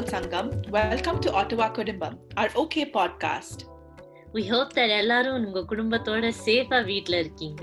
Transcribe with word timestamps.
Tamil 0.00 0.04
Sangam, 0.04 0.46
welcome 0.70 1.20
to 1.20 1.32
Ottawa 1.32 1.70
Kudumbam, 1.72 2.18
our 2.36 2.48
OK 2.56 2.90
podcast. 2.90 3.64
We 4.34 4.42
hope 4.52 4.70
that 4.78 4.90
எல்லாரும் 5.00 5.36
உங்க 5.46 5.60
குடும்பத்தோட 5.70 6.30
சேஃபா 6.46 6.78
வீட்ல 6.90 7.18
இருக்கீங்க 7.24 7.62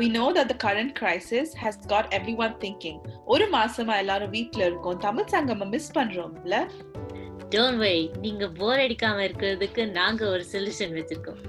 We 0.00 0.06
know 0.14 0.28
that 0.36 0.48
the 0.52 0.58
current 0.64 0.92
crisis 1.00 1.48
has 1.62 1.76
got 1.92 2.06
everyone 2.18 2.54
thinking. 2.64 2.98
ஒரு 3.34 3.46
மாசமா 3.56 3.96
எல்லாரும் 4.02 4.32
வீட்ல 4.36 4.62
இருக்கோம் 4.70 4.98
தமிழ் 5.06 5.30
சங்கம 5.34 5.68
மிஸ் 5.74 5.90
பண்றோம்ல 5.98 6.58
டோன்ட் 7.54 7.80
வரி 7.84 8.02
நீங்க 8.24 8.46
போர் 8.60 8.82
அடிக்காம 8.86 9.22
இருக்கிறதுக்கு 9.28 9.84
நாங்க 10.00 10.24
ஒரு 10.34 10.46
சொல்யூஷன் 10.54 10.96
வச்சிருக்கோம் 10.98 11.40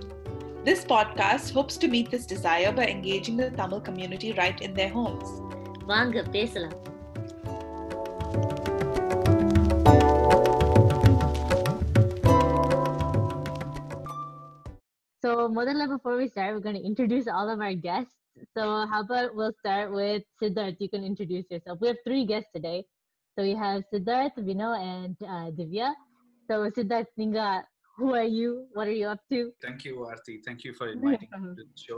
This 0.69 0.81
podcast 0.93 1.47
hopes 1.57 1.75
to 1.83 1.87
meet 1.95 2.07
this 2.15 2.25
desire 2.35 2.71
by 2.79 2.85
engaging 2.95 3.37
the 3.43 3.49
Tamil 3.59 3.81
community 3.89 4.31
right 4.41 4.61
in 4.67 4.73
their 4.79 4.93
homes. 4.99 5.29
வாங்க 5.93 6.23
பேசலாம் 6.37 6.77
So, 15.23 15.49
Modella, 15.49 15.87
before 15.87 16.15
we 16.17 16.27
start, 16.29 16.53
we're 16.53 16.61
going 16.61 16.75
to 16.75 16.83
introduce 16.83 17.27
all 17.27 17.49
of 17.49 17.59
our 17.59 17.73
guests. 17.73 18.15
So, 18.55 18.85
how 18.91 19.01
about 19.01 19.35
we'll 19.35 19.55
start 19.59 19.91
with 19.91 20.23
Siddharth? 20.41 20.77
You 20.79 20.89
can 20.89 21.03
introduce 21.03 21.45
yourself. 21.51 21.79
We 21.81 21.89
have 21.89 21.97
three 22.05 22.25
guests 22.25 22.49
today. 22.55 22.85
So, 23.35 23.43
we 23.43 23.55
have 23.55 23.83
Siddharth, 23.93 24.37
Vino, 24.37 24.69
and 24.73 25.15
uh, 25.23 25.51
Divya. 25.57 25.89
So, 26.49 26.69
Siddharth, 26.69 27.11
Ninga, 27.19 27.63
who 27.97 28.13
are 28.15 28.23
you? 28.23 28.67
What 28.73 28.87
are 28.87 28.97
you 29.01 29.07
up 29.15 29.23
to? 29.31 29.39
Thank 29.65 29.83
you 29.87 29.93
Aarthi 30.11 30.35
thank 30.45 30.63
you 30.67 30.71
for 30.77 30.91
inviting 30.93 31.33
to 31.59 31.65
show 31.85 31.97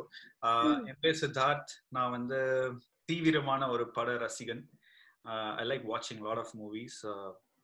என் 0.91 0.99
பேர் 1.03 1.19
சித்தார்த் 1.21 1.73
நான் 1.97 2.13
வந்து 2.17 2.39
தீவிரமான 3.09 3.67
ஒரு 3.73 3.85
பட 3.97 4.15
ரசிகன் 4.25 4.63
I 5.61 5.65
like 5.71 5.85
வாட்சிங் 5.91 6.23
lot 6.27 6.41
of 6.43 6.53
movies 6.61 6.97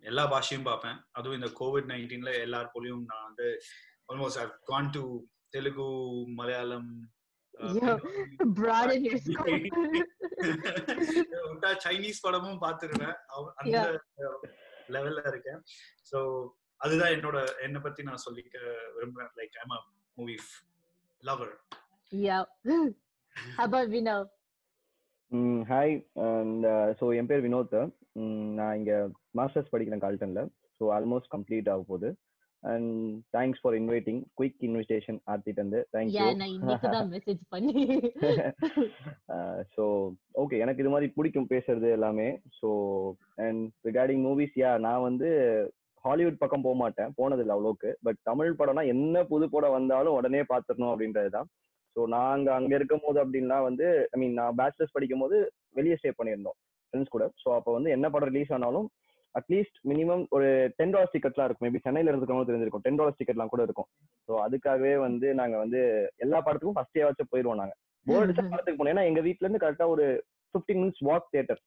எல்லா 0.04 0.26
பாஷையும் 0.34 0.68
பார்ப்பேன் 0.70 1.00
அதுவும் 1.18 1.38
இந்த 1.40 1.50
கோவிட் 1.62 1.90
நைன்டீன்ல 1.94 2.34
எல்லார் 2.46 2.72
போலையும் 2.76 3.04
நான் 3.12 3.26
வந்து 3.30 3.48
almost 4.12 4.40
I 4.44 4.46
can 4.72 4.92
to 4.98 5.04
your 9.01 9.19
scope. 9.19 9.67
Chinese 11.85 12.23
படமும் 12.23 12.61
பார்த்துருவேன். 12.63 13.17
அவ- 13.27 13.53
அந்த. 13.55 14.01
லெவல்ல 14.89 15.29
இருக்கேன். 15.29 15.61
ஸோ 16.13 16.19
அதுதான் 16.77 17.11
என்னோட 17.11 17.49
என்னை 17.63 17.81
பத்தி 17.81 18.03
நான் 18.03 18.23
சொல்லிக்க 18.31 18.57
விரும்புறேன். 18.97 19.33
Like 19.37 19.59
I'm 19.63 19.71
a 19.71 19.81
movie 20.15 20.37
lover 21.23 21.53
yeah. 22.11 22.45
how 23.57 23.67
about 23.73 23.89
Vino? 23.89 24.17
Hi 25.71 25.95
and 26.39 26.65
so 27.01 27.17
என் 27.17 27.27
பேர் 27.27 27.45
வினோத். 27.45 27.93
ம், 28.13 28.53
நான் 28.55 28.77
இங்கே 28.77 28.97
மாஸ்டர்ஸ் 29.37 29.73
படிக்கிறேன் 29.73 30.05
கால்டனில் 30.05 30.51
ஸோ 30.79 30.85
ஆல்மோஸ்ட் 30.97 31.31
கம்ப்ளீட் 31.37 31.71
ஆக 31.71 31.83
போகுது. 31.89 32.11
And 32.63 32.91
thanks 33.37 33.61
for 33.63 33.77
inviting 33.79 34.21
quick 34.41 34.61
invitation 34.69 35.19
ஆர்த்திட்டு 35.31 35.61
Yeah, 35.73 35.85
thank you 35.95 36.75
so 39.77 39.85
okay 40.43 40.59
எனக்கு 40.59 40.83
இது 40.85 40.93
மாதிரி 40.95 41.09
பிடிக்கும் 41.17 41.51
பேசுறது 41.53 41.89
எல்லாமே. 41.91 42.29
So 42.59 42.69
and 43.47 43.63
regarding 43.89 44.23
movies 44.29 44.59
yeah 44.63 44.73
நான் 44.79 45.07
வந்து 45.09 45.29
ஹாலிவுட் 46.05 46.39
பக்கம் 46.39 46.65
போக 46.67 46.77
மாட்டேன். 46.77 47.13
போனதில்லை 47.19 47.55
அவ்வளோக்கு. 47.57 47.91
பட் 48.03 48.19
தமிழ் 48.23 48.57
படம்னா 48.61 48.85
என்ன 48.95 49.25
புது 49.25 49.49
படம் 49.51 49.77
வந்தாலும் 49.79 50.17
உடனே 50.19 50.43
பார்த்துடணும் 50.53 50.93
அப்படின்றது 50.93 51.31
தான் 51.31 51.49
ஸோ 51.97 52.03
நாங்க 52.09 52.49
அங்க 52.55 52.73
இருக்கும் 52.75 53.05
போது 53.05 53.19
அப்படின்னா 53.25 53.57
வந்து 53.69 53.87
ஐ 54.15 54.19
மீன் 54.21 54.37
நான் 54.41 54.59
பேச்சுலர்ஸ் 54.61 54.95
படிக்கும் 54.97 55.23
போது 55.25 55.39
வெளியே 55.75 55.97
ஸ்டே 55.99 56.13
பண்ணியிருந்தோம் 56.19 56.57
ஃப்ரெண்ட்ஸ் 56.87 57.15
கூட. 57.15 57.25
ஸோ 57.43 57.49
அப்போ 57.59 57.71
வந்து 57.73 57.91
என்ன 57.97 58.07
படம் 58.11 58.31
ரிலீஸ் 58.33 58.53
ஆனாலும் 58.53 58.87
அட்லீஸ்ட் 59.35 59.79
மினிமம் 59.91 60.25
ஒரு 60.37 60.49
டென் 60.79 60.95
டாலர்ஸ் 60.95 61.15
டிக்கெட்லாம் 61.15 61.49
இருக்கும். 61.49 61.67
மேபி 61.67 61.83
சென்னையில 61.85 62.13
இருக்கிறவங்க 62.13 62.49
தெரிஞ்சிருக்கும். 62.49 62.85
டென் 62.87 62.99
டாலர்ஸ் 63.01 63.21
டிக்கெட்லாம் 63.21 63.53
கூட 63.55 63.63
இருக்கும். 63.63 63.89
ஸோ 64.29 64.33
அதுக்காகவே 64.47 64.93
வந்து 65.07 65.29
நாங்க 65.41 65.57
வந்து 65.59 65.81
எல்லா 66.17 66.41
படத்துக்கும் 66.41 66.79
ஃபர்ஸ்ட் 66.79 66.97
டே 66.99 67.05
வச்சு 67.09 67.31
போயிடுவோம் 67.33 67.61
நாங்க. 67.63 67.75
போர் 68.07 68.25
அடிச்ச 68.25 68.43
படத்துக்கு 68.45 68.79
போனோம் 68.79 68.95
ஏன்னா 68.95 69.09
எங்க 69.11 69.21
வீட்ல 69.21 69.47
இருந்து 69.47 69.63
கரெக்டா 69.65 69.87
ஒரு 69.95 70.07
fifteen 70.55 70.81
minutes 70.83 71.05
walk 71.11 71.31
theatre 71.31 71.61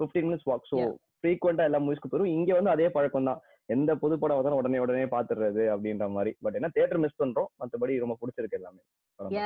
fifteen 0.00 0.26
minutes 0.28 0.48
walk 0.50 0.70
so. 0.72 0.78
ஃப்ரீக்வெண்டா 1.18 1.66
எல்லா 1.68 1.78
மூவிஸ்க்கு 1.84 2.10
போயிடும் 2.10 2.34
இங்க 2.36 2.50
வந்து 2.54 2.70
அதே 2.70 2.88
பழக்கம் 2.88 3.28
தான். 3.30 3.40
எந்த 3.68 3.90
புது 3.96 4.14
படம் 4.22 4.38
வந்தாலும் 4.38 4.60
உடனே 4.60 4.78
உடனே 4.78 5.04
பாத்துறது 5.14 5.62
அப்படின்ற 5.72 6.06
மாதிரி. 6.10 6.32
பட் 6.44 6.54
என்ன 6.54 6.68
தியேட்டர் 6.68 7.00
மிஸ் 7.04 7.20
பண்றோம். 7.22 7.48
மத்தபடி 7.60 7.94
ரொம்ப 7.98 8.16
பிடிச்சிருக்கு 8.20 8.58
எல்லாமே. 8.58 8.82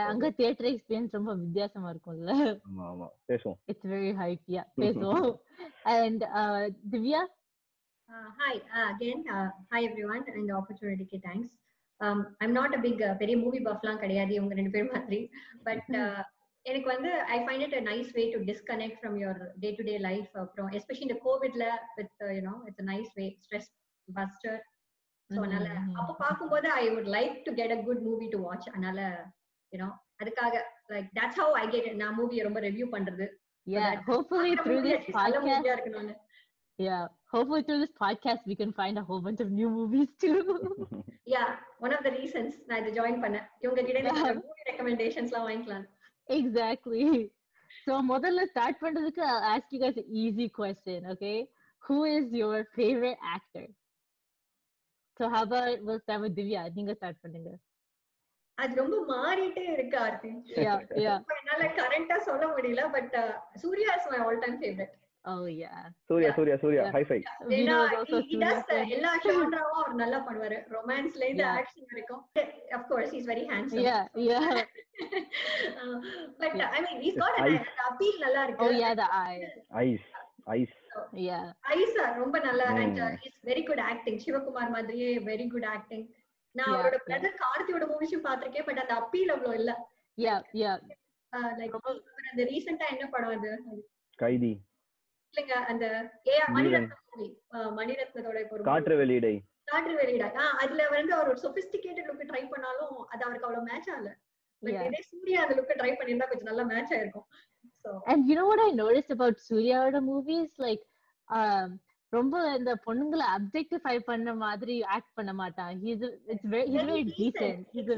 அங்க 0.08 0.30
தியேட்டர் 0.30 0.68
எக்ஸ்பீரியன்ஸ் 0.70 1.16
ரொம்ப 1.18 1.34
வித்தியாசமா 1.34 1.90
இருக்கும்ல. 1.90 2.32
ஆமா 2.68 2.84
ஆமா. 2.92 3.08
பேசுவோம். 3.30 3.58
It's 3.68 3.84
very 3.94 4.12
hype. 4.12 4.44
Yeah 4.48 4.66
பேசுவோம். 4.82 5.30
And 5.98 6.20
uh 6.40 6.60
Divya 6.92 7.22
Uh, 8.10 8.30
hi 8.38 8.54
uh, 8.74 8.88
again. 8.92 9.22
Uh, 9.30 9.48
hi 9.70 9.80
everyone, 9.84 10.24
and 10.28 10.48
the 10.48 10.54
opportunity. 10.54 11.20
Thanks. 11.24 11.50
Um, 12.00 12.26
I'm 12.40 12.52
not 12.52 12.74
a 12.74 12.80
big 12.86 12.98
uh, 13.00 13.14
பெரிய 13.20 13.36
மூவி 13.42 13.58
பஃப்லாம் 13.66 14.00
கிடையாது 14.02 14.32
இவங்க 14.38 14.54
ரெண்டு 14.58 14.72
பேரும் 14.74 14.94
மாதிரி 14.96 15.20
பட் 15.66 15.88
எனக்கு 16.66 16.88
வந்து 16.92 17.10
I 17.34 17.36
find 17.44 17.64
it 17.66 17.76
a 17.78 17.82
nice 17.86 18.08
way 18.16 18.22
to 18.32 18.38
disconnect 18.48 18.98
from 19.00 19.14
your 19.20 19.38
day 19.62 19.68
to 19.76 19.84
day 19.88 19.94
life 20.08 20.32
அப்புறம் 20.42 20.68
எஸ்பெஷலி 20.78 21.06
இந்த 21.06 21.16
கோவிட்ல 21.26 21.66
with 21.98 22.24
you know 22.38 22.54
it's 22.68 22.86
nice 22.90 23.12
way 23.18 23.26
stress 23.44 23.68
buster 24.08 24.58
so 25.30 25.38
அதனால. 25.44 25.68
அப்போ 26.00 26.12
பார்க்கும்போது 26.24 26.68
I 26.82 26.84
would 26.94 27.10
like 27.16 27.36
to 27.46 27.52
get 27.60 27.74
a 27.76 27.80
good 27.86 28.02
movie 28.08 28.28
to 28.34 28.40
watch 28.46 28.68
அதனால 28.74 29.00
you know 29.72 29.88
அதுக்காக 30.22 30.54
like 30.94 31.08
that's 31.20 31.40
how 31.42 31.54
I 31.62 31.66
get 31.74 31.88
நான் 32.02 32.18
மூவியை 32.20 32.44
ரொம்ப 32.48 32.62
ரிவ்யூ 32.68 32.88
பண்றது 32.96 33.28
yeah 33.66 34.02
hopefully 34.02 34.56
through 34.56 34.76
movie 34.76 34.90
this 34.90 35.06
podcast 35.12 35.64
yeah 36.79 37.03
hopefully 37.33 37.63
through 37.63 37.79
this 37.79 37.93
podcast 37.99 38.41
we 38.45 38.55
can 38.55 38.71
find 38.73 38.97
a 38.97 39.05
whole 39.09 39.21
bunch 39.21 39.39
of 39.39 39.51
new 39.51 39.69
movies 39.71 40.09
too 40.23 40.33
yeah 41.33 41.43
one 41.83 41.93
of 41.95 42.03
the 42.05 42.09
reasons 42.17 42.55
நான் 42.67 42.79
இதை 42.81 42.91
join 42.97 43.21
பண்ணேன் 43.23 43.45
இவங்க 43.63 43.81
கிட்ட 43.87 43.99
Yeah. 44.01 44.17
இருந்து 44.17 44.43
மூவி 44.43 44.65
ரெக்கமெண்டேஷன்ஸ்லாம் 44.69 45.45
வாங்கிக்கலாம் 45.47 45.85
exactly 46.29 47.05
so 47.85 47.93
முதல்ல 48.11 48.41
start 48.51 48.75
பண்றதுக்கு 48.83 49.21
I'll 49.29 49.47
ask 49.53 49.65
you 49.75 49.79
guys 49.83 49.97
an 50.03 50.09
easy 50.23 50.47
question 50.59 50.99
okay 51.13 51.37
who 51.83 51.97
is 52.17 52.25
your 52.41 52.57
favorite 52.77 53.21
actor 53.35 53.65
so 55.17 55.23
how 55.33 55.41
about 55.47 55.83
we'll 55.87 56.03
start 56.05 56.21
with 56.25 56.35
Divya 56.39 56.63
நீங்க 56.77 56.95
start 56.99 57.17
பண்ணுங்க 57.25 57.53
அது 58.57 58.73
ரொம்ப 58.81 58.97
மாறிட்டே 59.13 59.65
இருக்கு 59.77 59.97
ஆர்த்தி 60.05 60.29
yeah 60.59 60.77
yeah 61.05 61.17
இப்ப 61.21 61.33
என்னால 61.41 61.63
கரண்டா 61.79 62.17
சொல்ல 62.29 62.45
முடியல 62.53 62.83
but 62.97 63.15
Suriya 63.63 63.89
is 63.99 64.11
my 64.13 64.19
all 64.25 64.39
time 64.45 64.59
favourite 64.61 64.93
Oh 65.24 65.44
yeah. 65.52 65.80
Surya. 66.08 66.28
Surya 66.36 66.54
Surya 66.62 66.82
Yeah. 66.82 66.92
High 66.94 67.02
five 67.08 67.16
he- 67.18 68.20
he 68.28 68.36
does. 68.42 68.60
எல்லா 68.96 69.10
ஜானராவும் 69.24 69.78
அவர் 69.80 69.94
நல்லா 69.94 70.18
பண்ணுவாரு. 70.26 70.58
ரொமான்ஸ்ல 70.74 71.24
இருந்து. 71.28 71.44
ஆக்ஷன் 71.56 71.88
வரைக்கும். 71.90 72.22
Of 72.76 72.82
course 72.90 73.10
he's 73.14 73.26
very 73.32 73.44
handsome. 73.50 73.82
Yeah 73.88 74.02
yeah. 74.28 74.46
But 76.38 76.56
I 76.76 76.80
mean 76.86 77.00
he's 77.04 77.18
got 77.24 77.36
Eyes. 77.44 77.60
an 77.64 77.82
appeal 77.90 78.16
நல்லா 78.18 78.44
இருக்கு. 78.44 78.64
Oh 78.66 78.72
yeah 78.82 78.94
the 79.02 79.08
eyes 79.24 79.52
eyes 79.82 80.06
eyes 80.56 80.74
yeah. 81.28 81.44
Eyes 81.74 81.96
ரொம்ப 82.22 82.38
நல்லா 82.38 82.64
and. 82.82 83.02
Is 83.22 83.38
very 83.46 83.64
good 83.66 83.84
acting 83.90 84.18
Sivakumar 84.24 84.74
மாதிரியே 84.76 85.18
வெரி 85.30 85.50
குட் 85.50 85.68
ஆக்டிங் 85.74 86.06
நான் 86.54 86.72
அவரோட. 86.74 86.96
Brother 87.06 87.40
கார்த்தியோட 87.44 87.84
மூவிஸும் 87.92 88.26
பாத்திருக்கேன் 88.28 88.64
but 88.64 88.78
அந்த 88.78 88.94
அப்பீல் 88.94 89.30
அவ்வளவு 89.30 89.54
இல்ல. 89.54 89.72
Yeah 90.18 90.40
yeah. 90.62 90.76
லைக் 91.60 91.76
அந்த 92.30 92.42
ரீசெண்டா 92.44 92.86
என்ன 92.90 93.06
படம் 93.08 93.34
அது 93.38 93.50
அது? 93.52 93.76
கைதி. 94.18 94.52
இல்லைங்க 95.30 95.70
அந்த 95.70 95.84
ஏ. 96.28 96.38
மணிரத்னம். 96.54 97.02
மூவி 97.10 97.36
மணிரத்னத்தோட 97.78 98.40
இப்போ 98.40 98.56
ஒரு 98.56 98.64
காற்று 98.64 99.00
வெளியிடை. 99.00 99.42
காற்று 99.66 99.98
வெளியிடா. 99.98 100.36
ஆ, 100.36 100.56
அதுல 100.62 100.88
வந்து 100.90 101.16
அவர் 101.16 101.32
ஒரு 101.32 101.40
சொபிஸ்டிகேட்டட் 101.44 102.10
லுக் 102.10 102.30
ட்ரை 102.30 102.48
பண்ணாலும் 102.48 103.06
அது 103.12 103.24
அவருக்கு 103.24 103.48
அவ்வளவு 103.48 103.68
மேட்ச் 103.68 103.90
ஆகல. 103.90 104.14
இதே 104.62 105.02
சூர்யா 105.10 105.42
அந்த 105.42 105.54
லுக் 105.58 105.78
ட்ரை 105.78 105.94
பண்ணிருந்தா 105.94 106.30
கொஞ்சம் 106.30 106.44
நல்லா 106.44 106.62
மேட்ச் 106.72 106.92
ஆயிருக்கும். 106.92 107.26
So 107.84 108.02
And 108.06 108.28
you 108.28 108.38
know 108.38 108.46
what 108.46 108.60
I 108.60 108.74
noticed 108.74 109.10
about 109.10 109.38
Suryaவோட 109.46 110.08
movies? 110.08 110.58
Like, 110.58 110.82
um, 111.28 111.80
ரொம்ப 112.12 112.56
இந்த 112.56 112.78
பொண்ணுங்களை 112.86 113.24
அப்ஜெக்டிஃபை 113.34 114.04
பண்ண 114.04 114.36
மாதிரி 114.36 114.84
ஆக்ட் 114.94 115.14
பண்ண 115.14 115.32
மாட்டான். 115.32 115.82
He's 115.82 116.02
it's 116.32 116.54
very 116.54 116.72
he's 116.72 116.88
very. 116.88 117.12
Decent 117.12 117.66
he's 117.70 117.90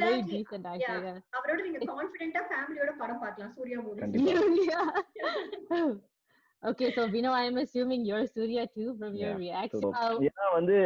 அவரோட 1.32 1.62
நீங்க 1.62 1.78
கான்பிடென்ட்டா 1.92 2.50
ஃபேமிலியோட 2.50 2.98
படம் 2.98 3.18
பார்க்கலாம் 3.18 3.52
Surya 3.52 3.80
movie 3.80 4.02
okay 6.62 6.88
so 6.94 7.06
Vino 7.08 7.30
I 7.32 7.46
am 7.46 7.56
assuming 7.56 8.04
you're 8.04 8.26
Surya 8.26 8.66
too 8.66 8.90
from 8.98 9.14
your 9.14 9.30
Yeah, 9.30 9.40
reaction. 9.44 9.88
ஏன்னா 10.28 10.46
வந்து 10.52 10.76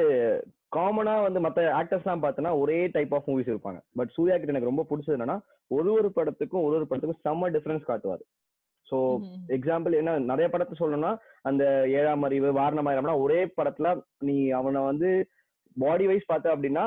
காமனா 0.76 1.14
வந்து 1.26 1.40
மத்த 1.40 1.67
ஆக்டர்ஸ்லாம் 1.81 2.23
பார்த்தோன்னா 2.25 2.52
ஒரே 2.62 2.78
டைப் 2.87 3.14
ஆஃப் 3.14 3.28
மூவிஸ் 3.31 3.50
இருப்பாங்க. 3.52 3.81
பட் 3.99 4.14
சூர்யா 4.17 4.37
கிட்ட 4.37 4.55
எனக்கு 4.55 4.70
ரொம்ப 4.70 4.84
பிடிச்சது 4.90 5.17
என்னன்னா 5.17 5.38
ஒரு 5.70 5.90
ஒரு 5.93 6.08
படத்துக்கும் 6.17 6.64
ஒரு 6.67 6.75
ஒரு 6.78 6.87
படத்துக்கும் 6.90 7.23
செம்ம 7.26 7.50
டிஃபரன்ஸ் 7.56 7.88
காட்டுவார். 7.90 8.25
So 8.87 8.96
mhm. 9.20 9.38
எக்ஸாம்பிள் 9.56 9.99
என்ன 10.00 10.11
நிறைய 10.31 10.46
படத்தை 10.50 10.75
சொல்லணும்னா 10.81 11.12
அந்த 11.43 11.64
ஏழாம் 11.99 12.23
அறிவு 12.23 12.50
வாரணமாயிரம்னா 12.61 13.17
ஒரே 13.25 13.40
படத்துல 13.56 13.88
நீ 14.19 14.37
அவனை 14.61 14.82
வந்து 14.82 15.11
பாடி 15.76 16.06
வைஸ் 16.06 16.31
பார்த்த 16.32 16.55
அப்படின்னா 16.56 16.84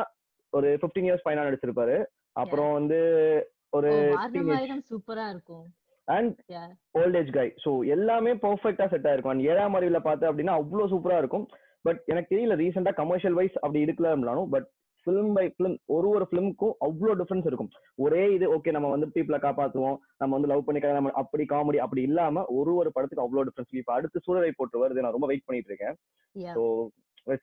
ஒரு 0.54 0.70
15 0.84 1.08
இயர்ஸ் 1.08 1.26
பையனா 1.26 1.48
நடிச்சிருப்பாரு. 1.48 1.98
அப்புறம் 2.36 2.72
வந்து 2.74 3.00
ஒரு 3.70 3.92
சூப்பரா 4.92 5.26
இருக்கும். 5.30 5.66
And 6.16 6.36
old 7.00 7.18
age 7.22 7.32
guy 7.38 7.48
so 7.64 7.72
எல்லாமே 7.96 8.34
பெர்ஃபெக்டா 8.46 8.88
செட் 8.94 9.08
ஆயிருக்கும். 9.10 9.34
அண்ட் 9.36 9.48
ஏழாம் 9.52 9.78
அறிவுல 9.80 10.02
பார்த்த 10.08 10.32
அப்படின்னா 10.32 10.56
அவ்வளோ 10.62 10.86
சூப்பரா 10.94 11.18
இருக்கும். 11.24 11.48
பட் 11.88 12.00
எனக்கு 12.12 12.34
தெரியல 12.34 12.56
ரீசெண்டா 12.62 12.94
கமர்ஷியல் 13.02 13.38
வைஸ் 13.40 13.58
அப்படி 13.64 13.84
இருக்கலாம்னாலும் 13.86 14.52
பட் 14.54 14.68
ஃபிலிம் 15.04 15.34
பை 15.36 15.44
ஃபிலிம் 15.56 15.76
ஒரு 15.96 16.08
ஒரு 16.16 16.26
ஃபிலிமுக்கும் 16.30 16.74
அவ்வளோ 16.86 17.14
டிஃபரன்ஸ் 17.20 17.48
இருக்கும். 17.50 17.70
ஒரே 18.06 18.24
இது 18.38 18.46
ஓகே 18.56 18.74
நம்ம 18.76 18.88
வந்து 18.94 19.08
பீப்புளை 19.14 19.40
காப்பாற்றுவோம் 19.46 19.98
நம்ம 20.22 20.32
வந்து 20.38 20.50
லவ் 20.52 20.66
பண்ணி 20.68 20.82
நம்ம 20.98 21.14
அப்படி 21.22 21.44
காமெடி 21.54 21.80
அப்படி 21.86 22.02
இல்லாம 22.10 22.44
ஒரு 22.58 22.74
ஒரு 22.80 22.92
படத்துக்கு 22.96 23.26
அவ்வளோ 23.26 23.44
டிஃபரன்ஸ் 23.50 23.80
இப்போ 23.82 23.94
அடுத்து 23.98 24.24
சூழலை 24.26 24.52
போட்டு 24.58 24.82
வருது 24.84 25.04
நான் 25.06 25.16
ரொம்ப 25.18 25.30
வெயிட் 25.32 25.48
பண்ணிட்டு 25.48 25.72
இருக்கேன். 25.72 25.96
ஸோ 26.58 26.64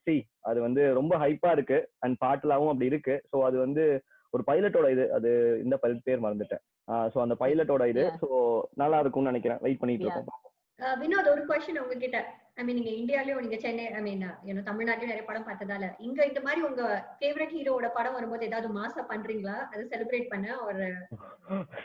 சி 0.05 0.17
அது 0.49 0.59
வந்து 0.67 0.83
ரொம்ப 0.99 1.15
ஹைப்பா 1.23 1.51
இருக்கு. 1.57 1.79
அண்ட் 2.05 2.17
பாட்டுலாவும் 2.25 2.71
அப்படி 2.73 2.91
இருக்கு. 2.93 3.15
ஸோ 3.31 3.39
அது 3.49 3.57
வந்து 3.65 3.85
ஒரு 4.37 4.45
பைலட்டோட 4.51 4.89
இது 4.97 5.07
அது 5.19 5.31
இந்த 5.67 5.77
பைலட் 5.85 6.07
பேர் 6.09 6.25
மறந்துட்டேன். 6.27 6.65
ஸோ 7.15 7.21
அந்த 7.27 7.37
பைலட்டோட 7.45 7.85
இது. 7.95 8.05
ஸோ 8.25 8.29
நல்லா 8.83 9.01
இருக்கும்னு 9.05 9.33
நினைக்கிறேன். 9.33 9.63
வெயிட் 9.67 9.83
பண்ணிட்டு. 9.85 10.07
இருக்கோம் 10.07 10.43
வினோத் 11.01 11.31
ஒரு 11.33 11.43
கொஸ்டின் 11.49 11.79
உங்ககிட்ட. 11.83 12.19
ஐ 12.61 12.63
மீன் 12.65 12.77
நீங்க 12.79 12.91
இந்தியாலயும் 12.99 13.41
நீங்க 13.45 13.59
சென்னை 13.63 13.85
ஐ 13.99 14.01
மீன் 14.07 14.25
யூனோ 14.49 14.63
தமிழ்நாட்டிலும் 14.69 15.11
நிறைய 15.13 15.25
படம் 15.29 15.47
பார்த்ததால. 15.47 15.87
இங்க 16.07 16.19
இந்த 16.31 16.41
மாதிரி 16.47 16.61
உங்க 16.69 16.83
ஃபேவரட் 17.21 17.55
ஹீரோவோட 17.57 17.89
படம் 17.97 18.17
வரும்போது 18.17 18.47
ஏதாவது 18.49 18.69
மாசா 18.79 19.03
பண்றீங்களா? 19.13 19.57
அதை 19.73 19.83
செலிப்ரேட் 19.93 20.29
பண்ண 20.35 20.57
ஒரு 20.69 20.85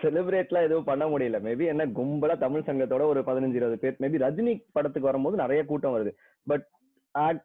செலிப்ரேட்லாம் 0.02 0.68
எதுவும் 0.68 0.90
பண்ண 0.92 1.06
முடியல. 1.14 1.40
மேபி 1.48 1.66
என்ன 1.74 1.88
கும்பலா 2.00 2.36
தமிழ் 2.46 2.68
சங்கத்தோட 2.70 3.06
ஒரு 3.14 3.24
பதினஞ்சு 3.30 3.60
இருபது 3.60 3.80
பேர். 3.84 4.00
மேபி 4.06 4.24
ரஜினி 4.26 4.56
படத்துக்கு 4.78 5.12
வரும்போது 5.12 5.44
நிறைய 5.44 5.64
கூட்டம் 5.72 5.96
வருது. 5.98 6.14
But 6.48 6.66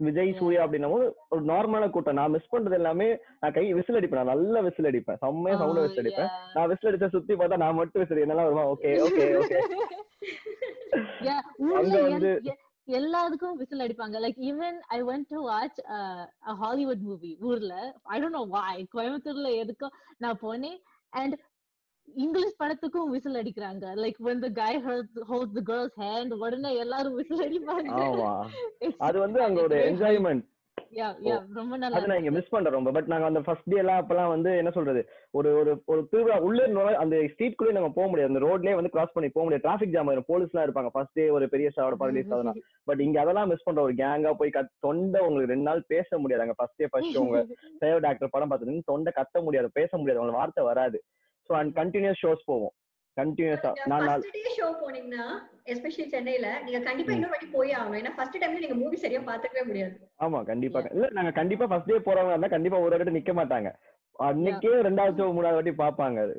Vijay 0.07 0.29
Yeah. 0.31 0.39
சூர்யா 0.41 0.61
அப்படின்னும் 0.65 0.93
போது 0.95 1.07
ஒரு 1.35 1.43
நார்மலான 1.51 1.87
கூட்டம். 1.95 2.19
நான் 2.19 2.33
மிஸ் 2.35 2.53
பண்றது 2.53 2.77
எல்லாமே 2.81 3.09
நான் 3.41 3.55
கை 3.57 3.65
விசில் 3.79 3.99
அடிப்பேன். 3.99 4.21
நான் 4.21 4.33
நல்ல 4.33 4.61
விசில் 4.67 4.89
அடிப்பேன். 4.91 5.19
செம்மையா 5.23 5.57
சவுண்ட் 5.63 5.83
விசில் 5.85 6.03
அடிப்பேன். 6.03 6.31
நான் 6.57 6.69
விசில் 6.73 6.91
அடிச்சா 6.91 7.09
சுத்தி 7.15 7.35
பார்த்தா 7.41 7.63
நான் 7.65 7.79
மட்டும் 7.81 8.03
விசில் 8.03 8.23
என்னெல்லாம் 8.25 8.49
வருமா 8.49 8.67
ஓகே 8.75 8.93
ஓகே 9.07 9.27
ஓகே 9.41 9.59
அங்க 11.81 11.97
வந்து 12.07 12.33
எல்லாத்துக்கும் 12.99 13.59
விசில் 13.61 13.85
அடிப்பாங்க. 13.85 14.17
Like 14.25 14.39
even 14.51 14.77
I 14.97 14.99
went 15.11 15.29
to 15.35 15.39
watch 15.51 15.81
Hollywood 16.63 17.03
movie 17.09 17.33
ஊர்ல. 17.49 17.75
ஐ 18.15 18.21
டோன்ட் 18.23 18.39
நோ 18.41 18.45
வாய் 18.57 18.83
கோயம்புத்தூர்ல 18.95 19.51
எதுக்கும் 19.63 19.97
நான் 20.25 20.41
போனேன். 20.47 20.79
அண்ட் 21.21 21.35
இங்கிலீஷ் 22.15 22.61
படத்துக்கும் 22.63 23.11
விசில் 23.11 23.35
அடிக்கிறாங்க. 23.35 23.85
Like 24.03 24.19
when 24.25 24.43
the 24.43 24.51
guy 24.63 24.75
holds 25.31 25.55
the 25.55 25.65
girl's 25.71 25.95
hand 25.97 26.35
உடனே 26.39 26.77
எல்லாரும் 26.77 27.15
விசில் 27.15 27.47
அடிப்பாங்க. 27.47 27.89
ஆமா. 28.05 28.47
அது 28.99 29.19
வந்து 29.19 29.43
அங்க 29.43 29.63
ஒரு 29.63 29.77
என்ஜாய்மெண்ட் 29.91 30.45
yeah 30.93 31.15
yeah 31.29 31.41
ரொம்ப 31.55 31.77
நல்லா 31.77 31.97
அது 31.97 32.07
நான் 32.07 32.19
இங்க. 32.19 32.31
மிஸ் 32.31 32.49
பண்றேன் 32.49 32.73
ரொம்ப. 32.73 32.91
பட் 32.91 33.07
நாங்க 33.07 33.27
அந்த 33.27 33.41
ஃபர்ஸ்ட் 33.41 33.69
டே 33.71 33.77
எல்லாம் 33.77 33.99
அப்பெல்லாம் 34.03 34.29
வந்து 34.29 34.57
என்ன 34.57 34.71
சொல்றது? 34.71 35.09
ஒரு 35.31 35.57
ஒரு 35.59 35.83
ஒரு 35.87 36.09
திருவிழா 36.11 36.39
உள்ள 36.39 36.97
அந்த 36.97 37.29
ஸ்ட்ரீட் 37.33 37.55
குள்ளே 37.55 37.73
நம்ம 37.73 37.89
போக 37.89 38.09
முடியாது. 38.09 38.33
அந்த 38.33 38.43
ரோட்லயே 38.47 38.75
வந்து 38.75 38.91
கிராஸ் 38.91 39.13
பண்ணி 39.13 39.29
போக 39.29 39.45
முடியாது. 39.47 39.67
டிராபிக் 39.67 39.91
ஜாம் 39.91 40.11
ஆயிரும். 40.11 40.27
போலீஸ் 40.27 40.51
எல்லாம் 40.51 40.67
இருப்பாங்க. 40.69 40.87
ஃபர்ஸ்ட் 40.87 41.13
டே 41.13 41.29
ஒரு 41.29 41.49
பெரிய 41.49 41.71
ஷாவோட 41.77 42.09
ரிலீஸ் 42.11 42.33
ஆகுதுனா 42.33 42.53
பட் 42.85 43.01
இங்க 43.01 43.21
அதெல்லாம் 43.21 43.49
மிஸ் 43.49 43.63
பண்ற 43.63 43.83
ஒரு 43.83 43.95
கேங்கா 43.95 44.33
போய் 44.33 44.51
தொண்டை 44.79 45.21
உங்களுக்கு 45.21 45.53
ரெண்டு 45.55 45.69
நாள் 45.71 45.85
பேச 45.87 46.19
முடியாது. 46.19 46.43
அங்க 46.43 46.55
ஃபர்ஸ்ட் 46.57 46.77
டே 46.77 46.87
ஃபர்ஸ்ட் 46.91 47.17
உங்க 47.17 47.47
சேவ் 47.81 47.99
டாக்டர் 47.99 48.31
படம் 48.31 48.49
பார்த்தது 48.49 48.83
தொண்டை 48.85 49.13
கத்த 49.17 49.43
முடியாது. 49.43 49.71
பேச 49.73 49.97
முடியாது. 49.97 50.21
உங்களுக்கு 50.21 50.43
வார்த்தை 50.43 50.65
வராது. 50.65 51.05
ஸோ 51.49 51.55
அண்ட் 51.61 51.73
கண்டினியூஸ் 51.77 52.23
ஷோஸ் 52.25 52.43
போவோம். 52.45 52.75
கண்டினியூஸா 53.17 53.71
நான் 53.91 54.05
நாள் 54.09 54.25
ஷோ 54.57 54.67
போனீங்கன்னா 54.83 55.25
எஸ்பெஷலி 55.73 56.07
சென்னையில 56.15 56.49
நீங்க 56.65 56.79
கண்டிப்பா 56.81 57.13
இன்னொரு 57.13 57.33
வாட்டி 57.35 57.49
போய் 57.53 57.71
ஆகணும். 57.73 57.99
ஏன்னா 58.01 58.13
ஃபர்ஸ்ட் 58.17 58.39
டைம்ல 58.43 58.63
நீங்க 58.65 58.75
மூவி 58.75 58.97
சரியா 58.97 59.21
பாத்துக்கவே 59.21 59.65
முடியாது. 59.67 59.95
ஆமா 60.17 60.39
கண்டிப்பா. 60.43 60.81
இல்ல 60.97 61.09
நாங்க 61.11 61.31
கண்டிப்பா 61.31 61.67
ஃபர்ஸ்ட் 61.67 61.91
டே 61.93 61.99
போறவங்க 62.09 62.35
இருந்தா 62.35 62.53
கண்டிப்பா 62.57 62.81
ஒரு 62.81 62.95
வாட்டி 62.97 63.17
நிக்க 63.19 63.33
மாட்டாங்க. 63.33 63.71
அன்னைக்கே 64.19 64.75
ரெண்டாவது 64.89 65.25
மூணாவது 65.39 65.59
வாட்டி 65.59 65.75
பாப்பாங்க 65.85 66.21
அது. 66.21 66.37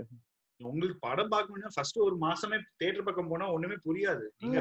உங்களுக்கு 0.61 0.99
படம் 1.01 1.31
பார்க்கணும்னா 1.31 1.71
ஃபர்ஸ்ட் 1.75 1.97
ஒரு 2.05 2.15
மாசமே 2.17 2.57
தியேட்டர் 2.79 3.03
பக்கம் 3.03 3.27
போனா 3.27 3.45
ஒண்ணுமே 3.55 3.75
புரியாது. 3.85 4.23
நீங்க 4.43 4.59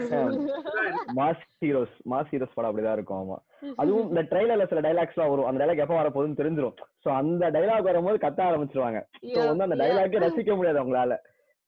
மாஸ் 1.18 1.44
ஹீரோஸ் 1.62 1.94
மாஸ் 2.12 2.30
ஹீரோஸ் 2.32 2.56
படம் 2.56 2.70
அப்படிதான் 2.70 2.96
இருக்கும் 2.98 3.20
ஆமா. 3.22 3.36
அதுவும் 3.78 4.08
இந்த 4.10 4.22
ட்ரைலர்ல 4.32 4.66
சில 4.68 4.82
டைலாக்ஸ் 4.86 5.16
எல்லாம் 5.16 5.32
வரும். 5.32 5.48
அந்த 5.50 5.60
டைலாக் 5.62 5.84
எப்ப 5.84 5.96
வர 5.96 6.10
போகுதுன்னு 6.10 6.40
தெரிஞ்சிரும். 6.40 6.76
சோ 7.04 7.10
அந்த 7.20 7.50
டைலாக் 7.56 7.88
வரும்போது 7.90 8.20
கத்த 8.26 8.42
ஆரம்பிச்சிருவாங்க. 8.48 9.00
சோ 9.24 9.34
Yeah, 9.34 9.48
வந்து 9.50 9.66
அந்த 9.66 9.76
yeah. 9.76 9.84
டைலாக்கே 9.84 10.22
ரசிக்க 10.26 10.56
முடியாது 10.58 10.80
அவங்களால. 10.82 11.16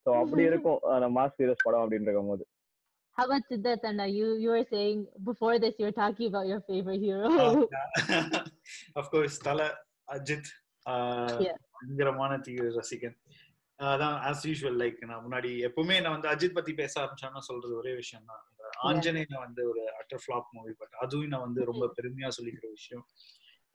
சோ 0.07 0.19
அப்படி 0.21 0.45
இருக்கும் 0.51 0.79
அந்த 0.97 1.09
மாஸ் 1.17 1.37
ஹீரோஸ் 1.41 1.67
படம் 1.67 1.85
அப்படின்னு 1.85 2.09
இருக்கும் 2.09 2.33
போது 2.33 2.47
How 3.17 3.25
about 3.25 3.47
Siddharth 3.51 3.85
Anna? 3.85 4.05
You 4.09 4.27
you 4.37 4.51
were 4.51 4.67
saying 4.73 4.99
before 5.25 5.55
this 5.59 5.75
you 5.79 5.87
were 5.87 5.97
talking 5.97 6.29
about 6.29 6.47
your 6.47 6.61
favorite 6.63 7.03
hero. 7.03 7.31
Of course 9.01 9.39
Thala 9.47 9.61
Ajith 10.09 10.51
ah, 10.87 11.33
Yeah. 11.47 11.57
பயங்கரமான 11.75 12.33
தீவிர 12.45 12.69
ரசிகன். 12.77 13.17
அதான் 13.79 14.17
ஆஸ் 14.29 14.45
யூஷுவல் 14.45 14.79
லைக் 14.83 15.01
நான் 15.05 15.25
முன்னாடி 15.25 15.51
எப்பவுமே 15.67 15.97
நான் 16.03 16.15
வந்து 16.19 16.31
அஜித் 16.31 16.55
பத்தி 16.55 16.73
பேச 16.75 16.93
ஆரம்பிச்சான்னு 17.01 17.49
சொல்றது 17.49 17.77
ஒரே 17.77 17.95
விஷயம் 17.95 18.25
தான் 18.25 18.43
ஆஞ்சநேயன் 18.89 19.43
வந்து 19.47 19.63
ஒரு 19.69 19.83
அட்டர் 20.01 20.23
ஃபிளாப் 20.25 20.49
மூவி 20.53 20.73
பட் 20.73 20.95
அதுவும் 21.03 21.27
நான் 21.27 21.41
வந்து 21.41 21.65
ரொம்ப 21.65 21.85
பெருமையா 21.97 22.31
சொல்லிக்கிற 22.39 22.69
விஷயம். 22.71 23.05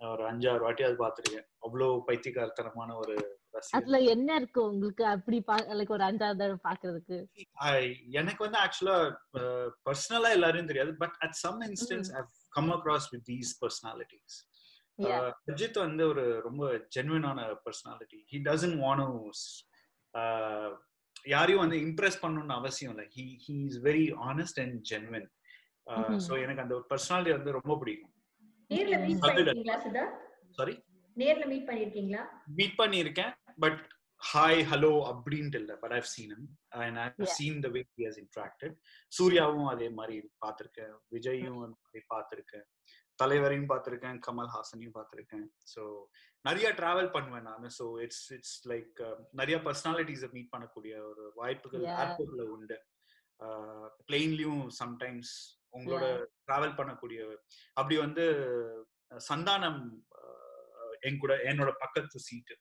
ஒரு 0.01 0.23
அஞ்சாறு 0.29 0.59
வாட்டி 0.59 0.83
அது 0.83 0.95
பார்த்திருக்கேன். 1.03 1.45
அவ்வளவு 1.59 2.03
பைத்தியக்காரத்தனமான 2.07 2.95
ஒரு 2.95 3.15
அதுல 3.73 3.97
என்ன 3.97 4.29
இருக்கு 4.35 4.59
உங்களுக்கு? 4.63 5.03
அப்படி 5.05 5.37
லைக் 5.79 5.89
ஒரு 5.89 6.03
அஞ்சாவது 6.03 6.39
தடவை 6.39 6.57
பாக்குறதுக்கு 6.63 7.17
எனக்கு 8.11 8.41
வந்து 8.43 8.59
ஆக்சுவலா 8.59 8.97
பர்சனலா 9.87 10.31
எல்லாரையும் 10.31 10.67
தெரியாது 10.67 10.93
but 10.95 11.15
at 11.19 11.37
some 11.43 11.61
instance 11.61 12.09
I 12.11 12.23
come 12.49 12.71
across 12.71 13.07
with 13.11 13.25
these 13.29 13.51
personalities. 13.61 14.37
Ajith 15.51 15.77
வந்து 15.77 16.07
ஒரு 16.07 16.25
ரொம்ப 16.41 16.63
ஜென்வினான 16.97 17.45
பர்சனாலிட்டி 17.65 18.19
ஹி 18.33 18.39
டசன்ட் 18.49 18.79
வாண்ட் 18.85 19.05
யாரையும் 21.33 21.63
வந்து 21.63 21.77
இம்ப்ரெஸ் 21.85 22.21
பண்ணணும்னு 22.23 22.55
அவசியம் 22.59 22.93
இல்லை. 22.93 23.05
He 23.15 23.25
he 23.45 23.55
is 23.67 23.79
very 23.87 24.05
honest 24.29 24.59
and 24.63 24.77
genuine. 24.91 25.27
So 26.27 26.33
எனக்கு 26.43 26.63
அந்த 26.65 26.75
பர்சனாலிட்டி 26.91 27.33
வந்து 27.37 27.57
ரொம்ப 27.59 27.73
பிடிக்கும். 27.81 28.13
நேர்ல 28.71 28.97
மீட் 29.05 29.23
பண்ணிருக்கீங்களா 29.23 30.05
சாரி 30.59 30.75
நேர்ல 31.17 31.45
மீட் 31.51 31.67
பண்ணிருக்கீங்களா? 31.69 32.21
மீட் 32.59 32.77
பண்ணியிருக்கேன் 32.81 33.33
பட் 33.63 33.81
ஹாய் 34.21 34.61
ஹலோ 34.71 34.91
அப்படின்ட்டு 35.11 35.59
இல்லை 35.61 35.75
but 35.81 35.93
I've 35.97 36.07
seen 36.13 36.33
and 36.35 36.99
I 37.03 37.07
Yeah. 37.07 37.31
Seen 37.37 37.57
the 37.65 37.69
way 37.75 37.81
he 37.97 38.03
has 38.07 38.19
interacted 38.23 38.75
சூர்யாவும் 39.11 39.67
அதே 39.73 39.87
மாதிரி 39.97 40.15
பார்த்திருக்கேன் 40.43 40.93
விஜயும் 41.15 41.59
அந்த 41.65 41.75
மாதிரி 41.83 42.01
பார்த்திருக்கேன். 42.13 42.65
தலைவரையும் 43.21 43.69
பார்த்திருக்கேன் 43.71 44.17
கமல் 44.27 44.51
ஹாசனையும் 44.55 44.95
பார்த்திருக்கேன். 44.97 45.47
ஸோ 45.73 45.81
நிறைய 46.47 46.67
டிராவல் 46.79 47.11
பண்ணுவேன் 47.15 47.47
நான். 47.49 47.67
ஸோ 47.77 47.85
இட்ஸ் 48.05 48.25
இட்ஸ் 48.37 48.57
லைக் 48.71 49.01
நிறைய 49.41 49.57
பர்சனாலிட்டிஸை 49.67 50.29
மீட் 50.35 50.53
பண்ணக்கூடிய 50.53 50.93
ஒரு 51.11 51.25
வாய்ப்புகள். 51.41 51.85
ஏர்போர்ட்ல 52.03 52.45
உண்டு. 52.55 52.77
பிளெயின்லயும் 54.09 54.63
சம்டைம்ஸ் 54.81 55.33
உங்களோட 55.77 56.05
டிராவல் 56.47 56.77
பண்ணக்கூடிய 56.79 57.19
அப்படி 57.79 57.95
வந்து 58.05 58.25
சந்தானம் 59.29 59.81
என் 61.07 61.21
கூட 61.23 61.33
என்னோட 61.51 61.71
பக்கத்து 61.83 62.17
seat 62.27 62.55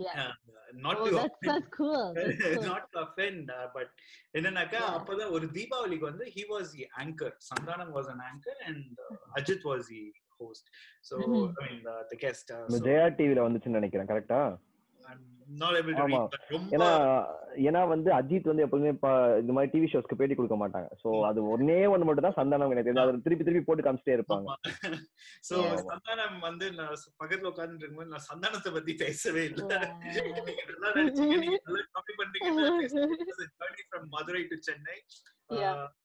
Yeah. 0.00 0.30
Not 0.78 0.98
Oh, 0.98 1.06
to 1.06 1.14
that's 1.14 1.38
that's 1.42 1.68
cool. 1.72 2.02
That's 2.16 2.36
cool. 2.42 2.64
Not 2.66 2.86
to 2.92 2.98
offend 3.00 3.48
but 3.74 3.92
என்னன்னாக்கா 4.34 4.80
Yeah. 4.80 4.94
அப்பதான் 4.98 5.34
ஒரு 5.36 5.46
தீபாவளிக்கு 5.56 6.06
வந்து 6.08 6.26
he 6.36 6.44
was 6.50 6.72
the 6.76 6.86
anchor 7.02 7.34
Santhanam 7.48 7.92
was 7.96 8.10
an 8.14 8.24
anchor 8.28 8.60
and 8.68 9.00
Ajith 9.40 9.66
was 9.70 9.88
the 9.90 10.02
host 10.40 10.68
so. 11.08 11.14
I 11.18 11.28
mean 11.66 11.80
the 12.12 12.18
guest 12.24 12.52
இந்த 12.60 12.80
ஜெயா 12.86 13.06
டிவில 13.18 13.46
வந்துச்சுன்னு 13.46 13.80
நினைக்கிறேன் 13.80 14.10
கரெக்டா 14.12 14.40
ஏன்னா 16.74 16.88
ஏன்னா 17.66 17.80
வந்து 17.88 18.10
அஜித் 18.18 18.50
வந்து 18.50 18.64
எப்பவுமே 18.66 18.90
இந்த 19.40 19.52
மாதிரி 19.52 19.70
டிவி 19.72 19.88
ஷோஸ்க்கு 19.92 20.18
பேட்டி 20.18 20.34
கொடுக்க 20.34 20.56
மாட்டாங்க. 20.56 20.88
சோ 21.02 21.08
அது 21.28 21.40
ஒன்னே 21.54 21.78
ஒண்ணு 21.92 22.06
மட்டும் 22.08 22.26
தான் 22.28 22.36
சந்தானம் 22.38 22.72
எனக்கு 22.74 22.88
தெரியும் 22.88 23.04
அதை 23.04 23.22
திருப்பி 23.26 23.44
திருப்பி 23.44 23.66
போட்டு 23.66 23.86
காமிச்சிட்டே 23.86 24.16
இருப்பாங்க. 24.18 24.46
சோ. 25.48 25.54
சந்தானம் 25.90 26.38
வந்து 26.38 26.66
நான் 26.72 26.94
பக்கத்துல 27.22 27.50
இருக்கும்போது 27.74 28.12
நான் 28.12 28.28
சந்தானத்தை 28.30 28.72
பத்தி 28.72 28.94
பேசவே 28.94 29.44
இல்லை. 29.44 29.80
நல்லா 30.84 31.82
காப்பி 31.96 32.14
பண்றீங்க 32.20 32.48
Madurai 34.16 34.42
to 34.46 34.58
Chennai. 34.60 34.98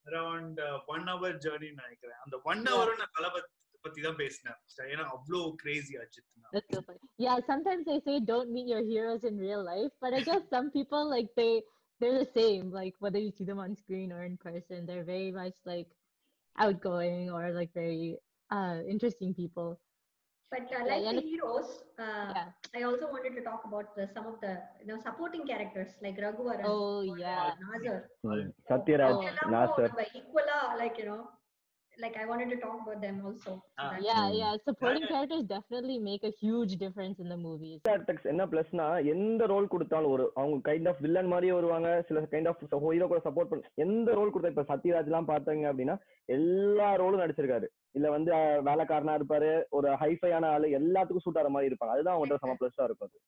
Around 0.08 0.60
one 0.86 1.06
hour 1.08 1.36
journey 1.44 1.70
நினைக்கிறேன். 1.82 2.20
அந்த 2.24 2.36
ஒன் 2.44 2.64
ஹவரும் 2.66 3.00
நான் 3.02 3.14
தலை 3.18 3.30
பத்தி 3.85 4.01
தான் 4.07 4.17
பேசினேன் 4.21 4.57
ஏன்னா 4.93 5.05
அவ்வளோ 5.15 5.41
crazy 5.63 5.93
Ajith 6.03 6.27
That's 6.53 6.69
so 6.75 6.79
funny. 6.87 6.99
Yeah, 7.25 7.37
sometimes 7.49 7.83
they 7.89 7.99
say 8.07 8.15
don't 8.31 8.49
meet 8.55 8.67
your 8.71 8.81
heroes 8.91 9.23
in 9.29 9.35
real 9.47 9.61
life, 9.67 9.91
but 10.03 10.11
I 10.17 10.21
guess 10.29 10.41
some 10.55 10.67
people 10.77 11.03
like 11.15 11.29
they 11.39 11.51
they're 12.01 12.17
the 12.23 12.29
same. 12.39 12.65
Like 12.79 12.95
whether 13.03 13.21
you 13.25 13.31
see 13.37 13.45
them 13.49 13.59
on 13.65 13.71
screen 13.83 14.09
or 14.15 14.21
in 14.29 14.35
person, 14.47 14.79
they're 14.87 15.07
very 15.11 15.31
much 15.37 15.55
like 15.71 15.89
outgoing 16.55 17.29
or 17.31 17.41
like 17.51 17.71
very 17.73 18.17
uh 18.49 18.77
interesting 18.87 19.33
people. 19.33 19.69
But 20.51 20.63
uh, 20.63 20.71
Yeah, 20.71 20.83
like 20.91 21.03
yeah, 21.03 21.11
the 21.11 21.15
look- 21.17 21.29
heroes, 21.33 21.69
uh, 22.05 22.29
Yeah. 22.37 22.47
I 22.77 22.83
also 22.83 23.05
wanted 23.13 23.33
to 23.37 23.43
talk 23.49 23.61
about 23.69 23.95
the, 23.97 24.05
some 24.15 24.25
of 24.27 24.35
the 24.41 24.53
you 24.81 24.87
know 24.89 24.99
supporting 25.07 25.45
characters 25.47 25.91
like 26.05 26.17
Raghuvaran 26.17 26.65
Oh 26.65 26.97
or 27.11 27.17
yeah. 27.25 27.37
uh, 27.43 27.53
Nazar. 27.65 27.97
ம். 28.31 28.49
சத்யராஜ் 28.71 29.13
அவங்கெல்லாம் 29.15 29.53
நாசர் 29.57 29.87
நம்ம 29.91 30.07
equal-ஆ, 30.21 30.59
like 30.81 30.97
you 31.01 31.07
know, 31.11 31.21
like 31.98 32.16
I 32.16 32.26
wanted 32.26 32.50
to 32.50 32.56
talk 32.56 32.78
about 32.82 33.00
them 33.00 33.20
also. 33.24 33.42
So 33.46 33.52
Ah. 33.78 33.96
Yeah, 34.00 34.30
yeah. 34.32 34.52
Supporting 34.64 35.06
characters 35.12 35.44
definitely 35.46 35.98
make 36.00 36.24
a 36.24 36.32
huge 36.32 36.72
difference 36.76 37.18
in 37.18 37.28
the 37.28 37.38
movies. 37.38 37.78
ஆர்டெக்ஸ் 37.86 38.28
என்ன 38.32 38.46
பிளஸ்னா 38.46 38.86
எந்த 39.12 39.46
role 39.46 39.70
கொடுத்தாலும் 39.74 40.12
ஒரு 40.12 40.26
அவங்க 40.34 40.58
கைண்ட் 40.68 40.88
ஆஃப் 40.88 41.00
வில்லன் 41.06 41.30
மாதிரியே 41.32 41.52
வருவாங்க 41.52 41.88
சில 42.08 42.20
கைண்ட் 42.32 42.50
ஆஃப் 42.50 42.60
ஹீரோ 42.86 43.06
கூட 43.06 43.20
சப்போர்ட் 43.26 43.50
பண்ண 43.52 43.72
எந்த 43.84 44.08
ரோல் 44.18 44.32
கொடுத்தா 44.32 44.52
இப்ப 44.54 44.66
சத்யராஜ் 44.72 45.10
எல்லாம் 45.10 45.30
பார்த்தாங்க 45.32 45.64
அப்படின்னா 45.72 45.96
எல்லா 46.28 46.88
ரோலும் 47.02 47.22
நடிச்சிருக்காரு 47.24 47.68
இல்ல 47.96 48.06
வந்து 48.14 48.30
வேலைக்காரனா 48.68 49.12
இருப்பாரு 49.18 49.48
ஒரு 49.76 49.88
ஹைஃபையான 50.00 50.48
ஆளு 50.54 50.66
எல்லாத்துக்கும் 50.78 51.24
சூட் 51.24 51.38
ஆகிற 51.40 51.50
மாதிரி 51.54 51.68
இருப்பாங்க. 51.70 51.94
அதுதான் 51.94 52.14
அவங்கள்ட்ட 52.14 52.40
செம 52.42 52.56
பிளஸ்ஸா 52.60 52.86
இருக்கும் 52.88 53.08
அது. 53.08 53.18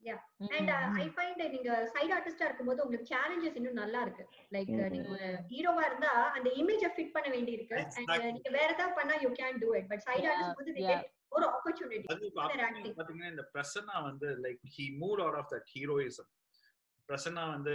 அண்ட் 0.57 0.73
ஐ 1.03 1.07
ஃபைண்ட் 1.15 1.43
நீங்க 1.55 1.71
சைடு 1.95 2.13
ஆர்டிஸ்டா 2.17 2.49
இருக்கும்போது 2.49 2.83
உங்களுக்கு 2.85 3.11
சேலஞ்சஸ் 3.13 3.59
இன்னும் 3.61 3.81
நல்லா 3.83 4.01
இருக்கு. 4.07 4.25
லைக். 4.57 4.73
நீங்க 4.95 5.11
ஒரு 5.17 5.29
ஹீரோவா 5.53 5.85
இருந்தா 5.89 6.11
அந்த 6.37 6.49
இமேஜ 6.63 6.91
ஃபிட் 6.97 7.15
பண்ண 7.17 7.29
வேண்டி 7.37 7.55
இருக்கு 7.59 7.77
அண்ட். 7.79 8.27
நீங்க 8.31 8.51
வேற 8.59 8.69
ஏதாவது 8.77 8.97
பண்ணா 8.99 9.17
you 9.25 9.31
can 9.41 9.61
do 9.65 9.71
it 9.81 9.89
but 9.93 10.05
side 10.09 10.17
Yeah, 10.19 10.33
artist 10.33 10.61
வந்து 10.61 10.75
ஒரு 11.37 11.47
அப்படி 11.47 12.91
பாத்தீங்கன்னா 12.99 13.31
இந்த 13.33 13.45
பிரசன்னா 13.55 13.97
வந்து 14.07 14.29
like 14.45 14.63
he 14.77 14.85
moved 15.01 15.23
out 15.25 15.39
of 15.41 15.51
that 15.53 15.67
heroism 15.75 16.29
Prasanna 17.09 17.43
வந்து 17.55 17.73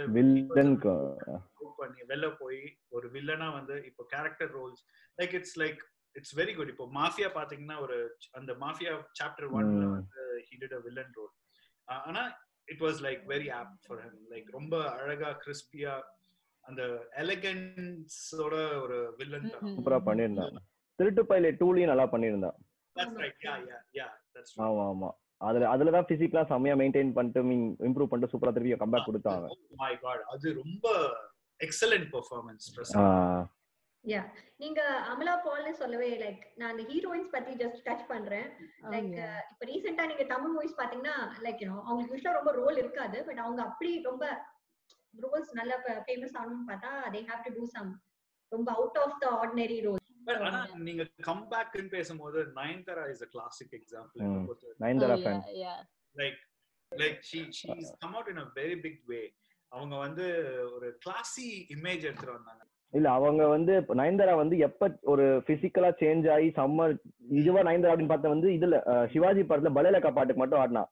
பண்ணி 1.78 2.02
வெளில 2.10 2.26
போய் 2.40 2.60
ஒரு 2.96 3.06
வில்லனா 3.14 3.48
வந்து 3.56 3.76
இப்போ 3.88 4.02
character 4.12 4.52
roles 4.58 4.82
like 5.18 5.34
it's 5.38 5.56
like 5.62 5.80
it's 6.16 6.34
very 6.36 6.52
good 6.54 6.72
இப்போ 6.72 6.86
மாஃபியா 6.96 7.28
பாத்தீங்கன்னா 7.34 7.76
ஒரு 7.80 7.96
அந்த 8.34 8.52
மாஃபியா 8.60 8.90
சாப்டர் 9.18 9.48
ஒன்ல. 9.56 9.84
வந்து 9.92 10.20
he 10.46 10.56
did 10.60 10.76
a 10.76 10.82
villain 10.84 11.14
role 11.16 11.32
ஆனா 11.88 12.22
it 12.68 12.82
was 12.82 13.00
like 13.06 13.22
very 13.30 13.48
apt 13.56 13.72
for 13.86 14.02
him 14.04 14.20
like 14.30 14.46
ரொம்ப 14.52 14.74
அழகா 14.96 15.30
கிறிஸ்பியா 15.42 15.94
அந்த 16.64 16.82
எலகன்ஸோட 17.22 18.54
ஒரு 18.82 18.98
வில்லன். 19.18 19.48
சூப்பரா 19.70 19.98
பண்ணியிருந்தான். 20.06 20.54
திருட்டு 20.98 21.22
பையில 21.24 21.50
டூலையும் 21.58 21.90
நல்லா 21.90 22.06
பண்ணியிருந்தான். 22.12 22.56
That's 22.96 23.18
right 23.20 23.44
yeah 23.44 23.54
yeah 23.64 23.78
yeah 23.98 24.06
that's 24.34 24.54
ஆமா 24.66 24.84
ஆமா. 24.90 25.10
அதுல 25.40 25.68
அதுலதான் 25.72 26.06
பிசிக்கலா 26.08 26.42
செம்மையா 26.50 26.74
மெயின்டைன் 26.80 27.10
பண்ணிட்டு 27.16 27.40
மீன் 27.48 27.64
இம்ப்ரூவ் 27.86 28.10
பண்ணிட்டு 28.10 28.32
சூப்பரா 28.32 28.52
திருப்பி 28.54 28.78
கம்பேக் 28.82 29.08
கொடுத்தாங்க. 29.08 29.46
மை 29.80 29.92
காட் 29.98 30.22
அது 30.32 30.54
ரொம்ப 30.60 30.86
எக்ஸலென்ட் 31.60 32.08
பெர்ஃபார்மன்ஸ் 32.14 32.66
ஆ, 32.66 32.74
பிரசன்னா 32.74 33.04
யா 34.04 34.22
நீங்க 34.62 34.80
அமலா 35.10 35.34
பால்னு 35.44 35.72
சொல்லவே 35.80 36.08
லைக் 36.22 36.42
நான் 36.56 36.72
அந்த 36.72 36.82
ஹீரோயின்ஸ் 36.90 37.30
பத்தி 37.30 37.52
ஜஸ்ட் 37.62 37.84
டச் 37.86 38.06
பண்றேன். 38.08 38.48
Oh, 38.78 38.90
like 38.92 39.12
yeah. 39.18 39.36
இப்ப 39.52 39.66
ரீசெண்டா 39.70 40.04
நீங்க 40.10 40.24
தமிழ் 40.32 40.52
மூவிஸ் 40.54 40.78
பாத்தீங்கன்னா 40.80 41.14
லைக் 41.46 41.62
யூனோ 41.62 41.78
அவங்களுக்கு 41.86 42.14
யூஸ்வலா 42.14 42.38
ரொம்ப 42.38 42.52
ரோல் 42.60 42.80
இருக்காது. 42.82 43.18
பட் 43.28 43.40
அவங்க 43.44 43.60
அப்படி 43.68 43.90
ரொம்ப 44.02 44.24
ரோல்ஸ் 45.14 45.52
நல்லா 45.52 45.76
ஃபேமஸ் 46.06 46.36
ஆகணும்னு 46.40 46.68
பார்த்தா 46.70 46.90
they 47.14 47.22
have 47.30 47.44
to 47.46 47.52
do 47.58 47.66
some 47.76 47.90
ரொம்ப 48.52 48.68
out 48.78 48.98
of 49.04 49.16
the 49.24 49.28
ordinary 49.40 49.78
role 49.86 50.00
ஆனா 50.46 50.60
நீங்க 50.88 51.04
கம் 51.28 51.44
பேக்னு 51.52 51.90
பேசும்போது 51.96 52.38
Nayanthara 52.58 53.04
is 53.14 53.24
a 53.26 53.30
classic 53.34 53.70
example 53.80 54.18
ம். 54.20 54.26
என்ன 54.26 54.44
பொறுத்தவரைக்கும். 54.48 54.84
Nayanthara 54.84 55.16
Oh, 55.16 55.24
fan 55.24 55.42
like 56.16 56.40
like 56.92 57.18
she 57.28 57.40
she's 57.60 57.88
come 58.02 58.14
out 58.18 58.28
in 58.32 58.38
a 58.38 58.48
very 58.60 58.76
big 58.86 58.98
way. 59.12 59.24
அவங்க 59.72 59.94
வந்து 60.06 60.26
ஒரு 60.74 60.88
கிளாசி 61.04 61.46
இமேஜ் 61.76 62.06
எடுத்துட்டு 62.08 62.36
வந்தாங்க. 62.36 62.62
இல்ல 62.94 63.08
அவங்க 63.10 63.42
வந்து 63.48 63.72
நயன்தாரா 64.00 64.34
வந்து 64.40 64.56
எப்ப 64.66 64.88
ஒரு 65.12 65.24
பிசிக்கலா 65.46 65.88
சேஞ்ச் 66.00 66.26
ஆகி 66.34 66.48
சம்மர் 66.58 66.92
இதுவா 67.38 67.62
நயன்தாரா 67.62 67.92
அப்படின்னு 67.92 68.12
பார்த்தா 68.12 68.34
வந்து 68.34 68.50
இதுல 68.56 68.76
சிவாஜி 69.14 69.42
படத்துல 69.42 69.72
பலேலக்கா 69.78 70.12
பாட்டுக்கு 70.16 70.42
மட்டும் 70.42 70.60
ஆடினா. 70.62 70.84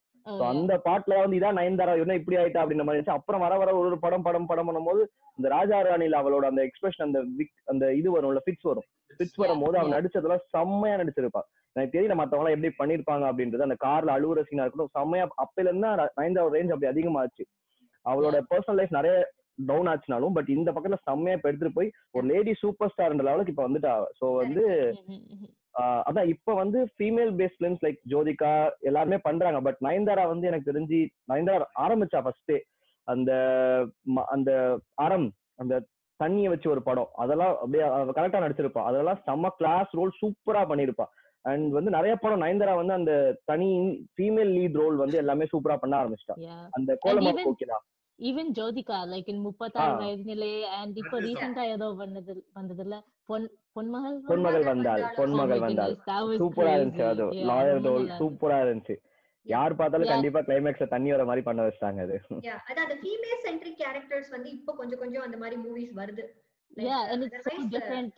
அந்த 0.49 0.73
பாட்டுல 0.85 1.15
வந்து 1.21 1.39
இதான் 1.39 1.59
நயன்தாரா 1.59 1.93
என்ன 2.03 2.17
இப்படி 2.21 2.37
ஆயிட்டா 2.37 2.63
அப்படின்ற 2.63 2.85
மாதிரி 2.85 2.99
இருந்துச்சு. 2.99 3.19
அப்புறம் 3.19 3.43
வர 3.45 3.55
வர 3.59 3.71
ஒரு 3.81 3.97
படம் 4.05 4.27
படம் 4.27 4.49
படம் 4.51 4.69
பண்ணும்போது 4.69 5.01
இந்த 5.39 5.49
ராஜா 5.55 5.79
ராணில 5.89 6.21
அவளோட 6.23 6.47
அந்த 6.51 6.63
எக்ஸ்பிரஷன் 6.69 7.07
அந்த 7.09 7.21
விக் 7.39 7.57
அந்த 7.73 7.87
இது 8.01 8.11
வரும்ல 8.17 8.43
ஃபிட்ஸ் 8.45 8.69
வரும். 8.71 8.87
ஃபிட்ஸ் 9.17 9.41
வரும்போது 9.43 9.77
அவன். 9.79 9.95
நடிச்சதெல்லாம் 9.97 10.45
செம்மையா 10.55 10.97
நடிச்சிருப்பா 11.01 11.43
எனக்கு 11.77 11.95
தெரியல 11.97 12.15
மத்தவங்க 12.15 12.55
எப்படி 12.57 12.71
பண்ணிருப்பாங்க 12.81 13.25
அப்படின்றது. 13.31 13.67
அந்த 13.69 13.77
கார்ல 13.87 14.17
அழுவுற 14.17 14.43
சீனா 14.49 14.65
இருக்கட்டும் 14.65 14.95
செம்மையா 14.97 15.27
அப்பையில 15.45 15.71
இருந்து 15.71 15.91
நயன்தாரா 16.19 16.55
ரேஞ்ச் 16.57 16.75
அப்படி 16.75 16.91
அதிகமாச்சு. 16.93 17.45
அவளோட 18.07 18.37
பர்சனல் 18.51 18.79
லைஃப் 18.79 18.99
நிறைய 18.99 19.15
டவுன் 19.59 19.91
ஆச்சுனாலும் 19.93 20.37
பட் 20.37 20.51
இந்த 20.57 20.69
பக்கத்துல 20.71 20.99
செம்மையா 21.09 21.37
இப்ப 21.39 21.51
எடுத்துட்டு 21.51 21.79
போய் 21.79 21.93
ஒரு 22.17 22.25
லேடி 22.33 22.53
சூப்பர் 22.63 22.93
ஸ்டார்ன்ற 22.93 23.27
லெவலுக்கு 23.29 23.55
இப்ப 23.55 23.67
வந்துட்டா. 23.69 23.95
சோ 24.21 24.27
வந்து 24.43 24.65
அதான் 26.09 26.31
இப்ப 26.33 26.55
வந்து 26.61 26.79
female 26.97 27.31
based 27.39 27.59
films 27.59 27.85
like 27.85 28.01
Jyothika 28.13 28.53
எல்லாருமே 28.89 29.19
பண்றாங்க. 29.29 29.61
பட் 29.67 29.79
நயன்தாரா 29.87 30.25
வந்து 30.33 30.49
எனக்கு 30.51 30.71
தெரிஞ்சு 30.71 31.01
நயன்தாரா 31.33 31.67
ஆரம்பிச்சா 31.85 32.21
ஃபர்ஸ்ட் 32.25 32.55
அந்த 33.09 33.31
அந்த 34.35 34.51
அறம் 35.05 35.29
அந்த 35.63 35.75
தண்ணிய 36.21 36.49
வச்சு 36.51 36.69
ஒரு 36.73 36.83
படம். 36.89 37.09
அதெல்லாம் 37.23 37.55
அப்படியே 37.63 37.87
கரெக்டா 38.19 38.43
நடிச்சிருப்பா. 38.45 38.83
அதெல்லாம் 38.91 39.23
செம்ம 39.29 39.51
கிளாஸ் 39.61 39.97
ரோல் 39.99 40.13
சூப்பரா 40.21 40.63
பண்ணிருப்பா 40.71 41.07
அண்ட் 41.45 41.69
வந்து 41.77 41.91
நிறைய 41.97 42.13
படம் 42.17 42.43
நயன்தாரா 42.43 42.75
வந்து 42.81 42.95
அந்த 42.99 43.13
தனி 43.51 43.69
ஃபீமேல் 44.15 44.53
லீட் 44.57 44.79
ரோல் 44.83 44.97
வந்து 45.03 45.17
எல்லாமே 45.23 45.47
சூப்பரா 45.53 45.77
பண்ண 45.81 45.95
ஆரம்பிச்சிட்டா. 46.03 46.37
அந்த 46.79 46.91
Kolamaavu 47.05 47.33
Kokila 47.41 47.79
even 48.19 48.47
Jyothika 48.52 48.99
like 49.11 49.28
in 49.28 49.38
முப்பத்தாறு. 49.40 49.95
வயதினிலே 50.00 50.50
and 50.78 50.97
இப்போ 50.97 51.16
ரீசெண்டா 51.21 51.62
ஏதோ 51.69 51.88
வந்தது 52.00 52.35
வந்ததுல 52.54 52.97
பொன் 53.28 53.47
பொன்மகள் 53.76 54.16
பொன்மகள் 54.28 54.64
வந்தாள். 54.64 55.02
பொன்மகள் 55.19 55.62
வந்தாள் 55.64 55.95
சூப்பரா 56.42 56.73
இருந்துச்சு. 56.76 57.04
அது 57.07 57.25
Yeah, 57.31 57.47
லாயர் 57.50 57.81
நல்லா 57.81 58.19
சூப்பரா 58.21 58.59
இருந்துச்சு 58.64 58.97
யார் 59.47 59.73
பார்த்தாலும். 59.76 60.11
கண்டிப்பா 60.11 60.40
கிளைமேக்ஸ்ல 60.40 60.87
தண்ணி 60.88 61.11
வர 61.12 61.25
மாதிரி 61.25 61.42
பண்ண 61.42 61.61
வச்சிட்டாங்க 61.62 62.00
அது 62.02 62.16
யா 62.42 62.57
அதான் 62.69 62.85
அந்த 62.87 62.97
ஃபீமேல் 63.00 63.40
சென்ட்ரிக் 63.47 63.81
கேரக்டர்ஸ் 63.81 64.31
வந்து 64.31 64.50
இப்போ 64.50 64.73
கொஞ்சம் 64.73 64.99
கொஞ்சம் 64.99 65.23
அந்த 65.23 65.38
மாதிரி 65.42 65.59
மூவிஸ் 65.62 65.95
வருது 66.00 66.26
Like, 66.76 66.87
yeah, 66.87 67.00
and 67.12 67.23
it's 67.25 67.35
so 67.37 67.40
otherwise, 67.45 67.64
uh, 67.64 67.73
different, 67.73 68.12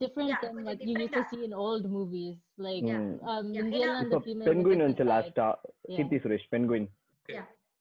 different 0.00 0.30
yeah, 0.30 0.40
than 0.40 0.50
கொஞ்சம் 0.50 0.66
what 0.66 0.80
you 0.80 0.94
used 0.94 0.98
to 0.98 1.04
different-ஆ. 1.04 1.30
see 1.30 1.44
in 1.44 1.54
old 1.64 1.84
movies. 1.90 2.34
Like, 2.58 2.82
Yeah. 2.86 2.98
ம். 3.04 3.14
um, 3.26 3.46
Yeah, 3.46 3.60
Indian 3.60 3.82
ஏன்னா- 3.82 3.94
and 3.94 4.06
இப்போ 4.06 4.18
the 4.18 4.26
female. 4.26 4.48
பென்குயின் 4.48 4.82
வந்துச்சு 4.82 5.06
லாஸ்டா. 5.12 5.46
கீர்த்தி 5.90 6.16
சுரேஷ் 6.16 6.46
பென்குயின் 6.50 6.88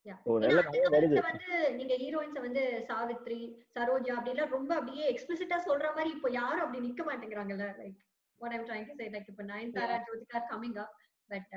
வந்து 0.06 1.48
நீங்க 1.78 1.94
ஹீரோயின்ஸ் 2.02 2.40
வந்து 2.40 2.64
சாவித்ரி 2.90 3.40
சரோஜா 3.76 4.16
அப்படி 4.18 4.34
எல்லாம் 4.34 4.54
ரொம்ப 4.56 4.72
அப்படியே 4.78 5.06
எக்ஸ்பிளிசிட்டா 5.14 5.58
சொல்ற 5.68 5.88
மாதிரி 5.96 6.12
இப்போ 6.18 6.32
யாரும் 6.34 6.66
அப்படி 6.66 6.86
நிக்க 6.86 7.04
மாட்டேங்கிறாங்கல்ல 7.06 7.68
like 7.80 7.98
what 8.42 8.56
I'm 8.56 8.68
trying 8.68 8.88
to 8.90 8.96
say 9.00 9.08
like 9.16 9.32
இப்போ 9.34 9.46
Nayanthara 9.50 9.98
Jyothika 10.08 10.40
coming 10.52 10.78
up 10.84 10.94
but 11.30 11.56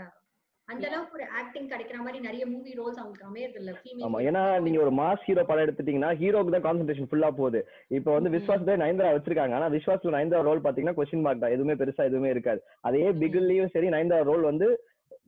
அந்த. 0.69 0.87
அளவுக்கு 0.89 1.17
ஒரு 1.17 1.27
ஆக்டிங் 1.39 1.69
கிடைக்கிற 1.71 1.99
மாதிரி 1.99 2.19
நிறைய 2.25 2.45
மூவி 2.47 2.73
ரோல்ஸ் 2.79 2.99
அவங்களுக்கு 2.99 3.29
அமையறது 3.29 3.59
இல்ல 3.61 3.71
ஆமா 3.71 3.79
ஃபீமேல் 3.83 4.27
ஏன்னா 4.29 4.43
நீங்க 4.65 4.79
ஒரு 4.83 4.93
மாஸ் 4.99 5.25
ஹீரோ 5.27 5.43
படம் 5.49 5.65
எடுத்துட்டீங்கன்னா 5.65 6.11
ஹீரோக்கு 6.19 6.55
தான் 6.55 6.65
கான்சென்ட்ரேஷன் 6.67 7.09
ஃபுல்லா 7.11 7.31
போகுது. 7.39 7.61
இப்போ 7.97 8.11
வந்து 8.17 8.31
Mhm. 8.31 8.35
விஸ்வாசத்தை 8.37 8.75
நயன்தாரா 8.83 9.15
வச்சிருக்காங்க. 9.15 9.55
ஆனா 9.59 9.69
விஸ்வாஸ்ல 9.77 10.15
நயன்தாரா 10.17 10.47
ரோல் 10.49 10.65
பாத்தீங்கன்னா 10.67 10.97
கொஸ்டின் 10.99 11.25
மார்க் 11.25 11.43
தான். 11.45 11.55
எதுவுமே 11.57 11.77
பெருசா 11.81 12.05
எதுவுமே 12.05 12.33
இருக்காது. 12.35 12.61
அதே 12.83 13.03
Mhm. 13.07 13.19
பிகில்லயும் 13.23 13.73
சரி 13.75 13.89
நயன்தாரா 13.95 14.29
ரோல் 14.31 14.45
வந்து 14.51 14.69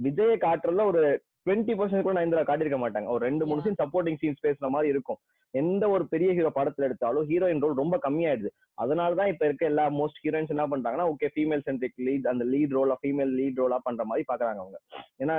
விஜய 0.00 0.34
காட்டுறதுல 0.44 0.84
ஒரு 0.92 1.02
டுவெண்ட்டி 1.46 1.74
பர்சன்ட் 1.78 2.06
கூட 2.06 2.14
நயன்தாரா 2.18 2.44
காட்டியிருக்க 2.48 2.78
மாட்டாங்க. 2.82 3.06
ஒரு 3.06 3.24
ரெண்டு 3.24 3.46
மூணு. 3.46 3.62
சீன் 3.62 3.80
சப்போர்ட்டிங் 3.82 4.18
சீன்ஸ் 4.22 4.44
பேசுற 4.46 4.68
மாதிரி 4.68 4.88
இருக்கும். 4.88 5.18
எந்த 5.54 5.84
ஒரு 5.88 6.08
பெரிய 6.08 6.32
ஹீரோ 6.32 6.50
படத்துல 6.54 6.86
எடுத்தாலும் 6.88 7.28
ஹீரோயின் 7.28 7.62
ரோல் 7.64 7.80
ரொம்ப 7.82 7.98
கம்மியாயிடுது. 8.02 8.50
அதனால 8.74 9.14
தான் 9.14 9.26
இப்ப 9.26 9.44
இருக்க 9.44 9.66
எல்லா 9.66 9.84
மோஸ்ட் 9.90 10.20
ஹீரோயின்ஸ் 10.24 10.54
என்ன 10.54 10.66
பண்றாங்கன்னா 10.66 11.06
ஓகே 11.12 11.28
ஃபீமேல் 11.34 11.64
சென்ட்ரிக் 11.68 11.98
லீட் 12.08 12.28
அந்த 12.32 12.44
லீட் 12.44 12.76
ரோலா 12.78 12.96
ஃபீமேல் 13.02 13.32
லீட் 13.40 13.60
ரோலா 13.62 13.78
பண்ற 13.82 14.04
மாதிரி 14.04 14.26
பாக்குறாங்க 14.32 14.62
அவங்க. 14.64 14.78
ஏன்னா 15.18 15.36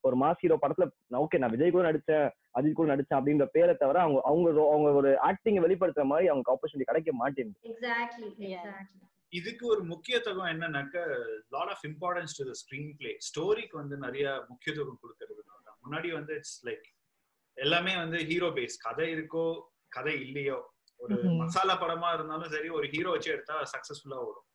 ஒரு 0.00 0.16
மாஸ் 0.16 0.42
ஹீரோ 0.42 0.58
படத்துல 0.62 0.84
ஓகே 1.22 1.38
நான் 1.38 1.50
விஜய் 1.50 1.70
கூட 1.70 1.84
நடிச்சேன் 1.90 2.26
அஜித் 2.58 2.78
கூட 2.78 2.96
நடிச்சேன் 2.96 3.18
அப்படின்ற 3.18 3.46
பேரை 3.56 3.74
தவிர 3.74 4.00
அவங்க 4.00 4.20
அவங்க 4.24 4.48
அவங்க 4.74 4.90
ஒரு 4.92 5.18
ஆக்டிங் 5.30 5.62
வெளிப்படுத்துற 5.66 6.04
மாதிரி 6.04 6.28
அவங்க 6.28 6.54
ஆப்பர்ச்சுனிட்டி 6.54 6.90
கிடைக்க 6.92 7.12
மாட்டேங்குது. 7.22 7.60
Exactly 7.72 8.28
Yeah. 8.38 8.62
எக்ஸாக்ட்லி 8.62 9.06
இதுக்கு 9.32 9.64
ஒரு 9.66 9.82
முக்கியத்துவம் 9.92 10.50
என்னன்னாக்க 10.52 10.96
lot 11.54 11.72
of 11.74 11.84
importance 11.90 12.36
to 12.38 12.44
the 12.48 12.54
screenplay 13.00 13.10
ஸ்டோரிக்கு 13.28 13.76
வந்து 13.82 13.96
நிறைய 14.06 14.26
முக்கியத்துவம் 14.50 15.00
கொடுக்கறது 15.02 15.42
முன்னாடி 15.84 16.08
வந்து 16.18 16.32
இட்ஸ் 16.40 16.58
லைக் 16.68 16.86
எல்லாமே 17.56 17.92
வந்து 18.02 18.18
ஹீரோ 18.30 18.48
பேஸ் 18.56 18.76
கதை 18.86 19.06
இருக்கோ 19.16 19.46
கதை 19.96 20.14
இல்லையோ 20.26 20.58
ஒரு. 21.00 21.16
மசாலா 21.40 21.74
படமா 21.82 22.08
இருந்தாலும் 22.16 22.52
சரி 22.54 22.68
ஒரு 22.78 22.86
ஹீரோ 22.94 23.10
வச்சு 23.14 23.30
எடுத்தா 23.34 23.56
சக்சஸ்ஃபுல்லா 23.72 24.18
ஓடும். 24.26 24.46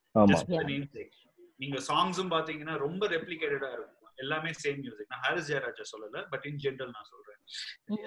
நீங்க 1.60 1.78
சாங்ஸும் 1.88 2.32
பாத்தீங்கன்னா 2.34 2.74
ரொம்ப 2.86 3.02
ரெப்ளிகேட்டடா 3.14 3.70
இருக்கும். 3.76 3.92
எல்லாமே 4.22 4.50
சேம் 4.62 4.80
மியூசிக் 4.82 5.10
நான் 5.12 5.24
ஹாரிஸ் 5.26 5.48
ஜெயராஜா 5.50 5.84
சொல்லல 5.92 6.22
பட் 6.32 6.44
இன் 6.50 6.60
ஜென்ரல் 6.64 6.94
நான் 6.96 7.10
சொல்றேன். 7.12 7.40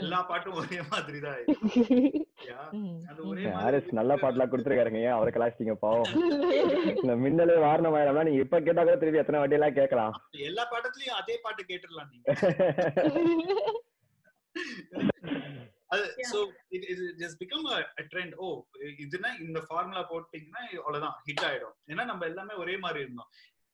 எல்லா 0.03 0.19
பாட்டும் 0.29 0.59
ஒரே 0.61 0.79
மாதிரி 0.93 1.19
தான் 1.27 1.37
நல்ல 3.91 4.13
பாட்டுலாம் 4.15 4.51
கொடுத்துருக்காருங்க. 4.51 4.99
ஏன் 4.99 5.15
அவரை 5.15 5.31
கலாச்சிட்டீங்க 5.31 5.75
பாவம். 5.83 6.09
இந்த 7.01 7.13
மின்னலே 7.23 7.55
வாரணம் 7.65 7.97
ஆயிரம்னா 7.97 8.25
நீங்க 8.27 8.41
இப்ப 8.45 8.59
கேட்டா 8.59 8.83
கூட 8.83 8.95
திருப்பி 8.97 9.21
எத்தனை 9.21 9.39
வாட்டி 9.39 9.57
எல்லாம் 9.59 9.77
கேட்கலாம் 9.79 10.15
எல்லா 10.47 10.63
பாட்டத்துலயும் 10.71 11.19
அதே 11.21 11.35
பாட்டு 11.43 11.63
கேட்டுடலாம் 11.63 12.11
ஓ 18.39 18.47
இதுனா 19.03 19.29
இந்த 19.45 19.59
ஃபார்முலா 19.67 20.01
போட்டீங்கன்னா 20.09 20.61
அவ்வளவுதான் 20.79 21.15
ஹிட் 21.27 21.45
ஆயிடும். 21.47 21.75
ஏன்னா 21.87 22.03
நம்ம 22.05 22.25
எல்லாமே 22.25 22.53
ஒரே 22.55 22.75
மாதிரி 22.77 22.99
இருந்தோம். 23.05 23.29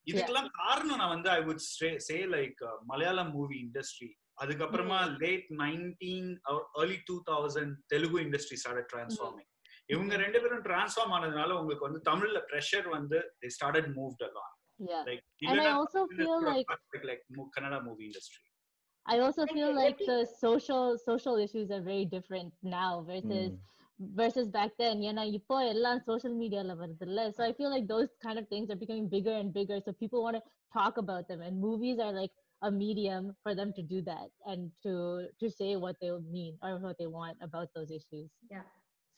இதுக்கெல்லாம் 0.08 0.50
காரணம் 0.60 1.00
நான் 1.02 1.14
வந்து 1.14 1.30
I 1.30 1.40
would 1.42 1.64
say 2.08 2.18
like 2.36 2.60
Malayalam 2.86 3.32
movie 3.32 3.56
industry 3.66 4.10
அதுக்கப்புறமா 4.38 5.00
late 5.24 5.48
nineteen 5.64 6.30
early 6.82 6.98
two 7.10 7.18
thousand 7.32 7.76
Telugu 7.94 8.20
industry 8.26 8.58
started 8.64 8.90
transforming 8.94 9.50
இவங்க 9.90 10.14
ரெண்டு 10.24 10.40
பேரும் 10.44 10.64
டிரான்ஸ்ஃபார்ம் 10.68 11.14
ஆனதுனால 11.18 11.58
உங்களுக்கு 11.62 11.88
வந்து 11.88 12.02
தமிழ்ல 12.10 12.40
ப்ரெஷர் 12.52 12.88
வந்து 12.98 13.18
they 13.42 13.52
started 13.60 13.88
moved 14.00 14.22
along 14.30 14.52
yeah. 14.80 15.04
like 15.10 15.22
And 15.24 15.44
I 15.44 15.52
இல்லைன்னா 15.52 15.74
also 15.82 16.02
feel 16.16 16.34
like 16.50 16.72
like 17.10 17.22
mo- 17.38 17.52
Kannada 17.56 17.80
movie 17.88 18.08
industry 18.10 18.42
I 19.06 19.20
also 19.26 19.44
Like, 19.44 19.54
feel 19.58 19.70
uh, 19.72 19.80
like 19.82 19.98
every- 19.98 20.08
the 20.12 20.18
social 20.44 20.86
social 21.10 21.36
issues 21.46 21.70
are 21.76 21.84
very 21.92 22.06
different 22.16 22.52
now 22.76 22.92
versus 23.12 23.48
ம். 23.52 23.60
versus 24.00 24.48
back 24.58 24.72
then 24.82 24.96
ஏன்னா 25.10 25.24
இப்போ 25.38 25.58
எல்லாம் 25.74 26.00
social 26.10 26.34
mediaல 26.42 26.74
வருதுல்ல 26.82 27.22
so 27.38 27.42
I 27.50 27.54
feel 27.60 27.72
like 27.76 27.86
those 27.94 28.10
kind 28.26 28.40
of 28.42 28.48
things 28.54 28.68
are 28.74 28.80
becoming 28.84 29.08
bigger 29.16 29.36
and 29.42 29.52
bigger 29.60 29.78
so 29.86 29.94
people 30.02 30.22
want 30.26 30.38
to 30.40 30.44
talk 30.74 30.98
about 31.04 31.24
them 31.32 31.42
and 31.48 31.56
movies 31.68 32.00
are 32.08 32.14
like 32.22 32.34
a 32.62 32.72
medium 32.72 33.24
for 33.44 33.54
them 33.60 33.72
to 33.78 33.84
do 33.94 34.02
that 34.12 34.30
and 34.52 34.72
to 34.86 34.94
to 35.42 35.50
say 35.60 35.76
what 35.76 35.96
they 36.02 36.12
mean 36.36 36.54
or 36.64 36.72
what 36.88 36.98
they 37.02 37.10
want 37.20 37.38
about 37.50 37.70
those 37.78 37.92
issues. 38.00 38.30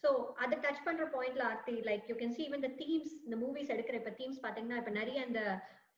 So 0.03 0.09
அத 0.43 0.57
touch 0.63 0.83
பண்ற 0.87 1.05
பாயிண்ட்ல 1.13 1.43
Aarthi 1.51 1.75
like 1.87 2.03
you 2.09 2.15
can 2.19 2.35
see 2.37 2.45
even 2.49 2.61
the 2.67 2.73
themes 2.81 3.09
இந்த 3.25 3.35
movies 3.43 3.71
எடுக்கிற 3.75 3.95
இப்ப 4.01 4.13
themes 4.19 4.43
பாத்தீங்கன்னா 4.45 4.79
இப்ப 4.81 4.93
நிறைய 4.99 5.23
இந்த 5.29 5.41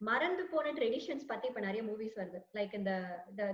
மறந்து 0.07 0.43
போன 0.51 0.71
ட்ரெடிஷன்ஸ் 0.77 1.25
பத்தி 1.31 1.45
இப்ப 1.49 1.61
நிறைய 1.65 1.81
மூவிஸ் 1.87 2.13
வருது. 2.19 2.39
லைக் 2.57 2.73
இந்த 2.77 2.91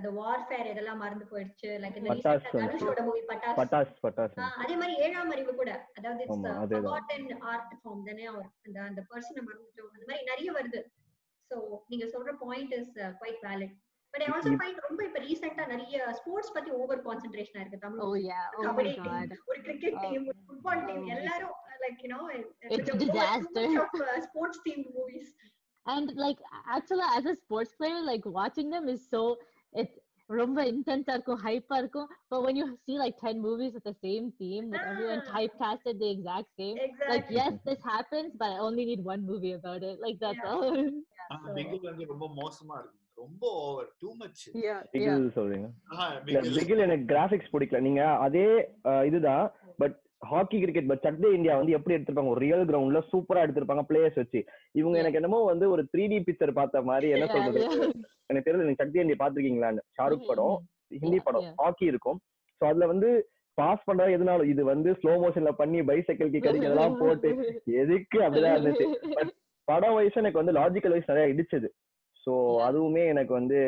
the 0.04 0.12
warfare 0.18 0.66
இதெல்லாம் 0.72 1.00
மறந்து 1.04 1.26
போயிடுச்சு. 1.32 1.70
லைக் 1.84 1.96
இந்த 2.00 2.14
தனுஷோட 2.44 3.02
மூவி 3.08 3.22
பட்டாஸ் 3.30 3.58
பட்டாஸ் 4.04 4.36
அதே 4.64 4.76
மாதிரி 4.82 4.94
ஏழாம் 5.06 5.32
அறிவு 5.36 5.54
கூட. 5.60 5.72
அதாவது 5.98 6.26
forgotten 6.74 7.24
art 7.54 7.72
form 7.82 7.98
தானே 8.10 8.26
அவர் 8.32 8.48
அந்த 8.66 8.78
அந்த 8.90 9.02
பர்சனை 9.10 9.42
மறந்துட்டோம். 9.48 9.90
அந்த 9.96 10.06
மாதிரி 10.10 10.24
நிறைய 10.32 10.52
வருது. 10.58 10.82
சோ 11.50 11.56
நீங்க 11.88 12.06
சொல்ற 12.14 12.32
point 12.42 12.72
is 12.78 12.90
quite 13.18 13.40
valid 13.46 13.74
but 14.14 14.22
I 14.24 14.28
also 14.34 14.50
இப்- 14.50 14.60
ஃபைண்ட் 14.60 14.80
ரொம்ப 14.86 15.00
இப்ப 15.08 15.20
ரீசெண்டா 15.24 15.66
நிறைய 15.72 15.96
ஸ்போர்ட்ஸ் 16.18 16.54
பத்தி 16.56 16.70
ஓவர் 16.80 17.02
கான்சென்ட்ரேஷனா 17.06 17.62
இருக்கு 17.62 17.82
Tamil 17.84 18.02
oh 18.06 18.14
yeah 18.24 18.44
oh 18.50 18.60
my 18.60 18.66
kabaddi 18.68 18.92
god 19.00 19.28
team 19.28 19.44
ஒரு 19.50 19.60
கிரிக்கெட் 19.66 19.96
Oh. 19.96 20.04
டீம் 20.04 20.26
ஒரு 20.30 20.38
ஃபுட்பால் 20.46 20.82
டீம் 20.88 21.04
Oh. 21.04 21.14
எல்லாரும் 21.16 21.54
like 21.84 22.00
you 22.04 22.10
know 22.14 22.20
It's 22.70 22.90
a 22.90 22.98
disaster. 23.04 23.66
Sports 24.28 24.62
team 24.66 24.84
movies 24.90 25.32
and 25.86 26.08
like 26.16 26.38
actually 26.68 27.08
as 27.16 27.24
a 27.26 27.36
sports 27.36 27.72
player 27.74 27.98
like 28.04 28.24
watching 28.38 28.68
them 28.70 28.86
is 28.88 29.02
so 29.08 29.20
it's 29.72 29.96
ரொம்ப 30.30 30.58
intense 30.64 31.08
இருக்கும் 31.08 31.40
hype 31.40 31.72
இருக்கும் 31.78 32.08
but 32.30 32.40
when 32.42 32.56
you 32.56 32.66
see 32.84 32.96
like 32.98 33.16
10 33.22 33.40
movies 33.40 33.72
with 33.74 33.84
the 33.84 33.96
same 34.00 34.32
theme 34.38 34.64
with 34.70 34.84
everyone 34.84 35.22
Ah. 35.22 35.28
typecasted 35.32 35.96
the 35.98 36.08
exact 36.10 36.48
same 36.60 36.76
like 36.78 36.86
exactly 36.88 37.36
yes 37.36 37.52
this 37.68 37.82
happens 37.92 38.30
but 38.40 38.48
i 38.48 38.60
only 38.60 38.84
need 38.90 39.02
one 39.04 39.22
movie 39.30 39.52
about 39.52 39.82
it 39.82 39.96
like 40.00 40.18
that's 40.24 40.42
Yeah. 40.42 40.52
all 40.52 40.78
ஆனா 41.32 41.52
பிகில் 41.58 41.90
வந்து 41.90 42.06
ரொம்ப 42.12 42.26
மோசமா 42.40 42.74
இருக்கு 42.80 42.98
ரொம்ப 43.18 43.44
over 43.62 43.88
too 44.02 44.10
much 44.22 44.42
yeah 44.64 44.80
Bigil 44.94 45.30
சொல்றீங்க 45.38 45.68
பிகில் 46.58 46.84
எனக்கு 46.86 47.06
graphics 47.14 47.52
பிடிக்கல 47.54 47.80
நீங்க 47.88 48.02
அதே 48.26 48.48
இதுதான் 49.10 49.46
but 49.82 49.96
hockey 50.22 50.58
cricket 50.58 50.88
but 50.88 51.02
Chak 51.02 51.28
De 51.32 51.56
India 51.56 51.72
எப்படி 51.72 51.94
எடுத்திருப்பாங்க? 51.96 52.28
ஒரு 52.28 52.40
ரியல் 52.40 52.64
கிரவுண்ட்ல 52.64 53.00
சூப்பரா 53.12 53.42
எடுத்திருப்பாங்க 53.44 53.82
பிளேயர்ஸ் 53.90 54.14
வச்சு. 54.14 54.40
இவங்க. 54.72 54.96
எனக்கு 54.98 55.18
என்னமோ 55.20 55.40
வந்து 55.44 55.70
ஒரு 55.70 55.82
த்ரீ 55.92 56.04
டி 56.08 56.18
பிக்சர் 56.18 56.52
பார்த்த 56.52 56.82
மாதிரி 56.82 57.08
என்ன 57.08 57.26
சொல்றது. 57.26 57.60
எனக்கு 58.26 58.46
தெரியல 58.46 58.66
நீங்க 58.66 58.80
சக்தி 58.82 59.00
இந்தியா 59.00 59.20
பாத்திருக்கீங்களான்னு 59.22 59.84
ஷாருக் 59.98 60.28
படம் 60.28 60.56
ஹிந்தி 60.94 61.18
Yeah, 61.18 61.24
படம். 61.24 61.46
ஹாக்கி 61.56 61.84
இருக்கும். 61.84 62.18
சோ 62.60 62.64
அதுல 62.68 62.86
வந்து 62.86 63.08
பாஸ் 63.58 63.86
பண்றா 63.90 64.06
எதுனாலும் 64.16 64.44
இது 64.44 64.62
வந்து 64.64 64.90
ஸ்லோ 64.92 65.12
மோஷன்ல 65.22 65.50
பண்ணி 65.52 65.78
பைசைக்கிள் 65.80 66.30
கிக் 66.30 66.48
அடிக்கிறதெல்லாம் 66.50 66.98
போட்டு 66.98 67.28
எதுக்கு 67.82 68.18
அப்படிதான் 68.20 68.56
இருந்துச்சு? 68.56 68.86
பட் 69.14 69.32
படம் 69.68 69.94
வயசு 69.94 70.20
எனக்கு 70.20 70.40
வந்து 70.42 70.56
லாஜிக்கல் 70.58 70.94
வைஸ் 70.94 71.10
நிறைய 71.12 71.32
இடிச்சது. 71.34 71.68
சோ. 72.26 72.32
அதுவுமே 72.68 73.02
எனக்கு 73.06 73.32
வந்து 73.34 73.58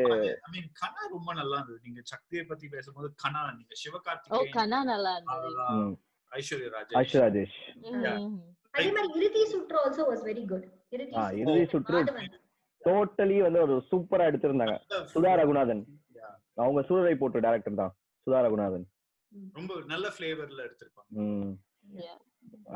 கனா 0.81 1.02
ரொம்ப 1.11 1.31
நல்லா 1.35 1.57
இருந்தது. 1.57 1.81
நீங்க 1.83 2.00
சக்தியை 2.05 2.45
பத்தி 2.45 2.69
பேசும்போது 2.69 3.09
கனா 3.25 3.43
நீங்க 3.50 3.73
oh 3.75 3.81
சிவகார்த்திகேயன் 3.83 4.55
கண்ணா 4.59 4.81
நல்லா 4.85 5.12
இருந்தது. 5.17 5.97
ஐஸ்வர்யா 6.32 6.70
ராஜேஷ். 6.75 6.99
ஐஸ்வர் 7.00 7.23
ராஜேஷ். 7.25 7.56
அதே 8.75 8.88
மாதிரி 8.97 9.08
இறுதி 9.18 9.42
சுற்று 9.52 9.76
ஆல்சோ 9.82 10.02
வாஸ் 10.08 10.25
வெரி 10.28 10.44
குட் 10.50 10.66
இறுதி 10.92 11.14
ஆ, 11.16 11.25
சுற்று 11.73 12.00
டோட்டலி 12.82 13.37
வந்து 13.44 13.61
ஒரு 13.64 13.75
சூப்பரா 13.88 14.26
எடுத்திருந்தாங்க. 14.30 14.75
சுதா 15.12 15.32
ரகுநாதன். 15.40 15.80
Yeah. 16.18 16.32
அவங்க 16.56 16.80
சூரரை 16.88 17.14
போட்டு 17.16 17.42
டேரக்டர் 17.47 17.80
தான். 17.80 17.92
சுதா 18.26 18.40
ரகுநாதன். 18.47 18.85
ரொம்ப 19.56 19.73
நல்ல 19.90 20.06
ஃபிளேவர்ல 20.14 20.61
எடுத்திருப்பாங்க. 20.66 21.56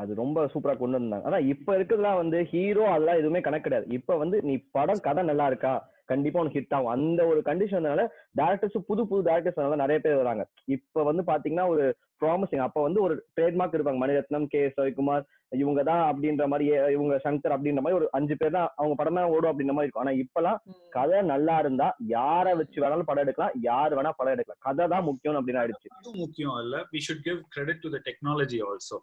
அது 0.01 0.11
ரொம்ப 0.15 0.39
சூப்பரா 0.53 0.73
கொண்டு 0.75 0.97
வந்தாங்க. 0.97 1.25
ஆனா 1.25 1.37
இப்ப 1.51 1.75
இருக்கிறதுலாம் 1.77 2.19
வந்து 2.21 2.37
ஹீரோ 2.51 2.83
அதெல்லாம் 2.91 3.19
எதுவுமே 3.21 3.41
கணக்கு 3.41 3.67
கிடையாது 3.67 3.87
இப்ப 3.97 4.17
வந்து 4.17 4.37
நீ 4.47 4.55
படம் 4.77 5.03
கதை 5.07 5.23
நல்லா 5.23 5.45
இருக்கா? 5.51 5.73
கண்டிப்பா 6.11 6.41
உனக்கு 6.41 6.59
ஹிட் 6.59 6.75
ஆகும். 6.77 6.93
அந்த 6.95 7.21
ஒரு 7.31 7.39
கண்டிஷனால 7.47 8.01
டேரக்டர்ஸ் 8.39 8.77
புது 8.89 9.03
புது 9.09 9.21
டேரக்டர்ஸ் 9.29 9.81
நிறைய 9.83 9.99
பேர் 9.99 10.21
வராங்க. 10.21 10.43
இப்ப 10.75 11.03
வந்து 11.09 11.23
பாத்தீங்கன்னா 11.31 11.67
ஒரு 11.73 11.85
ப்ராமிசிங் 12.21 12.63
அப்ப 12.65 12.81
வந்து 12.83 12.99
ஒரு 13.01 13.15
ட்ரேட்மார்க் 13.35 13.77
இருப்பாங்க. 13.77 14.01
மணிரத்னம் 14.01 14.45
கே. 14.51 14.61
எஸ் 14.65 14.77
ரவிக்குமார் 14.79 15.23
இவங்க 15.55 15.81
தான் 15.83 16.03
அப்படின்ற 16.09 16.43
மாதிரி 16.51 16.65
இவங்க 16.93 17.15
சங்கர் 17.23 17.53
அப்படின்ற 17.55 17.81
மாதிரி 17.83 17.97
ஒரு 17.97 18.07
அஞ்சு 18.17 18.35
பேர் 18.39 18.55
தான் 18.55 18.69
அவங்க 18.77 18.95
படம் 18.99 19.17
தான் 19.19 19.31
ஓடும் 19.33 19.51
அப்படின்ற 19.51 19.73
மாதிரி 19.73 19.87
இருக்கும். 19.87 20.03
ஆனா 20.03 20.13
இப்பெல்லாம். 20.21 20.59
கதை 20.95 21.19
நல்லா 21.27 21.55
இருந்தா 21.63 21.87
யாரை 22.13 22.53
வச்சு 22.59 22.81
வேணாலும் 22.83 23.09
படம் 23.09 23.23
எடுக்கலாம் 23.23 23.55
யார் 23.67 23.95
வேணா 23.97 24.13
படம் 24.19 24.33
எடுக்கலாம். 24.35 24.61
கதை 24.67 24.85
தான் 24.93 25.05
முக்கியம் 25.09 25.39
அப்படின்னு 25.39 25.61
ஆயிடுச்சு. 25.61 25.89
அது 25.99 26.13
முக்கியம் 26.21 26.57
இல்ல. 26.63 26.77
We 26.91 27.01
should 27.07 27.25
give 27.25 27.41
credit 27.55 27.83
to 27.83 27.91
the 27.91 28.01
technology 28.07 28.59
also 28.67 28.99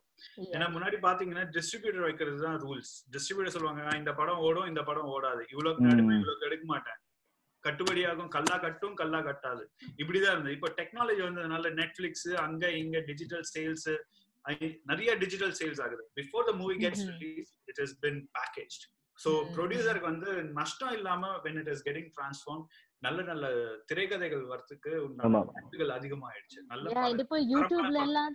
ஏன்னா 0.50 0.66
முன்னாடி 0.72 0.96
பாத்தீங்கன்னா 1.04 1.44
டிஸ்ட்ரிபியூட்டர் 1.54 2.06
வைக்கிறது 2.06 2.40
தான் 2.44 2.58
ரூல்ஸ் 2.64 2.92
டிஸ்ட்ரிபியூட்டர் 3.14 3.56
சொல்லுவாங்க 3.56 3.82
"நான் 3.86 4.00
இந்த 4.00 4.14
படம் 4.18 4.42
ஓடும் 4.46 4.68
இந்த 4.70 4.82
படம் 4.84 5.10
ஓடாது. 5.14 5.42
இவ்வளவு. 5.52 5.76
எடுப்பேன் 5.92 6.18
இவ்வளவு 6.18 6.46
எடுக்க 6.48 6.66
மாட்டேன். 6.68 6.98
கட்டுப்படியாகும் 7.64 8.30
கல்லா 8.34 8.56
கட்டும் 8.58 8.96
கல்லா 9.00 9.20
கட்டாது 9.26 9.64
இப்படிதான் 10.00 10.34
இருந்தது 10.34 10.56
இப்போ 10.58 10.70
டெக்னாலஜி 10.78 11.22
வந்ததுனால 11.26 11.72
நெட்ஃபிளிக்ஸ் 11.80 12.28
அங்க 12.44 12.64
இங்க 12.82 12.98
டிஜிட்டல் 13.10 13.46
சேல்ஸ் 13.54 13.90
நிறைய 14.90 15.10
டிஜிட்டல் 15.22 15.54
சேல்ஸ் 15.58 15.80
ஆகுது 15.86 16.04
before 16.18 16.46
the 16.48 16.54
movie 16.60 16.76
gets. 16.84 17.04
Release 17.14 17.50
it 17.70 17.80
is 17.84 17.96
been 18.04 18.20
package 18.38 18.76
so. 19.18 19.30
ப்ரொடியூசருக்கு 19.56 20.10
வந்து 20.12 20.30
நஷ்டம் 20.58 20.94
இல்லாம 20.98 21.32
when 21.46 21.58
it 21.62 21.70
is 21.74 21.82
getting 21.88 22.10
transform 22.16 22.62
நல்ல 23.02 23.20
நல்ல 23.30 23.44
திரைக்கதைகள் 23.90 24.44
வரத்துக்கு. 24.52 24.92
வாய்ப்புகள் 25.48 25.92
அதிகமாயிடுச்சு 25.98 26.60
நல்ல. 26.72 26.86
இப்போ 27.24 27.38
யூடியூப்ல 27.54 27.98
எல்லாம் 28.06 28.32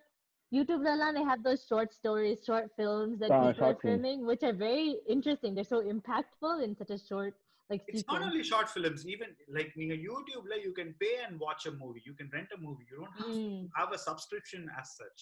யூடியூப்ல 0.51 0.89
எல்லாம் 0.95 1.15
they 1.17 1.23
have 1.23 1.41
those 1.43 1.61
short 1.69 1.89
stories 1.99 2.37
short 2.49 2.67
films 2.79 3.15
that 3.21 3.31
Ah, 3.31 3.39
people 3.43 3.65
are 3.67 3.77
filming 3.85 4.19
which 4.29 4.43
are 4.49 4.55
very 4.59 4.89
interesting 5.07 5.51
they're 5.55 5.71
so 5.71 5.81
impactful 5.93 6.55
in 6.65 6.71
such 6.81 6.93
a 6.97 7.01
short 7.09 7.33
like 7.69 7.83
It's 7.87 8.03
not 8.07 8.15
sequence 8.15 8.25
only 8.27 8.43
short 8.43 8.67
films, 8.75 9.01
even 9.13 9.29
like 9.57 9.71
நீங்க 9.81 9.95
YouTubeல 10.07 10.55
you 10.65 10.71
can 10.79 10.89
pay 11.03 11.13
and 11.25 11.33
watch 11.45 11.63
a 11.65 11.75
movie. 11.81 12.03
You 12.07 12.13
can 12.19 12.27
rent 12.35 12.51
a 12.57 12.61
movie. 12.65 12.85
You 12.91 12.97
don't 13.01 13.15
have 13.19 13.31
Mm. 13.35 13.61
have 13.79 13.91
a 13.97 14.01
subscription 14.07 14.63
as 14.81 14.89
such. 15.01 15.21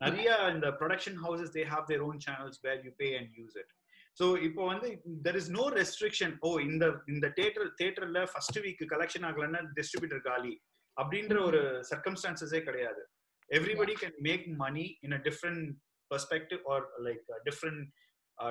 நிறைய 0.00 0.30
இந்த 0.54 0.68
production 0.80 1.14
houses 1.24 1.48
they 1.56 1.64
have 1.74 1.84
their 1.90 2.02
own 2.06 2.16
channels 2.26 2.56
where 2.64 2.78
you 2.86 2.92
pay 3.02 3.10
and 3.18 3.28
use 3.44 3.54
it. 3.62 3.68
So 4.18 4.26
இப்போ 4.48 4.62
வந்து 4.72 4.88
there 5.26 5.36
is 5.42 5.46
no 5.58 5.64
restriction. 5.80 6.30
ஓ 6.46 6.50
இந்த 6.68 6.84
இந்த 7.14 7.26
theatre 7.40 7.68
தேட்டர்ல 7.82 8.22
first 8.32 8.58
week 8.66 8.82
collection 8.94 9.26
ஆகலன்னா 9.30 9.60
distributor 9.78 10.24
காலி 10.30 10.54
அப்படின்ற 10.96 11.36
ஒரு 11.48 11.60
சர்க்கம்ஸ்டான்சஸே 11.92 12.60
கிடையாது 12.68 13.02
everybody 13.50 13.94
can 14.02 14.16
make 14.28 14.46
money 14.64 14.84
in 15.06 15.14
a 15.18 15.22
different 15.28 15.64
perspective 16.10 16.62
or 16.74 16.86
like 17.06 17.20
different 17.48 17.82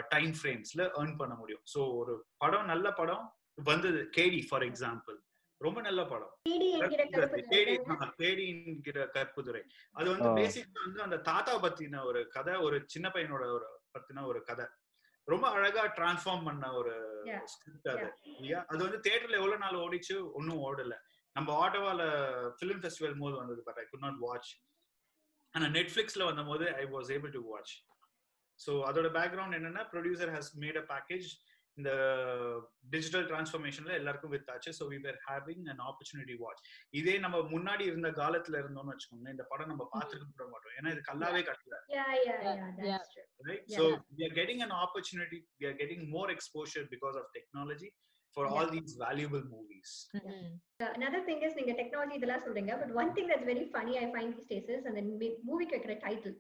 time 0.10 0.34
ஃப்ரேம்ஸ்ல 0.38 0.82
earn 0.96 1.16
பண்ண 1.18 1.34
முடியும். 1.36 1.64
ஸோ 1.74 1.80
ஒரு 1.98 2.14
படம் 2.38 2.66
நல்ல 2.66 2.88
படம் 2.94 3.26
வந்தது. 3.64 4.00
கேடி 4.18 4.40
ஃபார் 4.48 4.66
எக்ஸாம்பிள் 4.66 5.18
ரொம்ப 5.62 5.80
நல்ல 5.82 6.02
படம். 6.06 6.32
தேடி 8.20 8.46
என்கிற 8.54 9.04
கற்புதுரை. 9.14 9.62
அது 9.96 10.08
வந்து 10.14 10.30
ஆ. 10.30 10.38
பேசிக்கா 10.38 10.80
வந்து 10.86 11.02
அந்த 11.02 11.18
தாத்தா 11.28 11.54
பத்தின 11.64 12.02
ஒரு 12.04 12.22
கதை 12.30 12.56
ஒரு 12.66 12.78
சின்ன 12.88 13.10
பையனோட 13.10 13.46
ஒரு 13.56 13.68
பத்தின 13.96 14.26
ஒரு 14.26 14.40
கதை. 14.44 14.66
ரொம்ப 15.28 15.46
அழகா 15.56 15.84
டிரான்ஸ்ஃபார்ம் 15.98 16.46
பண்ண 16.48 16.66
ஒரு 16.80 16.94
Yeah. 17.28 17.40
ஸ்கிரிப்ட் 17.52 17.88
அது. 17.92 18.08
இல்லையா? 18.32 18.60
அது 18.70 18.82
வந்து 18.84 19.00
தியேட்டர்ல 19.06 19.40
எவ்வளவு 19.40 19.64
நாள் 19.64 19.82
ஓடிச்சு 19.82 20.16
ஒன்னும் 20.34 20.62
ஓடல. 20.66 20.96
நம்ம 21.36 21.50
ஆட்டோவால 21.62 22.02
பிலிம் 22.60 22.82
ஃபெஸ்டிவல் 22.84 23.18
போது 23.22 23.36
வந்தது 23.36 23.62
but 23.66 23.80
I 23.80 23.86
could 23.86 24.04
not 24.04 24.20
watch 24.22 24.52
ஆனா 25.54 25.66
நெட்ஃபிளிக்ஸ்ல 25.74 26.26
வந்த 26.26 26.44
போது 26.44 26.66
I 26.76 26.86
was 26.92 27.10
able 27.16 27.34
to 27.34 27.42
watch 27.50 27.74
so 28.60 28.72
அதோட 28.90 29.10
பேக்ரவுண்ட் 29.18 29.58
என்னன்னா 29.60 29.84
producer 29.92 30.34
has 30.36 30.52
made 30.64 30.80
a 30.82 30.88
package 30.92 31.28
இந்த 31.78 31.92
டிஜிட்டல் 32.94 33.26
டிரான்ஸ்ஃபர்மேஷன்ல 33.30 33.94
எல்லாருக்கும் 34.00 34.34
வித்தாச்சு 34.34 34.72
so 34.78 34.84
we 34.92 34.98
were 35.06 35.18
having 35.26 35.66
an 35.72 35.82
opportunity 35.88 36.36
watch 36.44 36.62
இதே 37.00 37.16
நம்ம 37.24 37.42
முன்னாடி 37.54 37.84
இருந்த 37.92 38.10
காலத்துல 38.22 38.60
இருந்தோம்னு 38.62 38.94
வச்சுக்கோங்க 38.94 39.34
இந்த 39.36 39.46
படம் 39.52 39.72
நம்ம 39.72 39.86
பார்த்துருக்க 39.94 40.30
கூட 40.32 40.46
மாட்டோம். 40.54 40.76
ஏன்னா 40.78 40.92
இது 40.96 41.02
கல்லாவே 41.10 41.42
கட்டல. 41.50 41.76
Yeah 41.96 42.12
yeah 42.20 42.40
yeah 42.46 42.56
Yeah. 42.56 42.86
that's 42.88 43.12
true. 43.14 43.26
Right? 43.48 43.64
Yeah. 43.66 43.78
so 43.78 43.84
we 44.18 44.24
are 44.28 44.34
getting 44.40 44.62
an 44.62 44.74
opportunity 44.84 45.40
we 45.62 45.68
are 45.72 45.78
getting 45.82 46.04
more 46.10 46.28
exposure 46.36 46.86
because 46.94 47.18
of 47.22 47.28
technology 47.38 47.90
for 48.38 48.46
all 48.54 48.68
these 48.70 48.94
valuable 49.04 49.44
movies. 49.52 49.90
Mhm. 50.20 50.48
another 50.98 51.22
thing 51.28 51.42
is 51.48 51.54
நீங்க 51.60 51.74
technology 51.80 52.18
இதெல்லாம் 52.20 52.46
சொல்றீங்க 52.46 52.74
but 52.82 52.94
one 53.02 53.12
thing 53.18 53.30
that's 53.32 53.50
very 53.52 53.66
funny 53.74 53.94
I 54.02 54.08
find 54.14 54.34
these 54.38 54.50
days 54.54 54.72
is 54.76 54.88
அந்த 54.92 55.04
மூவிக்கு 55.50 55.76
வைக்கிற 55.78 55.96
title 56.06 56.36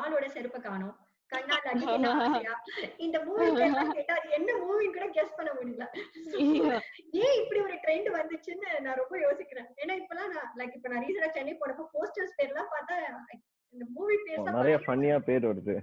ஆளோட 0.00 0.24
செருப்பை 0.34 0.60
காணோம்? 0.68 0.96
கண்ணால் 1.32 1.68
அடிக்க 1.72 2.10
ஆசையா 2.26 2.54
இந்த 3.06 3.18
மூவி 3.26 3.46
கேட்டா 3.96 4.14
அது 4.20 4.30
என்ன 4.38 4.50
மூவின்னு 4.62 4.96
கூட 4.96 5.06
கெஸ் 5.18 5.36
பண்ண 5.38 5.50
முடியல. 5.58 5.86
ஏன் 7.24 7.36
இப்படி 7.42 7.60
ஒரு 7.66 7.76
ட்ரெண்ட் 7.84 8.10
வந்துச்சுன்னு 8.18 8.68
நான் 8.86 9.00
ரொம்ப 9.02 9.14
யோசிக்கிறேன். 9.26 9.70
ஏன்னா 9.82 9.96
இப்பெல்லாம் 10.00 10.34
நான் 10.34 10.50
லைக் 10.60 10.76
இப்ப 10.78 10.90
நான் 10.92 11.02
ரீசெண்டா 11.06 11.30
சென்னை 11.38 11.54
போனப்போ 11.62 11.86
போஸ்டர்ஸ் 11.96 12.36
பேர்லாம் 12.40 12.72
பார்த்தா 12.74 12.96
இந்த 13.74 13.84
மூவி 13.96 14.16
பேர் 14.26 14.46
நிறைய 14.58 14.76
ஃபன்னியா 14.84 15.16
பேர் 15.26 15.44
வருது. 15.48 15.74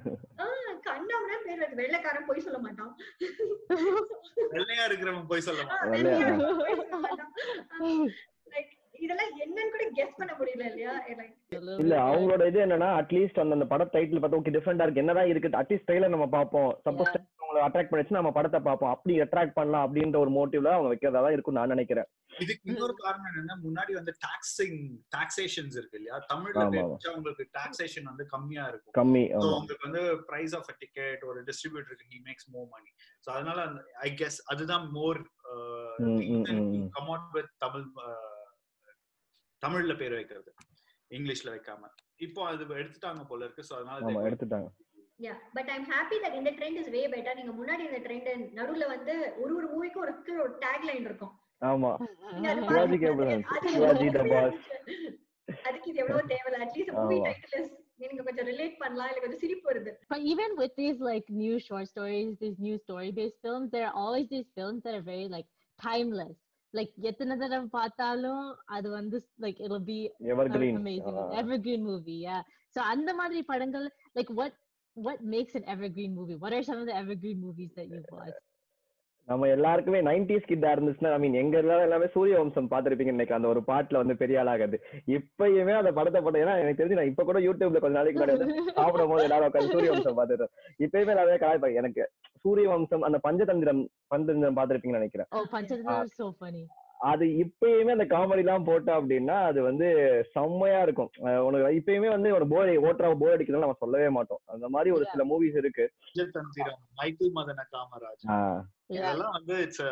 கண்ணாமனா 0.87 1.37
பேர் 1.45 1.61
வருது. 1.61 1.79
வெள்ளைக்காரன் 1.81 2.27
போய் 2.29 2.43
சொல்ல 2.47 2.59
மாட்டான். 2.65 2.91
வெள்ளையா 4.55 4.83
இருக்கிறவன் 4.89 5.29
போய் 5.31 5.45
சொல்ல 5.47 5.61
மாட்டான். 5.63 7.31
லைக் 8.53 8.73
இதெல்லாம் 9.05 9.31
என்னன்னு 9.43 9.73
கூட 9.73 9.85
கெஸ் 9.97 10.17
பண்ண 10.19 10.31
முடியல 10.39 10.63
இல்லையா? 10.69 10.93
இல்ல. 11.81 11.93
அவங்களோட 12.07 12.43
இது 12.51 12.59
என்னன்னா 12.65 12.89
அட்லீஸ்ட் 12.99 13.41
அந்த 13.43 13.57
அந்த 13.57 13.67
பட 13.71 13.85
டைட்டில் 13.95 14.21
பார்த்தா 14.21 14.39
ஓகே 14.41 14.53
டிஃப்ரெண்டா 14.55 14.85
இருக்கு. 14.85 15.03
என்னதான் 15.03 15.31
இருக்கு 15.31 15.57
அட்லீஸ்ட் 15.61 15.87
ட்ரெயிலர் 15.89 16.15
நம்ம 16.15 16.27
பார்ப்போம். 16.35 16.69
சப்போஸ். 16.87 17.17
உங்களை 17.43 17.59
அட்ராக்ட் 17.65 17.91
பண்ணிச்சுன்னா 17.91 18.21
நம்ம 18.21 18.31
படத்தை 18.37 18.59
பார்ப்போம். 18.61 18.93
அப்படி 18.93 19.13
அட்ராக்ட் 19.25 19.57
பண்ணலாம் 19.57 19.85
அப்படின்ற 19.85 20.17
ஒரு 20.23 20.31
மோட்டிவ்ல 20.37 20.71
அவங்க 20.75 20.89
வைக்கிறதா 20.93 21.21
தான் 21.25 21.35
இருக்கும் 21.35 21.57
நான் 21.57 21.73
நினைக்கிறேன். 21.75 22.07
இதுக்கு 22.37 22.69
இன்னொரு 22.71 22.93
காரணம் 23.03 23.29
என்னன்னா 23.31 23.55
முன்னாடி 23.65 23.91
வந்து 23.99 24.13
டாக்ஸிங் 24.25 24.79
டாக்ஸேஷன்ஸ் 25.15 25.77
இருக்கு 25.79 25.97
இல்லையா? 25.99 26.17
தமிழ்ல. 26.31 26.65
பேசிச்சா 26.75 27.13
உங்களுக்கு 27.17 27.45
டாக்ஸேஷன் 27.57 28.09
வந்து 28.11 28.25
கம்மியா 28.33 28.65
இருக்கும். 28.71 28.95
கம்மி 28.99 29.23
உங்களுக்கு 29.43 29.85
வந்து 29.87 30.01
பிரைஸ் 30.29 30.55
ஆஃப் 30.59 30.71
டிக்கெட் 30.83 31.23
ஒரு 31.31 31.41
டிஸ்ட்ரிபியூட்டருக்கு 31.49 32.09
he 32.13 32.19
makes 32.27 32.49
more 32.55 32.69
money 32.75 32.91
so 33.25 33.29
அதனால 33.35 33.59
ஐ 34.07 34.11
கெஸ் 34.21 34.39
அதுதான் 34.53 34.85
more. 34.97 35.21
Come 36.95 37.07
out 37.09 37.29
with 37.35 37.53
Tamil 37.63 37.85
uh, 38.05 38.36
தமிழ்ல 39.63 39.93
பேர் 40.01 40.17
வைக்கிறது. 40.19 40.51
இங்கிலீஷ்ல 41.11 41.49
வைக்காம. 41.55 41.83
இப்போ 42.25 42.41
அது 42.51 42.63
எடுத்துட்டாங்க 42.81 43.23
போல 43.31 43.45
இருக்கு 43.45 43.67
ஸோ 43.69 43.75
அதனால 43.79 44.27
எடுத்துட்டாங்க. 44.31 44.69
Yeah 45.19 45.37
but 45.55 45.67
i'm 45.73 45.85
happy 45.93 46.17
that 46.23 46.33
இந்த 46.39 46.51
ட்ரெண்ட் 46.57 46.79
இஸ் 46.79 46.89
வே 46.95 46.99
பெட்டர் 47.13 47.37
நீங்க 47.39 47.53
முன்னாடி 47.59 47.83
இந்த 47.89 47.99
ட்ரெண்ட் 48.03 48.29
நடுவுல 48.57 48.87
வந்து 48.95 49.13
ஒரு 49.43 49.53
ஒரு 49.59 49.67
மூவிக்கும் 49.73 50.03
ஒரு 50.43 50.53
டேக் 50.65 50.85
லைன் 50.89 51.05
இருக்கும். 51.09 51.33
ஆமா. 51.61 51.91
சிவாஜி. 52.67 52.97
கேபிள் 53.03 53.31
சிவாஜி 53.73 54.07
த 54.17 54.23
பாஸ் 54.33 54.59
அதுக்கு 55.67 55.89
இது 55.91 56.01
எவ்வளவு 56.03 56.29
தேவையில்ல 56.33 56.63
அட்லீஸ்ட் 56.65 56.93
மூவி. 56.99 57.17
டைட்டில் 57.27 57.67
நீங்க 58.01 58.23
கொஞ்சம் 58.27 58.47
ரிலேட் 58.51 58.75
பண்ணலாம் 58.83 59.09
இல்ல 59.11 59.21
கொஞ்சம் 59.23 59.43
சிரிப்பு 59.45 59.65
வருது. 59.71 59.91
But 60.13 60.23
even 60.33 60.51
with 60.61 60.73
these 60.81 60.99
like 61.09 61.27
new 61.43 61.55
short 61.67 61.87
stories, 61.93 62.29
these 62.43 62.59
new 62.67 62.77
story-based 62.85 63.39
films, 63.45 63.67
there 63.75 63.87
are 63.89 63.95
always 64.03 64.27
these 64.35 64.49
films 64.59 64.81
that 64.85 64.95
are 64.99 65.07
very 65.13 65.27
like 65.35 65.47
timeless. 65.79 66.37
Like 66.77 66.91
எத்தனை 67.09 67.35
தடவை 67.41 67.67
பார்த்தாலும் 67.77 68.45
அது 68.75 68.87
வந்து 68.99 69.17
like 69.45 69.59
it'll 69.65 69.85
be 69.93 69.99
ever 70.33 70.49
an 70.49 70.55
green 70.55 70.79
amazing 70.83 71.17
an 71.23 71.35
evergreen 71.41 71.83
movie. 71.91 72.19
Yeah. 72.29 72.41
So 72.75 72.81
அந்த 72.93 73.11
மாதிரி 73.19 73.41
படங்கள் 73.51 73.87
like 74.19 74.31
what 74.39 74.53
what 75.07 75.19
makes 75.35 75.55
an 75.59 75.65
evergreen 75.73 76.13
movie? 76.19 76.37
What 76.43 76.53
are 76.57 76.63
some 76.69 76.79
of 76.83 76.87
the 76.89 76.97
evergreen 77.01 77.39
movies 77.47 77.71
that 77.77 77.87
you've 77.91 78.13
watched? 78.17 78.43
நம்ம 79.27 79.47
எல்லாருக்குமே 79.53 79.99
நைன்டிஸ் 80.01 80.49
கிட்டா 80.49 80.69
இருந்துச்சுன்னா 80.73 81.09
ஐ 81.15 81.19
மீன் 81.19 81.39
எங்க 81.41 81.55
எல்லாரும் 81.57 81.87
எல்லாமே 81.87 82.07
சூரிய 82.13 82.35
வம்சம் 82.39 82.69
பாத்திருப்பீங்க 82.73 83.15
நினைக்கிறேன் 83.15 83.39
அந்த 83.39 83.49
ஒரு 83.53 83.61
பாட்டுல 83.69 84.01
வந்து 84.01 84.15
பெரிய 84.21 84.41
ஆளாகாது 84.43 84.77
இப்பயுமே 85.17 85.75
அந்த 85.79 85.91
படத்தை 85.97 86.21
போட்ட 86.21 86.43
ஏன்னா 86.43 86.55
எனக்கு 86.61 86.79
தெரிஞ்சு 86.79 86.99
நான் 86.99 87.11
இப்ப 87.11 87.25
கூட 87.25 87.41
யூடியூப்ல 87.47 87.81
கொஞ்ச 87.85 87.97
நாளைக்கு 87.99 88.19
முன்னாடி 88.19 88.37
வந்து 88.37 88.55
சாப்பிடும் 88.79 89.11
போது 89.13 89.27
எல்லாரும் 89.27 89.49
உட்காந்து 89.49 89.75
சூரிய 89.75 89.91
வம்சம் 89.93 90.19
பாத்துட்டு 90.19 90.47
இப்பயுமே 90.79 91.13
எல்லாருமே 91.15 91.39
கலாய்ப்பாங்க 91.43 91.81
எனக்கு 91.83 92.05
சூரிய 92.45 92.67
வம்சம் 92.73 93.05
அந்த 93.09 93.19
பஞ்சதந்திரம் 93.27 93.83
பஞ்சதந்திரம் 94.11 94.59
பாத்திருப்பீங்கன்னு 94.59 95.01
நினைக்கிறேன். 95.01 95.29
அது 96.99 97.25
இப்பயுமே 97.43 97.91
அந்த 97.91 98.05
காமெடி 98.05 98.37
எல்லாம் 98.37 98.65
போட்டோம் 98.65 98.97
அப்படின்னா 98.99 99.43
அது 99.43 99.61
வந்து 99.61 99.87
செம்மையா 100.33 100.81
இருக்கும். 100.81 101.09
உனக்கு 101.45 101.67
இப்பயுமே 101.79 102.09
வந்து 102.09 102.33
ஒரு 102.33 102.47
போர் 102.47 102.69
ஓட்டுற 102.69 103.19
போர் 103.19 103.35
அடிக்கிறதுல 103.35 103.59
நம்ம 103.59 103.77
சொல்லவே 103.79 104.09
மாட்டோம். 104.09 104.41
அந்த 104.45 104.69
மாதிரி 104.69 104.91
ஒரு 104.91 105.05
சில 105.05 105.25
மூவிஸ் 105.25 105.57
இருக்கு. 105.57 105.85
தந்திரம் 106.15 106.81
மைக்கேல் 106.95 107.35
மதன 107.35 107.67
காமராஜ் 107.75 108.25
Yeah. 108.89 109.05
இதெல்லாம் 109.09 109.31
வந்து 109.31 109.55
இட்ஸ் 109.61 109.83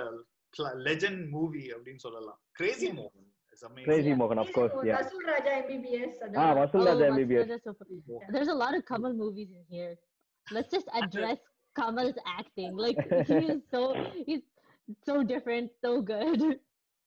லெஜெண்ட் 0.88 1.30
மூவி 1.30 1.72
அப்படின்னு 1.72 1.96
சொல்லலாம். 1.96 2.39
Crazy 2.52 2.88
of course 2.89 4.74
yeah 4.88 4.96
Rasool 5.00 5.26
Raja 5.26 5.52
MBBS 5.62 6.18
ah 6.38 6.54
Vasool 6.54 6.86
Raja 6.86 7.06
Oh, 7.06 7.12
MBBS 7.12 7.52
Vasudha, 7.52 7.60
so 7.63 7.74
funny. 7.74 8.00
There's 8.30 8.48
a 8.48 8.60
lot 8.63 8.74
of 8.78 8.84
Kamal 8.86 9.13
movies 9.13 9.52
in 9.60 9.63
here. 9.70 9.94
Let's 10.48 10.70
just 10.70 10.89
address 11.02 11.39
Kamal's 11.76 12.20
acting. 12.39 12.76
Like 12.76 13.00
he 13.30 13.39
is 13.46 13.62
so 13.72 13.82
he's 14.28 14.44
so 15.10 15.24
different, 15.24 15.72
so 15.82 16.02
good. 16.02 16.41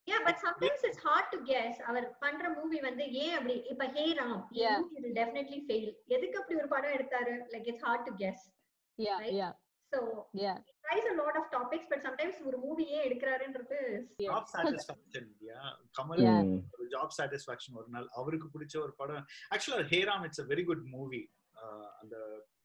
Yeah, 0.09 0.21
but 0.25 0.37
sometimes 0.41 0.81
it's 0.83 1.01
hard 1.01 1.27
to 1.33 1.39
guess. 1.45 1.75
அவர் 1.89 2.07
பண்ற 2.23 2.45
movie 2.57 2.79
வந்து 2.87 3.05
ஏன் 3.23 3.35
அப்படி 3.39 3.55
இப்ப 3.73 3.87
Hey 3.97 4.05
Ram 4.21 4.43
will 4.97 5.15
definitely 5.19 5.61
fail 5.71 5.89
எதுக்கு 6.17 6.39
அப்படி 6.41 6.59
ஒரு 6.63 6.69
படம் 6.75 6.95
எடுத்தாரு 6.97 7.35
like 7.55 7.67
it's 7.73 7.85
hard 7.89 8.05
to 8.09 8.15
guess 8.23 8.41
Yeah, 8.99 9.19
Right? 9.19 9.35
yeah, 9.35 9.53
so 9.93 9.99
yeah. 10.43 10.57
he 10.67 10.73
tries 10.85 11.07
a 11.11 11.17
lot 11.21 11.35
of 11.41 11.45
topics 11.57 11.87
but 11.93 12.01
sometimes 12.07 12.37
ஒரு 12.49 12.59
மூவி 12.65 12.85
ஏன் 12.95 13.05
எடுக்கிறாருன்றது. 13.09 13.79
ஜாப் 14.25 14.49
சாட்டிஸ்பாக்சன் 14.55 15.29
இல்லையா 15.33 15.61
கமல் 15.99 16.23
Yeah. 16.27 16.41
ஒரு 16.75 16.87
ஜாப் 16.95 17.15
சாட்டிஸ்பாக்சன் 17.19 17.79
ஒரு 17.83 17.91
நாள் 17.97 18.09
அவருக்கு 18.21 18.49
பிடிச்ச 18.55 18.77
ஒரு 18.87 18.95
படம் 19.01 19.25
ஆக்சுவலா 19.55 19.87
Hey Ram 19.93 20.25
it's 20.29 20.43
a 20.45 20.49
very 20.53 20.65
good 20.71 20.85
movie 20.97 21.23
அந்த 22.01 22.15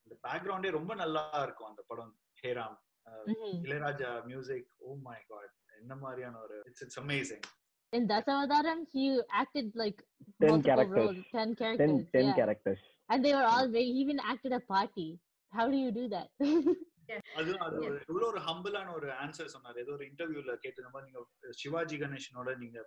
அந்த 0.04 0.16
பேக்ரவுண்டே 0.26 0.72
ரொம்ப 0.80 0.94
நல்லா 1.04 1.26
இருக்கும் 1.46 1.72
அந்த 1.74 1.84
படம் 1.92 2.14
Hey Ram 2.44 2.80
Mhm. 3.28 3.48
Ilaiyaraaja 3.66 4.10
music 4.28 4.68
oh 4.82 4.92
my 5.08 5.18
god 5.32 5.54
என்ன 5.84 5.96
மாதிரியான 5.98 6.40
ஒரு 6.40 6.58
it's 6.70 6.86
it's 6.88 7.02
amazing 7.04 7.46
In 7.94 8.04
Dasavadaram, 8.08 8.80
he 8.92 9.04
acted 9.42 9.68
like 9.76 9.98
10 10.00 10.48
multiple 10.48 10.64
characters. 10.70 10.96
roles, 11.00 11.20
ten 11.32 11.50
characters. 11.60 12.00
Ten 12.14 12.28
yeah. 12.28 12.38
Characters 12.40 12.84
And 13.10 13.20
they 13.26 13.34
were 13.38 13.48
all 13.52 13.68
very. 13.76 13.90
He 13.90 14.00
even 14.04 14.20
acted 14.32 14.54
a 14.54 14.64
party. 14.72 15.08
How 15.54 15.66
do 15.74 15.78
you 15.84 15.92
do 16.00 16.06
that? 16.16 16.30
அது 17.38 17.52
அது 17.66 17.78
ஒரு 17.88 17.96
இவ்வளவு 18.10 18.28
ஒரு 18.30 18.42
ஹம்பிளான 18.46 18.94
ஒரு 18.94 19.08
answer 19.24 19.54
சொன்னார் 19.54 19.80
ஏதோ 19.82 19.92
ஒரு 19.98 20.06
இன்டர்வியூல 20.10 20.54
கேட்டு 20.64 20.90
மாதிரி 20.94 21.08
நீங்க 21.10 21.22
சிவாஜி 21.62 21.98
கணேசனோட 22.04 22.52
நீங்க 22.58 22.80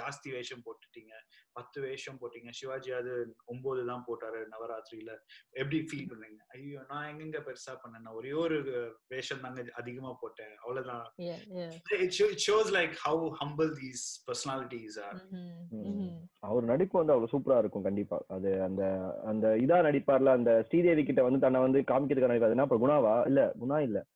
ஜாஸ்தி 0.00 0.32
வேஷம் 0.32 0.62
போட்டுட்டீங்க. 0.66 1.12
பத்து 1.52 1.80
வேஷம் 1.80 2.18
போட்டீங்க. 2.20 2.48
சிவாஜி 2.50 2.90
அது 2.90 3.34
ஒன்பது 3.44 3.86
தான் 3.86 4.04
போட்டாரு 4.06 4.44
நவராத்திரியில. 4.46 5.16
எப்படி 5.50 5.86
ஃபீல் 5.92 6.10
பண்ணீங்க? 6.12 6.40
ஐயோ 6.48 6.80
நான் 6.88 7.06
எங்கெங்க 7.06 7.38
பெருசா 7.46 7.72
பண்ணேன்? 7.72 8.12
ஒரே 8.12 8.32
ஒரு 8.32 8.92
வேஷம் 9.08 9.40
தாங்க 9.40 9.64
அதிகமா 9.74 10.16
போட்டேன். 10.20 10.56
அவ்வளவுதான். 10.56 11.12
Yeah, 11.16 11.38
yeah. 11.52 11.72
it 12.02 12.50
shows 12.50 12.70
like 12.72 12.92
how 12.92 13.28
humble 13.30 13.72
these 13.82 14.04
personalities 14.26 15.00
are. 15.00 15.18
Hmm 15.34 15.44
Mm. 15.72 15.84
hmm 15.86 16.24
அவர் 16.38 16.64
நடிப்பு 16.64 16.98
வந்து 16.98 17.12
அவ்வளவு 17.12 17.38
சூப்பரா 17.38 17.58
இருக்கும் 17.58 17.82
கண்டிப்பா. 17.82 18.24
அது 18.28 18.62
அந்த 18.62 18.82
அந்த 19.24 19.56
இதா 19.56 19.78
நடிப்பார்ல 19.78 20.32
அந்த 20.32 20.62
ஸ்ரீதேவி 20.62 21.04
கிட்ட 21.04 21.22
வந்து 21.22 21.38
தன்னை 21.38 21.60
வந்து 21.60 21.80
காமிக்கிறதுக்கு 21.80 22.28
நடிப்பார் 22.28 22.48
அது 22.48 22.50
என்ன 22.50 22.62
அப்புறம் 22.62 22.88
குணாவா? 22.88 23.26
இல்ல 23.26 23.52
குணா 23.60 23.78
இல்ல. 23.82 24.06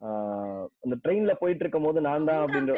ஆஹ் 0.00 0.35
அந்த 0.84 0.94
ட்ரெயின்ல 1.04 1.32
போயிட்டு 1.40 1.62
இருக்கும் 1.64 1.86
போது 1.86 2.00
நான் 2.06 2.28
தான் 2.28 2.42
அப்படின்ற 2.44 2.74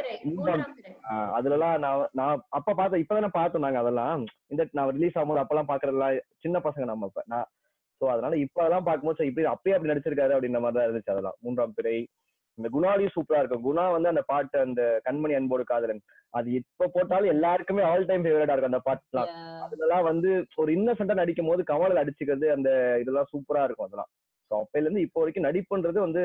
அதுலலாம் 1.37 1.77
நான் 1.85 2.05
நான் 2.14 2.42
அப்ப 2.51 2.74
பார்த்தேன் 2.74 3.03
இப்பதானே 3.03 3.31
பார்த்தோம் 3.35 3.64
நாங்க 3.66 3.81
அதெல்லாம். 3.83 4.22
இந்த 4.53 4.62
நான் 4.72 4.94
ரிலீஸ் 4.96 5.16
ஆகும்போது 5.18 5.42
அப்பெல்லாம் 5.42 5.70
பாக்குறதெல்லாம் 5.70 6.16
சின்ன 6.44 6.61
பசங்க 6.66 6.87
நம்ம 6.90 7.09
அப்ப. 7.09 7.22
நான் 7.33 7.46
சோ 8.01 8.07
அதனால 8.14 8.37
இப்ப 8.44 8.59
அதெல்லாம் 8.62 8.87
பார்க்கும்போது 8.88 9.29
இப்படி 9.31 9.46
அப்பயே 9.53 9.74
அப்படி 9.77 9.92
நடிச்சிருக்காரு 9.92 10.35
அப்படின்ற 10.35 10.61
மாதிரி 10.64 10.79
தான் 10.79 10.88
இருந்துச்சு 10.88 11.14
அதெல்லாம். 11.14 11.38
மூன்றாம் 11.44 11.77
பிறை. 11.79 11.96
இந்த 12.59 12.68
குணாலையும் 12.74 13.14
சூப்பரா 13.14 13.40
இருக்கும். 13.40 13.64
குணா 13.66 13.83
வந்து 13.94 14.12
அந்த 14.12 14.22
பாட்டு 14.31 14.57
அந்த 14.66 14.83
கண்மணி 15.05 15.35
அன்போடு 15.38 15.64
காதலன். 15.64 16.01
அது 16.35 16.48
இப்ப 16.61 16.88
போட்டாலும் 16.94 17.33
எல்லாருக்குமே 17.35 17.83
ஆல் 17.90 18.09
டைம் 18.09 18.24
ஃபேவரட்டா 18.24 18.55
இருக்கும் 18.55 18.72
அந்த 18.72 18.83
பாட்டுலாம். 18.88 19.31
அதெல்லாம் 19.66 20.07
வந்து 20.09 20.31
ஒரு 20.57 20.70
இன்னசென்ட்டா 20.77 21.20
நடிக்கும் 21.20 21.51
போது 21.51 21.62
கமல 21.64 22.03
அடிச்சுக்கிறது 22.03 22.48
அந்த 22.57 22.70
இதெல்லாம் 23.03 23.31
சூப்பரா 23.33 23.62
இருக்கும் 23.64 23.88
அதெல்லாம். 23.88 24.11
ஸோ 24.51 24.55
அப்பையில 24.62 24.87
இருந்து 24.87 25.05
இப்போ 25.07 25.20
வரைக்கும் 25.20 25.46
நடிப்புன்றது 25.46 25.98
வந்து 26.07 26.22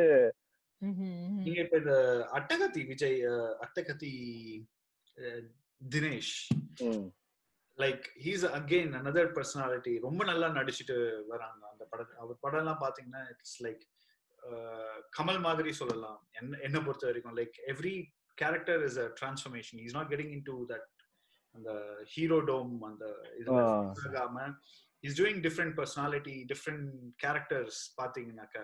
நீங்க 1.43 1.59
இப்ப 1.65 1.77
இந்த 1.81 1.95
Attakathi 2.37 2.81
Vijay 2.91 3.19
Attakathi 3.65 4.11
Dinesh. 5.81 6.33
Like 7.77 8.05
he's 8.25 8.43
again 8.57 8.93
another 9.01 9.25
personality 9.37 9.93
ரொம்ப 10.07 10.21
நல்லா 10.31 10.47
நடிச்சிட்டு 10.57 10.97
வராங்க 11.31 11.61
அந்த 11.71 11.83
படம். 11.91 12.17
அவர் 12.23 12.41
படம் 12.45 12.61
எல்லாம் 12.63 12.81
பாத்தீங்கன்னா 12.83 13.21
இட்ஸ் 13.33 13.57
லைக் 13.65 13.83
கமல் 15.17 15.39
மாதிரி 15.39 15.71
சொல்லலாம். 15.81 16.19
என்ன 16.39 16.59
என்ன 16.67 16.77
பொறுத்த 16.85 17.05
வரைக்கும் 17.09 17.37
like 17.39 17.57
every 17.73 17.95
character 18.37 18.83
is 18.89 18.99
a 19.05 19.07
transformation 19.19 19.81
is 19.85 19.95
not 19.97 20.11
getting 20.13 20.33
into 20.51 20.55
that 20.71 20.87
அந்த 21.55 21.71
ஹீரோ 22.13 22.39
டோம் 22.51 22.75
அந்த 22.89 23.05
இதுல 23.39 23.57
ஆ. 23.63 23.73
ஆகாம. 24.05 24.37
Is 25.03 25.17
doing 25.21 25.41
different 25.47 25.75
personality 25.79 26.35
different 26.51 26.87
characters 27.25 27.81
பாத்தீங்கன்னாக்க 28.01 28.59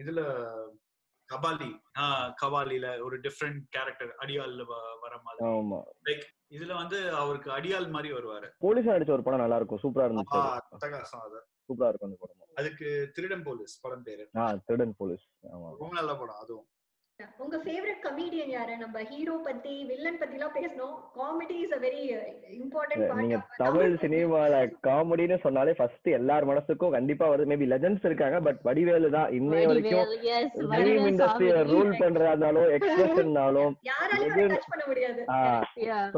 இதுல 0.00 0.20
கபாலி. 1.34 1.80
ஆஹ் 1.98 2.34
கபாலில 2.42 3.02
ஒரு 3.02 3.20
டிஃப்ரெண்ட் 3.20 3.60
கேரக்டர் 3.68 4.16
அடியாள்ல 4.20 4.64
வ- 4.64 4.98
வர 5.00 5.20
மாதிரி. 5.22 5.48
ஆமா. 5.48 5.82
லைக் 6.04 6.22
இதுல 6.50 6.74
வந்து 6.74 7.14
அவருக்கு 7.14 7.50
அடியாள் 7.50 7.90
மாதிரி 7.90 8.14
வருவாரு. 8.14 8.50
போலீஸ் 8.58 8.84
நடிச்ச 8.84 9.10
ஒரு 9.10 9.22
படம் 9.22 9.40
நல்லா 9.40 9.56
இருக்கும் 9.56 9.78
சூப்பரா 9.82 9.98
இருந்துச்சு. 9.98 10.36
அட்டகாசம் 10.36 11.20
அது. 11.20 11.36
சூப்பரா 11.36 11.88
இருக்கும் 11.88 12.10
அந்த 12.10 12.16
படம் 12.18 12.36
அதுக்கு 12.54 13.10
திருடன் 13.12 13.42
போலீஸ் 13.42 13.80
படம் 13.80 14.02
பேரு. 14.02 14.30
ஆ 14.36 14.58
திருடன் 14.64 14.94
போலீஸ். 14.96 15.28
ஆமா. 15.42 15.76
ரொம்ப 15.78 15.88
நல்ல 15.90 16.16
படம் 16.16 16.34
அதுவும். 16.34 16.66
உங்க 17.36 17.56
ஃபேவரட் 17.56 18.02
கமெடியன் 18.02 18.50
யாரு? 18.50 18.76
நம்ம 18.76 18.98
ஹீரோ 19.04 19.40
பத்தி 19.44 19.84
வில்லன் 19.84 20.18
பத்தி 20.18 20.34
எல்லாம் 20.34 20.52
பேசணும். 20.56 20.92
Comedy 21.16 21.56
is 21.62 21.72
a 21.76 21.78
very 21.78 22.02
important 22.58 23.14
நீங்க 23.14 23.38
தமிழ் 23.56 23.94
சினிமால 24.02 24.58
காமெடின்னு 24.86 25.38
சொன்னாலே 25.40 25.72
ஃபர்ஸ்ட் 25.72 26.08
எல்லார் 26.10 26.46
மனசுக்கும் 26.48 26.90
கண்டிப்பா 26.90 27.28
வருது. 27.28 27.48
மேபி 27.52 27.66
லெஜண்ட்ஸ் 27.72 28.06
இருக்காங்க 28.06 28.40
பட் 28.40 28.60
வடிவேலு 28.62 29.10
தான் 29.10 29.32
இன்னைய 29.38 29.66
வரைக்கும் 29.66 30.06
Vadivel 30.74 31.08
இண்டஸ்ட்ரிய. 31.08 31.56
ரூல் 31.72 31.92
பண்றதாலும் 32.02 32.70
எக்ஸ்பிரஷன்னாலும் 32.76 33.74
யாராலையும் 33.90 34.24
Legend- 34.28 34.54
டச் 34.54 34.70
பண்ண 34.70 34.84
முடியாது. 34.86 35.20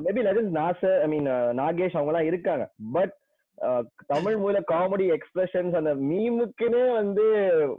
Maybe 0.07 0.27
legend 0.29 0.55
Nassar 0.61 0.99
I 1.01 1.09
mean 1.09 1.31
Nagesh 1.61 1.99
அவங்க 1.99 2.13
எல்லாம் 2.13 2.31
இருக்காங்க. 2.33 2.67
பட் 2.93 3.15
தமிழ் 4.07 4.37
மூல 4.37 4.59
காமெடி 4.71 5.07
எக்ஸ்பிரஷன்ஸ் 5.13 5.75
அந்த 5.77 5.95
மீமுக்குன்னே 6.03 6.85
வந்து 6.93 7.25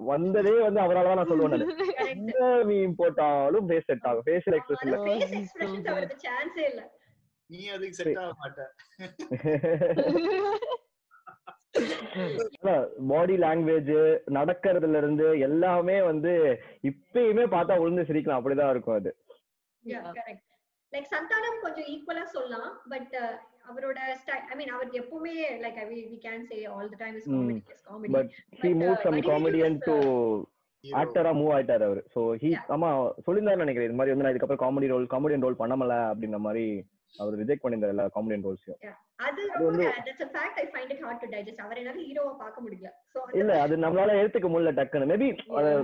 வந்ததே 0.05 0.55
வந்து 0.59 0.81
அவரால 0.81 1.07
தான் 1.07 1.19
நான் 1.19 1.31
சொல்லுவேன். 1.31 1.63
எந்த 2.15 2.39
மீம் 2.65 2.97
போட்டாலும் 2.97 3.67
ஃபேஸ் 3.69 3.87
செட் 3.87 4.03
ஆகும். 4.03 4.25
ஃபேஷியல் 4.27 4.57
எக்ஸ்பிரஷன்ல 4.57 4.99
சான்ஸே 6.25 6.65
இல்ல. 6.71 6.81
நீ 7.49 7.61
அதுக்கு 7.67 7.97
செட் 7.99 8.17
ஆக 8.17 8.33
மாட்ட? 8.41 8.59
பாடி 13.11 13.35
லாங்குவேஜ் 13.37 13.91
நடக்கிறதுல 14.31 14.97
இருந்து 14.97 15.39
எல்லாமே 15.39 16.01
வந்து 16.01 16.31
இப்பயுமே 16.83 17.45
பார்த்தா 17.47 17.81
உளுந்து 17.83 18.07
சிரிக்கலாம். 18.09 18.39
அப்படிதான் 18.39 18.71
இருக்கும் 18.71 18.95
அது. 18.95 19.11
Like 20.93 21.05
சந்தானம் 21.11 21.59
கொஞ்சம் 21.61 21.87
ஈக்குவலா 21.87 22.23
சொல்லலாம் 22.31 22.71
பட் 22.89 23.13
அவரோட 23.69 23.99
ஸ்டைல் 24.21 24.47
ஐ 24.49 24.55
மீன் 24.55 24.71
அவருக்கு 24.71 24.97
எப்பவுமே 25.01 25.33
like 25.61 25.77
I 25.77 25.85
we 25.89 26.17
can 26.23 26.47
say 26.49 26.57
all 26.71 26.89
the 26.89 26.99
time 27.01 27.15
is 27.19 27.27
comedy 27.29 27.57
is 27.73 27.85
comedy 27.85 28.11
but 28.15 28.31
he 28.55 28.69
But, 28.69 28.79
move 28.81 28.93
uh, 28.93 28.99
from 29.01 29.19
comedian 29.29 29.77
to. 29.85 29.95
ஆக்டரா 30.83 31.31
move 31.37 31.51
ஆயிட்டாரு 31.55 31.85
அவரு 31.87 32.01
சோ 32.13 32.21
ஹி. 32.41 32.49
ஆமா 32.75 32.87
சொல்லியிருந்தாரு 33.25 33.63
நினைக்கிறேன் 33.63 33.89
இது 33.89 33.97
மாதிரி 33.97 34.13
வந்து 34.13 34.25
நான் 34.25 34.33
இதுக்கப்புறம் 34.33 34.63
காமெடி 34.63 34.87
ரோல் 34.87 35.05
காமெடியன் 35.11 35.45
ரோல் 35.45 35.59
பண்ணமல 35.59 35.95
அப்படின்ற 36.09 36.39
மாதிரி 36.45 36.65
அவர் 37.17 37.45
ரிஜெக்ட் 37.45 37.59
பண்ணியிருந்தாரு 37.63 37.87
எல்லா 37.87 38.09
காமெடியன் 38.15 38.43
ரோல்ஸையும் 38.43 38.93
அது 39.15 39.47
ரொம்ப 39.47 39.71
வந்து- 39.71 39.85
that's 39.85 40.21
a 40.21 40.29
fact. 40.29 40.55
I 40.55 40.67
find 40.67 40.91
it 40.91 40.99
hard 41.01 41.21
to 41.21 41.27
digest. 41.27 41.55
அவர் 41.55 41.77
என்னால 41.77 42.01
ஹீரோவா 42.01 42.37
பார்க்க 42.37 42.61
முடியல. 42.61 42.87
சோ 43.13 43.35
இல்ல 43.35 43.61
அது 43.61 43.77
நம்மளால 43.77 44.15
எடுத்துக்க 44.21 44.49
முடியல 44.49 44.73
டக்குன்னு. 44.73 45.11
மேபி 45.11 45.37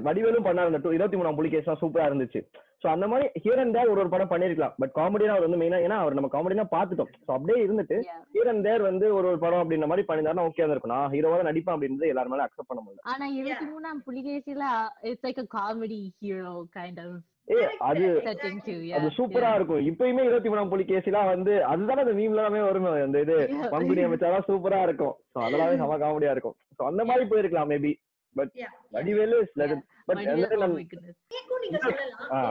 வடிவேலும் 0.04 0.46
பண்ணாரு. 0.48 0.66
அந்த 0.66 0.90
two- 0.90 0.94
இருபத்தி 0.94 1.18
மூணாம் 1.18 1.40
புலிகேஸ்லாம் 1.40 1.78
சூப்பரா 1.82 2.10
இருந்துச்சு. 2.10 2.48
சோ 2.84 2.88
அந்த 2.88 3.08
மாதிரி 3.08 3.30
ஹியர் 3.44 3.60
அண்ட் 3.60 3.74
தேர் 3.74 3.88
ஒரு 3.88 4.00
ஒரு 4.00 4.10
படம் 4.10 4.30
பண்ணிருக்கலாம் 4.30 4.74
பட் 4.78 4.92
காமெடியா 4.96 5.28
அவர் 5.28 5.48
வந்து 5.48 5.58
மெயினா 5.58 5.80
ஏன்னா 5.80 5.98
அவர் 5.98 6.14
நம்ம 6.14 6.42
காமெடினா 6.42 6.64
பாத்துட்டோம் 6.72 7.12
சோ 7.12 7.26
அப்படியே 7.26 7.68
இருந்துட்டு. 7.68 8.02
ஹியர் 8.34 8.48
அண்ட் 8.48 8.64
தேர் 8.64 8.82
வந்து 8.82 9.14
ஒரு 9.14 9.28
ஒரு 9.28 9.40
படம் 9.40 9.70
அப்படின்ற 9.70 9.88
மாதிரி 9.88 10.08
பண்ணியிருந்தாருன்னா 10.08 10.46
ஓகே 10.46 10.70
இருக்கும் 10.70 10.92
நான் 10.92 11.12
ஹீரோவா 11.12 11.44
நடிப்பேன் 11.44 11.76
அப்படின்றது 11.76 12.08
எல்லாரும் 12.08 12.32
மேல 12.32 12.44
அக்செப்ட் 12.44 12.68
பண்ண 12.68 12.84
முடியல. 12.88 13.00
ஆனா 13.02 13.26
இருபத்தி 13.26 13.66
மூணாம் 13.66 14.04
புலிகேசில 14.08 14.62
it's 15.02 15.24
like 15.24 15.40
a 15.40 15.48
comedy 15.60 16.12
hero 16.22 16.64
kind 16.76 17.04
of. 17.04 17.12
ஏ 17.52 17.78
அது 17.78 18.00
setting 18.00 18.60
too 18.66 18.80
yeah 18.82 18.90
அது 18.90 19.08
சூப்பரா 19.08 19.56
இருக்கும். 19.56 19.80
இப்பயுமே 19.80 20.24
இருபத்தி 20.24 20.50
மூணாம் 20.50 20.70
புலி 20.70 20.84
கேசிலாம் 20.84 21.26
வந்து 21.26 21.64
அதுதானே 21.64 22.02
அந்த 22.02 22.14
மீம்ல 22.14 22.24
எல்லாமே 22.24 22.62
வருமே 22.62 22.90
அந்த 22.90 23.22
இது. 23.22 23.50
பங்குனி 23.70 24.04
அமைச்சாலாம் 24.06 24.44
சூப்பரா 24.48 24.84
இருக்கும். 24.84 25.16
சோ 25.36 25.42
அதெல்லாமே 25.42 25.78
செம 25.78 25.98
காமெடியா 25.98 26.32
இருக்கும். 26.32 26.56
சோ 26.80 26.86
அந்த 26.86 27.06
மாதிரி 27.06 27.26
போயிருக்கலாம் 27.30 27.70
maybe 27.74 28.06
but. 28.34 28.52
Vadivelu. 28.90 29.52
But 29.56 29.68
oh 29.68 30.22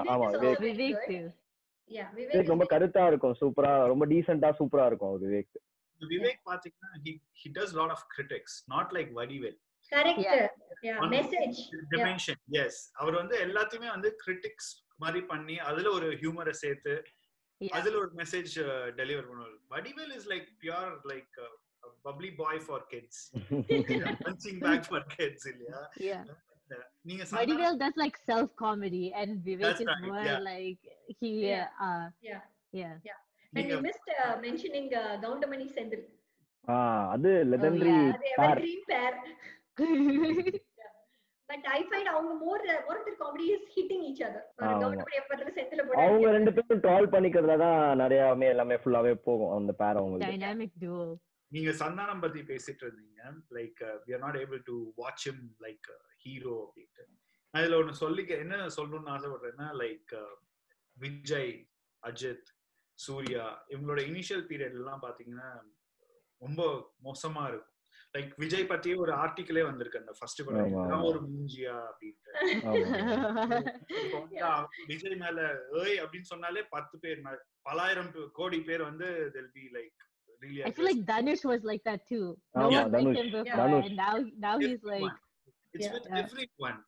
ஆமா, 0.08 0.26
விவேக். 2.14 2.46
ரொம்ப 2.46 2.64
கருத்தா 2.70 3.06
இருக்கும் 3.06 3.36
சூப்பரா 3.40 3.86
ரொம்ப 3.86 4.06
டீசென்டா 4.06 4.52
சூப்பரா 4.58 4.86
இருக்கும் 4.86 5.08
அவர் 5.08 5.20
விவேக். 5.20 5.54
விவேக் 6.00 6.40
பாத்தீங்கன்னா 6.46 6.88
he 7.04 7.12
he 7.40 7.48
does 7.54 7.70
lot 7.74 7.88
of 7.88 7.98
critics 8.16 8.52
not 8.70 8.88
like 8.92 9.10
Vadivel. 9.12 9.58
One- 10.98 11.08
message. 11.08 11.58
dimension 11.90 12.34
yes. 12.50 12.72
அவர் 12.92 13.14
வந்து 13.14 13.46
எல்லாத்தையுமே 13.46 13.88
வந்து 13.88 14.16
கிரிட்டிக்ஸ் 14.26 14.85
மாதிரி 14.98 15.20
பண்ணி 15.32 15.56
அதுல 15.68 15.90
ஒரு 15.98 16.08
ஹியூமரை 16.22 16.54
சேர்த்து 16.62 16.94
அதுல 17.60 17.96
ஒரு 18.02 18.10
மெசேஜ் 18.20 18.54
டெலிவர் 19.00 19.28
பண்ணுவார் 19.28 19.56
Vadivel 19.74 20.12
is 20.18 20.28
like 20.32 20.48
pure 20.62 20.92
like 21.12 21.38
bubbly 22.04 22.30
boy 22.42 22.60
for 22.66 22.84
kids 22.92 23.22
punching 24.26 24.60
bag 24.66 24.88
for 24.90 25.06
kids 25.16 25.48
இல்லையா 25.52 25.80
நீங்க 27.08 27.22
Santhanam 27.24 27.42
Vadivel 27.42 27.74
does 27.82 27.96
like 28.02 28.16
self 28.30 28.48
comedy 28.62 29.04
and 29.20 29.32
Vivek 29.46 29.64
That's 29.64 29.82
is 29.82 29.88
right, 29.90 30.06
more 30.06 30.22
yeah. 30.28 30.40
like 30.48 30.80
he 31.20 31.30
Yeah. 31.44 31.66
uh 31.86 32.06
Yeah. 32.22 32.40
yeah 32.72 33.18
and 33.52 33.66
we 33.70 33.76
missed 33.84 34.08
uh, 34.16 34.34
mentioning 34.46 34.88
uh, 35.02 35.12
Goundamani 35.24 35.66
Senthil 35.76 36.04
ஆஹ் 36.68 37.04
அது 37.14 37.30
legendary 37.52 37.92
yeah. 37.92 38.08
அது 38.14 38.28
evergreen 38.36 38.80
pair 38.90 39.12
but 41.48 41.66
I 41.76 41.80
find 41.88 42.10
அவங்க 42.12 42.32
more 42.44 42.62
of 42.72 43.10
comedy 43.22 43.46
is 43.56 43.68
hitting 43.76 44.04
each 44.08 44.22
other. 44.28 44.46
Goundamani 44.82 45.18
எப்பத்துல 45.20 45.52
செந்தில 45.58 45.84
அவங்க 45.84 46.16
போட்டு 46.16 46.34
ரெண்டு 46.36 46.52
பேரும் 46.56 46.82
troll 46.86 47.12
பண்ணிக்கிறதுல 47.14 47.56
தான் 47.64 47.98
நிறையவே 48.02 48.48
எல்லாமே 48.54 48.78
ஃபுல்லாவே 48.82 49.14
போகும் 49.28 49.54
அந்த 49.58 49.72
பேர் 49.82 50.00
அவங்களுக்கு. 50.00 50.32
Dynamic 50.34 50.72
duo. 50.84 51.04
நீங்க 51.52 51.70
சந்தானம் 51.82 52.22
பத்தி 52.24 52.40
பேசிட்டு 52.42 52.84
இருந்தீங்க. 52.86 53.20
Like 53.56 53.80
we 54.06 54.12
are 54.14 54.24
not 54.24 54.36
able 54.36 54.62
to 54.62 54.76
watch 54.96 55.28
him 55.28 55.38
like 55.66 55.88
hero 56.24 56.54
அப்படின்ட்டு. 56.64 57.04
இதுல 57.54 57.78
ஒண்ணு 57.80 57.94
சொல்லிக்க 58.00 58.32
என்ன 58.44 58.56
சொல்லணும்னு 58.76 59.12
ஆசைப்படுறேன்னா 59.16 59.68
லைக் 59.82 60.14
விஜய் 60.96 61.54
அஜித் 62.02 62.48
சூர்யா 62.98 63.44
இவங்களோட 63.68 64.00
இனிஷியல் 64.10 64.44
பீரியட் 64.50 64.76
எல்லாம் 64.80 65.02
பாத்தீங்கன்னா 65.02 65.48
ரொம்ப 66.42 66.62
மோசமா 67.04 67.42
இருக்கும். 67.48 67.75
லைக் 68.16 68.32
விஜய் 68.36 68.64
பத்தியே 68.64 68.96
ஒரு 68.96 69.12
ஆர்டிக்கிளே 69.12 69.62
வந்திருக்கு 69.62 69.98
அந்த 69.98 70.12
ஃபர்ஸ்ட் 70.18 70.42
படம். 70.44 71.02
ஒரு 71.02 71.20
மூஞ்சியா 71.26 71.74
அப்படின்ட்டு 71.88 72.32
விஜய் 74.86 75.16
மேல 75.16 75.38
ஏய் 75.84 76.00
அப்படின்னு 76.02 76.30
சொன்னாலே 76.32 76.62
பத்து 76.70 76.98
பேர் 76.98 77.20
மேல 77.20 77.36
பலாயிரம் 77.70 78.10
பே- 78.14 78.28
கோடி 78.32 78.60
பேர் 78.62 78.82
வந்து 78.82 79.08
they'll 79.34 79.54
be 79.60 79.66
like 79.78 79.96
really 80.42 80.62
I 80.64 80.72
feel 80.72 80.86
like 80.90 81.02
Danush 81.12 81.44
was 81.44 81.62
like 81.64 81.84
that 81.84 82.02
too. 82.06 82.24
No 82.54 82.64
Yeah, 82.68 82.82
one 82.82 82.92
liked 82.92 83.06
Danush. 83.06 83.20
him 83.20 83.30
before, 83.30 83.58
Danush. 83.60 83.86
and 83.86 83.96
now 83.98 84.14
now 84.46 84.56
he's 84.58 84.84
like, 84.92 85.14
It's 85.74 85.86
Yeah. 85.86 85.94
with 85.94 86.06
Yeah. 86.06 86.20
everyone. 86.20 86.78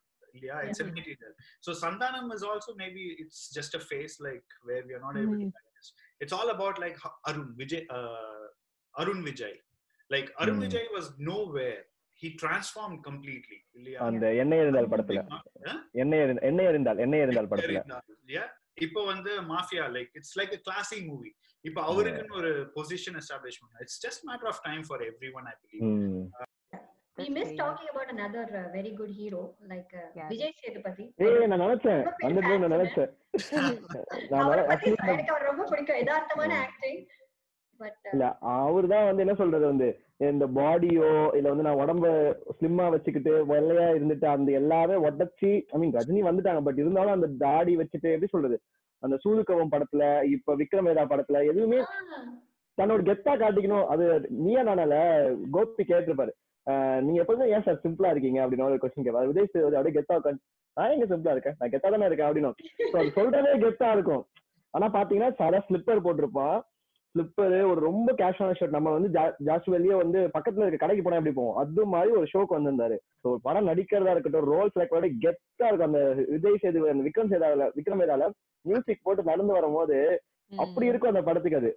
Yeah, 0.41 0.59
it's 0.61 0.79
a 0.79 0.87
material. 0.87 1.31
So 1.59 1.69
Sandanam 1.73 2.27
is 2.33 2.43
also 2.43 2.71
maybe 2.75 3.03
it's 3.21 3.39
just 3.49 3.73
a 3.73 3.81
face 3.83 4.15
like 4.19 4.47
where 4.61 4.83
we 4.87 4.93
are 4.93 5.03
not 5.07 5.15
able 5.17 5.37
to 5.37 5.47
Mhm. 5.47 5.55
digest. 5.59 5.91
It's 6.21 6.33
all 6.33 6.49
about 6.49 6.75
like 6.79 6.97
Arun 7.29 7.47
Vijay, 7.59 7.81
uh, 7.89 8.43
Arun 8.95 9.19
Vijay. 9.23 9.53
Like 10.09 10.29
Arun 10.39 10.55
Hmm. 10.55 10.63
Vijay 10.63 10.85
was 10.91 11.07
nowhere. 11.21 11.79
He 12.21 12.29
transformed 12.35 12.99
completely. 13.03 13.57
இல்லையா? 13.77 13.99
அந்த 14.07 14.25
எண்ணெய் 14.41 14.61
இருந்தால் 14.63 14.89
படத்துல? 14.93 15.19
எண்ணெய் 16.03 16.23
இருந்தால் 16.69 16.99
எண்ணெய் 17.05 17.23
இருந்தால் 17.25 17.51
படத்துல 17.51 17.81
Yeah. 18.37 18.47
இப்போ 18.77 19.01
வந்து 19.05 19.31
Mafia 19.49 19.85
like 19.95 20.11
it's 20.17 20.35
like 20.39 20.53
a 20.57 20.61
classy 20.67 20.99
movie 21.07 21.31
இப்போ 21.65 21.79
அவருக்குன்னு 21.89 22.37
ஒரு 22.41 22.51
பொசிஷன் 22.75 23.17
எஸ்டாப்ளிஷ் 23.21 23.59
பண்ணா 23.61 23.79
it's 23.85 23.99
just 24.05 24.21
matter 24.29 24.49
of 24.51 24.61
time 24.67 24.83
for 24.89 25.03
every 25.09 25.31
one 25.39 25.47
I 25.51 25.55
believe 25.61 25.83
we 27.17 27.25
great. 27.37 27.49
talking 27.57 27.87
about 27.93 28.09
another 28.13 28.43
uh, 28.51 28.67
very 28.75 28.91
good 28.99 29.09
hero 29.17 29.41
like 29.71 29.89
uh, 29.93 30.05
Yeah. 30.17 30.27
Vijay 30.31 30.53
Sethupathi 30.61 31.05
ஏய் 31.25 31.47
நான் 31.51 31.63
நினைச்சேன் 31.65 32.03
அந்த 32.27 32.41
நான் 32.63 32.75
நினைச்சேன் 32.77 33.09
நான் 34.31 35.47
ரொம்ப 35.49 35.63
பிடிக்கும் 35.71 35.99
யதார்த்தமான 36.01 36.53
ஆக்டிங் 36.65 37.01
பட் 37.01 37.28
இல்ல 38.13 38.25
அவர்தான் 38.55 39.07
வந்து 39.07 39.23
என்ன 39.25 39.33
சொல்றது 39.33 39.65
வந்து 39.65 39.87
இந்த 40.29 40.45
பாடியோ 40.57 41.09
இல்ல 41.37 41.51
வந்து 41.51 41.65
நான் 41.67 41.81
உடம்ப 41.83 42.07
ஸ்லிம்மா 42.57 42.85
வச்சுக்கிட்டு 42.91 43.33
வெள்ளையா 43.51 43.87
இருந்துட்டு 43.89 44.27
அந்த 44.27 44.51
எல்லாமே 44.51 44.95
உடச்சி 45.07 45.51
ஐ 45.73 45.79
மீன் 45.79 45.95
ரஜினி 45.97 46.21
வந்துட்டாங்க 46.27 46.63
பட் 46.67 46.81
இருந்தாலும் 46.83 47.15
அந்த 47.17 47.29
தாடி 47.45 47.75
வச்சுட்டு 47.77 48.13
எப்படி 48.15 48.31
சொல்றது 48.31 48.57
அந்த 49.03 49.15
சூதுக்கவம் 49.23 49.73
படத்துல 49.73 50.03
இப்ப 50.35 50.55
விக்ரமேதா 50.55 51.05
படத்துல 51.11 51.41
எதுவுமே 51.51 51.79
தன்னோட 52.77 53.01
கெத்தா 53.09 53.33
காட்டிக்கணும் 53.37 53.87
அது 53.93 54.05
நீயா 54.43 54.61
நானால 54.67 54.93
கோபி 55.55 55.83
கேட்டிருப்பாரு. 55.83 56.31
நீங்க 57.05 57.19
எப்பவுமே 57.23 57.45
ஏன் 57.55 57.63
சார் 57.65 57.81
சிம்பிளா 57.85 58.11
இருக்கீங்க 58.11 58.39
அப்படின்னு 58.43 58.67
ஒரு 58.67 58.77
கொஸ்டின் 58.81 59.05
கேட்பாரு 59.05 59.29
விஜய் 59.29 59.47
அப்படியே 59.69 59.95
கெத்தா 59.97 60.17
உட்காந்து 60.19 60.43
நான் 60.77 60.93
எங்க 60.95 61.05
சிம்பிளா 61.11 61.33
இருக்கேன்? 61.35 61.57
நான் 61.59 61.71
கெத்தா 61.73 61.89
தானே 61.93 62.07
இருக்கேன் 62.09 62.27
அப்படின்னு 62.27 62.51
சொல்றதே 63.17 63.53
கெத்தா 63.63 63.87
இருக்கும். 63.95 64.23
ஆனா 64.73 64.87
பாத்தீங்கன்னா 64.95 65.31
சாரா 65.39 65.59
ஸ்லிப்பர் 65.67 66.03
போட்டிருப்பான். 66.05 66.57
ஸ்லிப்பர் 67.15 67.53
ஒரு 67.69 67.79
ரொம்ப 67.87 68.09
கேஷுவலான 68.19 68.55
ஷர்ட் 68.57 68.75
நம்ம 68.75 68.91
வந்து 68.95 69.09
ஜாஸ்தி 69.47 69.69
வெளியே 69.75 69.95
வந்து 70.01 70.19
பக்கத்துல 70.35 70.65
இருக்க 70.65 70.79
கடைக்கு 70.81 71.03
போனா 71.05 71.19
எப்படி 71.19 71.35
போவோம்? 71.37 71.57
அது 71.61 71.85
மாதிரி 71.93 72.11
ஒரு 72.19 72.27
ஷோக்கு 72.33 72.57
வந்திருந்தாரு. 72.57 72.97
ஸோ 73.21 73.25
ஒரு 73.33 73.41
படம் 73.47 73.69
நடிக்கிறதா 73.69 74.13
இருக்கட்டும் 74.15 74.49
ரோல் 74.53 74.73
செலக்ட் 74.75 75.17
கெத்தா 75.23 75.67
இருக்கும். 75.69 75.89
அந்த 75.89 76.01
விஜய் 76.33 76.61
சேது 76.63 76.83
அந்த 76.93 77.05
விக்ரம் 77.07 77.31
சேதால 77.33 77.69
விக்ரம் 77.77 78.01
வேதால 78.03 78.27
மியூசிக் 78.65 79.05
போட்டு 79.07 79.29
நடந்து 79.31 79.57
வரும்போது 79.57 79.97
அப்படி 80.51 80.85
இருக்கும் 80.91 81.11
அந்த 81.13 81.23
படத்துக்கு 81.29 81.59
அது. 81.61 81.71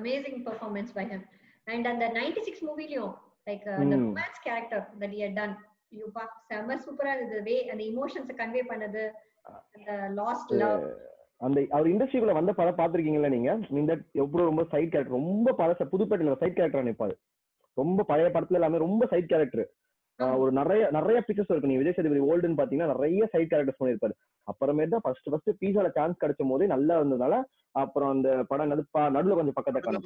Amazing 0.00 0.42
performance 0.48 0.92
by 0.98 1.06
him 1.12 1.24
and 1.66 1.86
அந்த 1.92 2.04
96 2.18 2.60
மூவிலயும் 2.68 3.14
லைக் 3.48 3.64
அந்த. 3.78 3.96
Romance 4.02 4.42
character 4.48 4.84
that 5.00 5.16
he 5.18 5.30
done 5.40 5.56
you 5.98 6.06
பா 6.18 6.24
செம 6.50 6.76
சூப்பரா 6.86 7.14
இருந்தது. 7.16 7.42
வே 7.50 7.56
அந்த 7.72 7.82
இமோஷன்ஸ் 7.92 8.38
கன்வே 8.42 8.64
பண்ணது 8.72 9.04
அந்த 9.76 9.92
லாஸ்ட் 10.20 10.52
லவ் 10.62 10.84
அந்த 11.40 11.66
அவர் 11.70 11.86
இண்டஸ்ட்ரிக்குள்ள 11.86 12.32
வந்த 12.32 12.52
படம் 12.52 12.76
பாத்திருக்கீங்களா 12.76 13.28
நீங்க? 13.28 13.50
இந்த 13.72 13.92
எவ்வளவு 14.14 14.48
ரொம்ப 14.48 14.64
சைட் 14.64 14.90
கேரக்டர் 14.90 15.18
ரொம்ப 15.18 15.54
பழச 15.58 15.80
புதுப்பேட்டையில 15.84 16.36
சைட் 16.38 16.54
கேரக்டர் 16.54 16.86
நிப்பாரு. 16.86 17.14
ரொம்ப 17.76 18.02
பழைய 18.02 18.28
படத்துல 18.28 18.52
எல்லாமே 18.52 18.78
ரொம்ப 18.78 19.06
சைட் 19.06 19.26
கேரக்டர் 19.26 19.64
ஒரு 20.38 20.52
நிறைய 20.52 20.88
நிறைய 20.92 21.20
பிக்சர்ஸ் 21.20 21.50
இருக்கு. 21.50 21.66
நீங்க 21.66 21.82
விஜய் 21.82 21.96
சேதுபதி 21.96 22.20
ஓல்டுன்னு 22.24 22.58
பாத்தீங்கன்னா 22.58 22.92
நிறைய 22.92 23.26
சைட் 23.26 23.52
கேரக்டர்ஸ் 23.52 23.80
பண்ணிருப்பாரு 23.80 24.14
அப்புறமேட்டு 24.46 24.88
தான் 24.88 25.00
ஃபர்ஸ்ட் 25.00 25.30
ஃபர்ஸ்ட் 25.30 25.50
பீஸால 25.60 25.88
சான்ஸ் 25.90 26.20
கிடைச்சும் 26.20 26.48
போதே 26.48 26.66
நல்லா 26.66 27.00
இருந்ததுனால 27.00 27.34
அப்புறம் 27.74 28.10
அந்த 28.10 28.44
படம் 28.48 28.66
என்னது 28.66 28.84
பா- 28.92 29.12
நடுவுல 29.14 29.34
கொஞ்சம் 29.34 29.52
பக்கத்தை 29.52 29.80
காணும். 29.82 30.04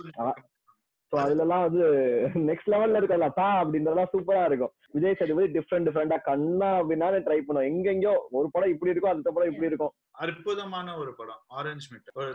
ஸோ 1.12 1.16
அதுலலாம் 1.18 1.62
வந்து 1.62 1.84
நெக்ஸ்ட் 2.48 2.70
லெவல்ல 2.70 3.00
இருக்கல 3.00 3.28
பா 3.34 3.62
அப்படின்றதெல்லாம் 3.62 4.10
சூப்பரா 4.12 4.44
இருக்கும். 4.44 4.72
விஜய் 4.92 5.14
சேதுபதி 5.14 5.58
டிஃப்ரெண்ட் 5.58 5.86
டிஃப்ரெண்டா 5.88 6.18
கண்ணா 6.22 6.80
அப்படின்னாலே 6.80 7.20
ட்ரை 7.20 7.38
பண்ணுவோம் 7.40 7.68
எங்கெங்கயோ 7.70 8.14
ஒரு 8.30 8.48
படம் 8.52 8.70
இப்படி 8.70 8.90
இருக்கும் 8.90 9.12
அடுத்த 9.12 9.30
படம் 9.30 9.50
இப்படி 9.50 9.66
இருக்கும். 9.66 9.92
அற்புதமான 10.24 10.96
ஒரு 11.00 11.12
படம் 11.18 11.42
ஆரஞ்ச் 11.58 11.86
மிட் 11.92 12.08
ஒரு 12.20 12.30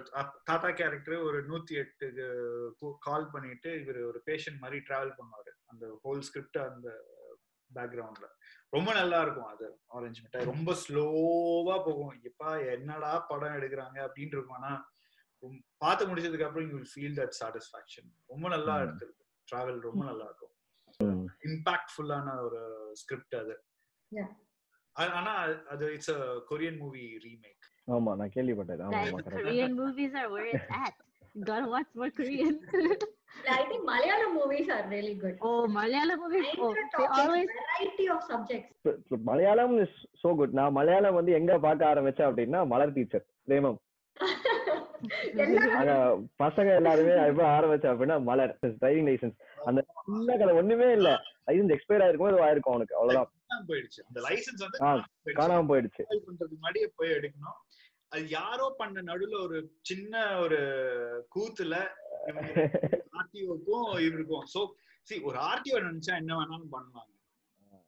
தாத்தா 0.50 0.70
கேரக்டர் 0.80 1.26
ஒரு 1.28 1.40
நூத்தி 1.50 1.74
எட்டுக்கு 1.82 2.90
கால் 3.08 3.32
பண்ணிட்டு 3.34 3.72
இவர் 3.82 4.00
ஒரு 4.10 4.20
பேஷண்ட் 4.28 4.62
மாதிரி 4.64 4.80
டிராவல் 4.90 5.18
பண்ணுவாரு. 5.20 5.52
அந்த 5.72 5.86
ஹோல் 6.04 6.24
ஸ்கிரிப்ட் 6.28 6.60
அந்த 6.70 6.90
பேக்ரவுண்ட்ல 7.70 8.28
ரொம்ப 8.70 8.90
நல்லா 8.94 9.20
இருக்கும் 9.22 9.52
அது 9.54 9.68
ஆரஞ்சு 9.98 10.22
மிட்டாய் 10.22 10.50
ரொம்ப 10.52 10.72
ஸ்லோவா 10.84 11.76
போகும். 11.88 12.14
எப்பா 12.30 12.50
என்னடா 12.76 13.12
படம் 13.32 13.58
எடுக்கிறாங்க 13.60 13.98
அப்படின்னு 14.08 14.36
இருக்கும். 14.38 14.60
ஆனா 14.62 14.74
பார்த்து 15.78 16.08
முடிச்சதுக்கு 16.10 16.48
அப்புறம் 16.48 16.70
யூ 16.72 16.80
ஃபீல் 16.92 17.18
தட் 17.20 17.36
சாட்டிஸ்ஃபேக்ஷன் 17.42 18.10
ரொம்ப 18.34 18.46
நல்லா. 18.56 18.76
எடுத்திருக்கு. 18.86 19.24
டிராவல் 19.48 19.80
ரொம்ப 19.90 20.04
நல்லா 20.10 20.26
இருக்கும். 20.30 20.52
இம்பாக்ட்ஃபுல்லான 21.50 22.36
ஒரு 22.46 22.62
ஸ்கிரிப்ட் 23.02 23.36
அது. 23.42 23.56
ஆனா 25.20 25.32
அது 25.74 25.86
it's 25.94 26.14
a 26.16 26.20
Korean 26.50 26.78
movie 26.78 27.04
remake 27.26 27.63
ஆமா 27.88 28.16
நான் 28.20 28.36
கேள்விப்பட்டேன் 28.36 28.82
ஆமா 28.86 29.00
ஆமா 29.04 29.20
correct 29.22 29.42
Korean 29.42 29.76
movies 29.76 30.16
are 30.16 30.30
where 30.30 30.46
it's 30.52 30.66
at. 30.80 30.94
You 31.36 31.44
gotta 31.46 31.68
watch 31.68 31.88
more 31.94 32.10
Korean. 32.14 32.60
I 33.52 33.64
think 33.64 33.84
Malayalam 33.84 34.34
movies 34.36 34.70
are 34.70 34.88
really 34.88 35.16
good. 35.16 35.38
oh, 35.42 35.68
Malayalam 35.70 36.20
movies. 36.24 36.46
Oh, 36.58 36.74
they 36.92 37.06
always. 37.18 37.48
variety 37.62 38.10
of 38.10 38.24
subjects. 38.26 38.70
Malayalam 39.30 39.74
is 39.84 39.98
so 40.22 40.38
good 40.40 40.54
நான் 40.60 40.76
மலையாளம் 40.78 41.18
வந்து 41.20 41.32
எங்க 41.40 41.58
பார்க்க 41.66 41.90
ஆரம்பிச்சேன் 41.92 42.30
அப்படின்னா 42.30 42.60
மலர் 42.74 42.94
teacher 42.98 43.26
பிரேமம் 43.48 43.80
பசங்க 46.42 46.70
எல்லாருமே 46.80 47.14
எப்ப 47.24 47.42
ஆரம்பிச்சேன் 47.56 47.92
அப்படின்னா 47.94 48.18
மலர் 48.28 48.52
டிரைவிங் 48.76 49.08
லைசன்ஸ் 49.10 49.36
அந்த 49.68 49.80
சின்ன 50.02 50.36
கதை 50.42 50.54
ஒண்ணுமே 50.60 50.88
இல்ல 50.98 51.10
லைசன்ஸ் 51.48 51.74
எக்ஸ்பயர் 51.76 52.04
ஆயிருக்கும் 52.06 52.30
அது 52.30 52.46
ஆயிருக்கும் 52.48 52.74
அவனுக்கு 52.74 52.96
அவ்வளவுதான் 53.00 53.66
போயிடுச்சு 53.70 54.00
அந்த 54.08 54.20
லைசன்ஸ் 54.28 54.62
வந்து 54.64 54.80
காணாம 55.40 55.66
போயிடுச்சு. 55.72 56.04
பண்றதுக்கு 56.22 56.56
முன்னாடியே 56.58 56.88
போய் 57.00 57.16
எடுக்கணும் 57.18 57.58
அது 58.14 58.26
யாரோ 58.30 58.66
பண்ண 58.78 59.02
நடுவுல 59.02 59.38
ஒரு 59.44 59.58
சின்ன 59.82 60.14
ஒரு 60.40 60.60
கூத்துல 61.36 61.76
ஆர்டிஓக்கும் 63.18 63.88
இவருக்கும். 64.00 64.46
சோ 64.54 64.60
சி 65.08 65.16
ஒரு 65.24 65.38
ஆர்டிஓ 65.44 65.78
நினைச்சா 65.84 66.14
என்ன 66.18 66.32
வேணாலும் 66.36 66.70
பண்ணலாம் 66.70 67.10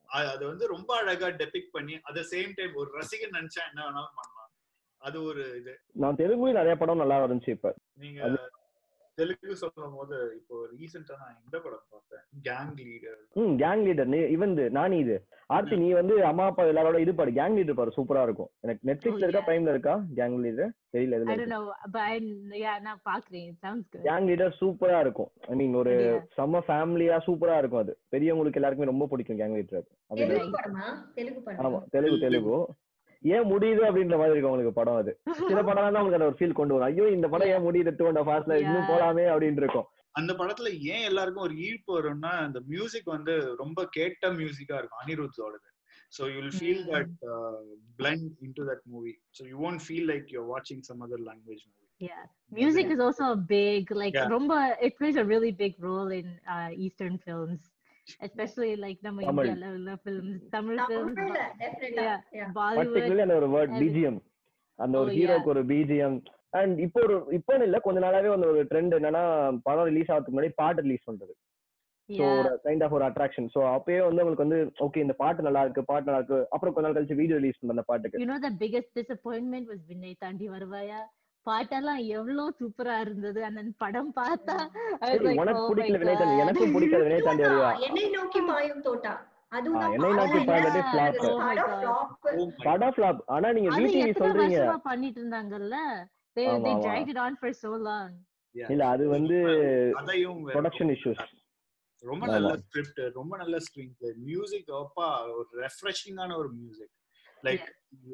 அது- 0.10 0.32
அது 0.32 0.44
வந்து 0.48 0.66
ரொம்ப 0.68 0.92
அழகா 0.98 1.28
டெபிக் 1.40 1.70
பண்ணி 1.72 1.96
அட் 2.04 2.20
சேம் 2.32 2.52
டைம் 2.58 2.74
ஒரு 2.76 2.90
ரசிகன் 2.98 3.36
நினைச்சா 3.38 3.62
என்ன 3.70 3.80
வேணாலும் 3.86 4.16
பண்ணலாம். 4.16 4.52
அது 5.02 5.18
ஒரு 5.24 5.44
இது. 5.58 5.74
நான் 5.96 6.20
தெலுங்குல 6.20 6.54
நிறைய 6.54 6.76
படம் 6.76 7.02
நல்லா 7.04 7.18
இருந்துச்சு 7.22 7.56
இப்ப. 7.58 7.72
நீங்க 7.96 8.20
தெலுங்கு 9.20 9.56
சொல்லும் 9.62 9.96
போது 9.98 10.16
இப்போ 10.38 10.56
ரீசெண்டா 10.72 11.16
நான் 11.22 11.38
இந்த 11.44 11.58
படம் 11.66 11.86
பார்த்தேன். 11.94 12.24
கேங் 12.48 12.74
லீடர் 12.88 13.20
ம் 13.42 13.54
கேங் 13.62 13.84
லீடர் 13.88 14.10
நீ 14.14 14.20
இவன் 14.36 14.54
நானி 14.78 14.98
இது. 15.04 15.18
ஆர்த்தி 15.56 15.76
நீ 15.82 15.88
வந்து 16.00 16.16
அம்மா 16.30 16.46
அப்பா 16.52 16.64
எல்லாரோட 16.72 17.00
இது 17.04 17.12
பாரு 17.20 17.32
கேங் 17.38 17.56
லீடர் 17.58 17.80
பாரு 17.80 17.96
சூப்பரா 17.98 18.24
இருக்கும். 18.28 18.50
எனக்கு 18.66 18.88
நெட்ஃபிளிக்ஸ்ல 18.90 19.26
இருக்கா 19.28 19.42
yeah. 19.42 19.50
பிரைம்ல 19.50 19.74
இருக்கா? 19.76 19.96
கேங் 20.20 20.38
லீடர் 20.46 20.72
தெரியல 20.96 21.16
I 21.16 21.20
எதுல 21.20 21.36
don't 21.42 21.54
know, 21.56 21.64
but 21.94 22.02
I 22.12 22.16
yeah, 22.64 22.78
not 22.88 23.00
பாக்குறேன். 23.10 23.46
It 23.52 23.58
sounds 23.66 23.86
good. 23.94 24.04
Gang 24.10 24.28
leader 24.30 24.58
சூப்பரா 24.62 25.00
இருக்கும். 25.06 25.32
ஐ 25.52 25.56
மீன் 25.62 25.78
ஒரு? 25.82 25.94
செம்ம 26.40 26.64
ஃபேமிலியா 26.70 27.18
சூப்பரா 27.28 27.58
இருக்கும் 27.64 27.84
அது. 27.86 27.96
பெரியவங்களுக்கு 28.16 28.62
எல்லாருக்குமே 28.62 28.92
ரொம்ப 28.94 29.08
பிடிக்கும் 29.14 29.40
கேங் 29.42 29.56
லீடர் 29.60 29.88
தெலுங்கு 30.24 30.58
தெலுங்கு 31.20 31.42
ஆமா 31.64 31.72
படம் 31.72 31.92
தெலுங்கு 31.96 32.20
தெலுங்கு. 32.26 32.58
ஏன் 33.36 33.48
முடியுது 33.52 33.82
அப்படின்ற 33.90 34.16
மாதிரி 34.22 34.34
இருக்கும் 34.34 34.54
உங்களுக்கு 34.54 34.80
படம் 34.80 35.00
அது. 35.02 35.12
சில 35.52 35.60
படம் 35.68 35.84
தான் 35.86 36.00
உங்களுக்கு 36.02 36.20
அந்த 36.20 36.30
ஒரு 36.32 36.40
ஃபீல் 36.40 36.58
கொண்டு 36.60 36.74
வரும். 36.76 36.88
ஐயோ 36.90 37.06
இந்த 37.18 37.28
படம் 37.34 37.52
ஏன் 37.54 37.66
முடியுது? 37.68 37.94
டூ 38.00 38.08
அண்ட் 38.12 38.24
ஹார்ஸ்ல 38.32 38.58
இன்னும் 38.64 38.82
Yeah. 38.82 38.90
போலாமே 38.92 39.26
அப்படின்னு 39.34 39.62
இருக்கும். 39.64 39.88
அந்த 40.16 40.34
படத்துல 40.42 40.70
ஏன் 40.94 41.06
எல்லாருக்கும் 41.10 41.46
ஒரு 41.48 41.56
ஈர்ப்பு 41.68 41.92
வரும்னா 41.98 42.34
அந்த 42.48 42.60
மியூசிக் 42.74 43.10
வந்து 43.16 43.34
ரொம்ப 43.64 43.80
கேட்ட 43.98 44.30
மியூசிக்கா 44.42 44.78
இருக்கும். 44.82 45.02
அனிருத்தோடது. 45.04 45.68
So 46.18 46.24
you 46.32 46.36
will 46.42 46.58
feel. 46.60 46.84
That 46.92 47.14
blend 48.00 48.28
into 48.60 48.66
that 48.72 48.86
movie 48.94 49.14
so 49.38 49.44
you 49.52 49.58
won't 49.70 49.84
feel 49.88 50.08
like 50.14 50.30
you're 50.36 50.48
வாட்சிங் 50.54 50.86
some 50.90 51.02
other 51.08 51.26
language 51.30 51.66
movie 51.66 51.82
Yeah. 52.02 52.24
Music 52.58 52.88
is 52.94 53.02
also 53.04 53.26
a 53.34 53.38
big, 53.52 53.84
like, 54.00 54.16
Yeah. 54.16 54.26
Rumba, 54.32 54.58
it 54.88 54.94
plays 54.98 55.18
a 55.22 55.26
really 55.26 55.52
big 55.62 55.76
role 55.82 56.10
in 56.18 56.26
uh, 56.56 56.70
Eastern 56.86 57.16
films, 57.18 57.62
especially 58.28 58.72
like 58.84 59.00
நம்ம 59.02 59.22
yeah, 59.22 59.32
yeah 62.40 62.48
Bollywood. 62.58 62.88
Particularly 62.90 63.24
அந்த 63.26 63.38
ஒரு 63.42 63.50
word 63.56 63.74
and- 63.74 63.82
BGM 63.84 64.20
அந்த 64.80 64.96
ஒரு 65.02 65.12
Oh, 65.12 65.16
ஹீரோக்கு 65.18 65.52
ஒரு 65.54 65.64
BGM 65.72 66.18
and 66.60 66.78
இப்போ 66.86 67.00
ஒரு 67.06 67.16
இப்போ 67.38 67.54
இல்ல 67.68 67.78
கொஞ்ச 67.86 68.00
நாளாவே 68.06 68.30
வந்து 68.34 68.50
ஒரு 68.52 68.62
ட்ரெண்ட் 68.72 68.96
என்னன்னா 68.98 69.24
படம் 69.68 69.90
ரிலீஸ் 69.92 70.12
ஆகிறதுக்கு 70.12 70.36
முன்னாடி 70.36 70.54
பாட்டு 70.62 70.86
ரிலீஸ் 70.88 71.08
பண்றது. 71.10 71.34
So 72.10 72.22
Yeah. 72.22 72.34
ஒரு 72.40 72.50
கைண்ட் 72.66 72.84
ஆஃப் 72.86 72.96
ஒரு 72.98 73.06
அட்ராக்ஷன் 73.08 73.48
ஸோ 73.54 73.62
அப்பயே 73.76 74.00
வந்து 74.08 74.24
உங்களுக்கு 74.24 74.46
வந்து 74.46 74.58
ஓகே 74.86 75.04
இந்த 75.06 75.16
பாட்டு 75.22 75.46
நல்லா 75.48 75.62
இருக்கு 75.66 75.84
பாட்டு 75.92 76.08
நல்லா 76.08 76.22
இருக்கு. 76.22 76.40
அப்புறம் 76.54 76.74
கொஞ்ச 76.74 76.86
நாள் 76.88 76.98
கழிச்சு 76.98 77.22
வீடியோ 77.22 77.38
ரிலீஸ் 77.40 77.60
பண்ண 77.60 77.76
அந்த 77.78 77.86
பாட்டுக்கு. 77.92 78.22
You 78.24 78.30
know 78.32 78.40
the 78.40 78.54
biggest 78.64 78.90
disappointment 79.00 79.68
was 79.74 79.82
விண்ணை 79.92 80.12
தாண்டி 80.24 80.48
வருவாயா 80.50 81.00
பாட்டெல்லாம் 81.48 82.02
எவ்வளவு 82.18 82.56
சூப்பரா 82.60 82.96
இருந்தது. 83.06 83.40
அந்த 83.48 83.62
படம் 83.84 84.12
பார்த்தா 84.20 84.56
உனக்கு 85.42 85.62
oh 85.62 85.70
பிடிக்கல 85.70 86.00
வினய் 86.02 86.20
தாண்டி 86.20 86.36
God. 86.36 86.44
எனக்கும் 86.44 86.74
பிடிக்காத 86.76 87.04
வினய் 87.08 87.26
தாண்டி 87.28 87.44
வருவா 87.48 87.72
என்னை 87.88 88.06
நோக்கி 88.18 88.42
பாயும் 88.50 88.84
தோட்டா. 88.88 89.14
என்னை 89.96 90.12
நோக்கி 90.20 90.40
பாயும். 90.50 90.76
Oh 92.36 92.46
படம் 92.68 92.94
ஃபிளாப் 92.96 93.22
ஆனா 93.36 93.50
நீங்க 93.58 93.72
விடிவி 93.78 94.14
சொல்றீங்க. 94.22 94.60
பண்ணிட்டு 94.90 95.20
இருந்தாங்கல்ல 95.22 95.78
they 96.38 96.48
they 96.64 96.76
dragged 96.86 97.10
it 97.14 97.20
on 97.26 97.34
for 97.42 97.52
so 97.64 97.72
long. 97.88 98.10
இல்ல 98.56 98.84
அது 98.94 99.04
வந்து. 99.16 99.38
ப்ரொடக்ஷன் 100.56 100.92
இஷ்யூஸ் 100.96 101.24
ரொம்ப. 102.04 102.26
நல்ல 102.34 102.50
ஸ்கிரிப்ட் 102.64 103.00
ரொம்ப 103.18 103.34
நல்ல 103.42 103.56
ஸ்க்ரீன் 103.66 103.94
பிளே 104.00 104.10
மியூசிக் 104.28 104.70
அப்பா 104.82 105.08
ஒரு 105.38 105.48
ரெஃப்ரெஷிங்கான 105.64 106.36
ஒரு 106.42 106.50
மியூசிக் 106.58 106.94
லைக் 107.44 107.66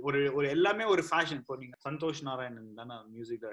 ஒரு 0.01 0.19
ஒரு 0.33 0.45
எல்லாமே 0.49 0.85
ஒரு 0.85 1.03
ஃபேஷன் 1.09 1.41
இப்போ 1.41 1.55
நீங்க 1.57 1.75
சந்தோஷ் 1.85 2.21
நாராயணன் 2.23 2.79
தானே 2.79 2.97
மியூசிக் 3.09 3.45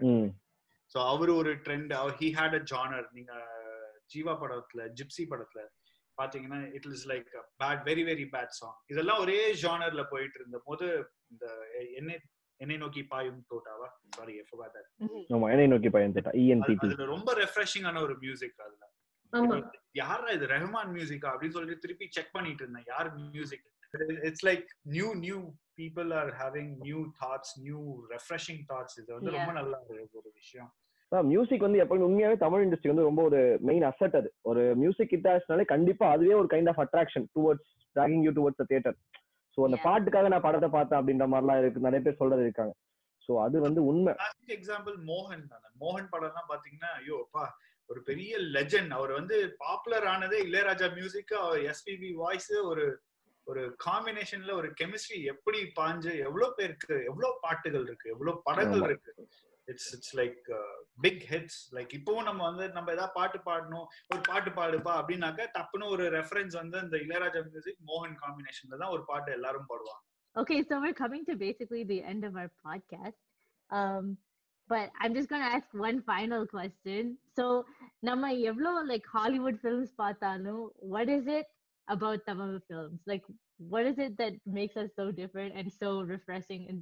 ஸோ 0.92 0.98
அவர் 1.08 1.30
ஒரு 1.32 1.50
ட்ரெண்ட் 1.64 1.92
அவர் 1.92 2.14
ஹி 2.20 2.28
ஹேட் 2.36 2.56
அ 2.56 2.62
ஜானர் 2.72 3.08
நீங்க 3.12 3.32
ஜீவா 4.10 4.34
படத்துல 4.42 4.82
ஜிப்சி 4.98 5.24
படத்துல 5.30 5.62
பாத்தீங்கன்னா 6.18 6.60
it 6.76 6.86
is 6.90 7.06
like 7.10 7.28
bad 7.60 7.82
very 7.86 8.04
very 8.04 8.26
bad 8.32 8.54
song 8.56 8.78
இதெல்லாம் 8.88 9.20
ஒரே 9.20 9.38
ஜானர்ல 9.62 10.04
போயிட்டு 10.12 10.38
இருந்த 10.38 10.58
போது 10.64 10.86
இந்த 11.30 11.46
என்னை 11.98 12.16
என்னை 12.60 12.76
நோக்கி 12.76 13.02
பாயும் 13.04 13.42
தோட்டாவா? 13.50 13.88
சாரி 14.16 14.32
ஆமா 15.30 15.46
என்னை 15.52 15.66
நோக்கி 15.66 15.90
பையன் 15.90 16.14
தேட்டா. 16.16 16.32
இஎன்டிடி 16.40 16.86
அதுல 16.86 17.04
ரொம்ப 17.12 17.30
ரெஃப்ரெஷிங்கான 17.34 18.00
ஒரு 18.02 18.14
மியூசிக் 18.16 18.58
அதுல. 18.58 18.84
ஆமா. 19.32 19.56
யாரா 19.94 20.28
இது 20.36 20.46
ரெஹ்மான் 20.46 20.90
மியூசிக்கா 20.96 21.28
அப்படின்னு 21.32 21.56
சொல்லிட்டு 21.56 21.82
திருப்பி 21.84 22.06
செக் 22.08 22.34
பண்ணிட்டு 22.34 22.64
இருந்தேன். 22.64 22.86
யார் 22.88 23.08
music 23.16 23.64
it's 24.28 24.44
like 24.48 24.66
new 24.96 25.08
new 25.24 25.38
people 25.78 26.10
are 26.20 26.30
having 26.40 26.72
new 26.86 27.00
thoughts 27.22 27.54
new 27.66 27.80
refreshing 28.14 28.62
thoughts 28.70 28.98
இது 29.02 29.10
வந்து 29.16 29.34
ரொம்ப. 29.36 29.52
நல்ல 29.52 29.74
ஒரு 29.88 30.02
ஒரு 30.20 30.28
விஷயம். 30.40 30.70
மியூசிக் 31.32 31.64
வந்து 31.66 31.80
எப்பவுமே 31.82 32.06
உண்மையாவே 32.06 32.36
தமிழ் 32.42 32.64
இண்டஸ்ட்ரி 32.64 32.90
வந்து 32.92 33.06
ரொம்ப 33.06 33.20
ஒரு 33.28 33.38
மெயின் 33.68 33.84
அசட் 33.90 34.16
அது. 34.20 34.30
ஒரு 34.50 34.62
மியூசிக் 34.82 35.12
கிட்டாஸ்னாலே 35.14 35.64
கண்டிப்பா 35.74 36.06
அதுவே 36.14 36.34
ஒரு 36.40 36.48
kind 36.54 36.70
of 36.72 36.82
attraction 36.84 37.26
towards 37.36 37.70
dragging 37.96 38.24
you 38.26 38.32
towards 38.38 38.68
theatre 38.72 38.96
so 39.58 39.62
அந்த. 39.66 39.78
பாட்டுக்காக 39.86 40.28
நான் 40.32 40.46
படத்தை 40.46 40.68
பார்த்தேன் 40.76 40.98
அப்படின்ற 41.00 41.26
மாதிரிலாம் 41.32 41.60
இருக்கு 41.62 41.86
நிறைய 41.86 42.02
பேர் 42.02 42.20
சொல்றது 42.20 42.44
இருக்காங்க. 42.46 42.74
ஸோ 43.28 43.32
அது 43.44 43.56
வந்து 43.60 43.80
உண்மை. 43.90 44.12
எக்ஸாம்பிள் 44.58 44.96
மோகன் 45.12 45.48
தானே. 45.52 45.68
மோகன் 45.82 46.12
படம்லாம் 46.12 46.50
பாத்தீங்கன்னா 46.52 46.90
ஐயோ 47.00 47.16
அப்பா 47.24 47.44
ஒரு 47.90 48.00
பெரிய 48.02 48.38
லெஜண்ட் 48.56 48.92
அவர் 48.98 49.12
வந்து 49.12 49.36
பாப்புலர் 49.64 50.06
ஆனதே 50.12 50.38
இளையராஜா 50.48 50.88
மியூசிக் 50.94 51.32
அவர் 51.42 51.60
எஸ்பிபி 51.72 52.10
வாய்ஸ் 52.22 52.50
ஒரு 52.70 52.84
ஒரு 53.48 53.62
காம்பினேஷன்ல 53.84 54.52
ஒரு 54.60 54.68
கெமிஸ்ட்ரி 54.80 55.18
எப்படி 55.32 55.60
பாஞ்சு 55.78 56.12
எவ்வளவு 56.28 56.56
பேருக்கு 56.58 56.96
எவ்வளவு 57.10 57.38
பாட்டுகள் 57.44 57.86
இருக்கு 57.88 58.08
எவ்வளவு 58.14 58.42
படங்கள். 58.48 58.82
இருக்கு 58.88 59.12
it's 59.68 59.88
it's 59.96 60.14
like 60.18 60.42
big 60.98 61.22
hits 61.32 61.58
like 61.76 61.92
இப்பவும் 61.98 62.28
நம்ம 62.28 62.42
வந்து 62.50 62.66
நம்ம 62.76 62.92
ஏதாவது 62.96 63.16
பாட்டு 63.18 63.38
பாடணும் 63.48 63.86
ஒரு 64.12 64.20
பாட்டு 64.30 64.50
பாடுப்பா 64.58 64.92
அப்படின்னாக்க 65.00 65.48
டப்புன்னு 65.56 65.92
ஒரு 65.94 66.04
ரெஃபரன்ஸ் 66.18 66.56
வந்து 66.60 66.78
இந்த 66.86 66.96
இளையராஜா 67.06 67.42
மியூசிக் 67.50 67.82
மோகன் 67.90 68.16
காம்பினேஷன்ல 68.22 68.78
தான் 68.82 68.94
ஒரு 68.96 69.04
பாட்டு 69.12 69.36
எல்லாரும் 69.38 69.70
பாடுவாங்க 69.72 70.04
Okay, 70.36 70.58
so 70.68 70.74
we're 70.82 70.96
coming 70.96 71.22
to 71.28 71.34
basically 71.38 71.80
the 71.84 72.00
end 72.10 72.22
of 72.26 72.32
our 72.40 72.50
podcast. 72.64 73.16
Um, 73.70 74.04
but 74.70 74.88
I'm 75.00 75.12
just 75.16 75.28
gonna 75.30 75.50
ask 75.56 75.68
one 75.80 75.98
final 76.10 76.42
question. 76.46 77.02
So, 77.36 77.44
nama 78.08 78.28
evlo 78.50 78.72
like 78.90 79.06
Hollywood 79.14 79.56
films 79.64 79.90
பார்த்தாலும், 80.02 80.60
what 80.94 81.08
is 81.16 81.24
it 81.38 81.48
about 81.88 82.24
Tamil 82.26 82.60
films? 82.68 83.00
Like, 83.06 83.24
what 83.58 83.86
is 83.86 83.98
it 83.98 84.16
that 84.18 84.34
makes 84.48 84.76
us 84.76 84.90
so 84.94 85.10
different 85.12 85.54
and 85.54 85.72
so 85.72 86.02
refreshing? 86.04 86.68
And 86.68 86.78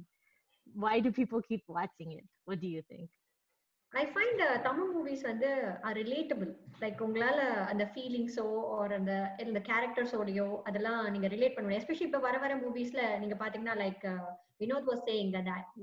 why 0.67 0.99
do 0.99 1.11
people 1.11 1.41
keep 1.41 1.63
watching 1.69 2.11
it? 2.13 2.25
What 2.45 2.59
do 2.59 2.69
you 2.69 2.83
think? 2.83 3.07
I 3.93 4.01
find 4.13 4.41
Tamil 4.65 4.89
movies 4.95 5.21
வந்து 5.27 5.49
are 5.87 5.97
relatable 5.99 6.49
like 6.81 7.03
உங்களால 7.05 7.37
அந்த 7.71 7.83
ஃபீலிங்ஸோ 7.91 8.43
R 8.77 8.93
அந்த 8.97 9.13
இந்த 9.43 9.59
கேரக்டர்ஸோடையோ 9.69 10.47
அதெல்லாம் 10.69 10.99
நீங்க 11.13 11.27
relate 11.35 11.55
பண்ண 11.55 11.65
முடியும் 11.65 11.83
especially 11.83 12.07
இப்போ 12.09 12.21
வர 12.25 12.37
வர 12.43 12.55
மூவிஸ்ல 12.63 13.03
நீங்க 13.21 13.35
பாத்தீங்கன்னா 13.41 13.75
லைக் 13.83 14.03
வினோத் 14.63 14.89
வாஸ் 14.89 15.05
சேயிங் 15.09 15.31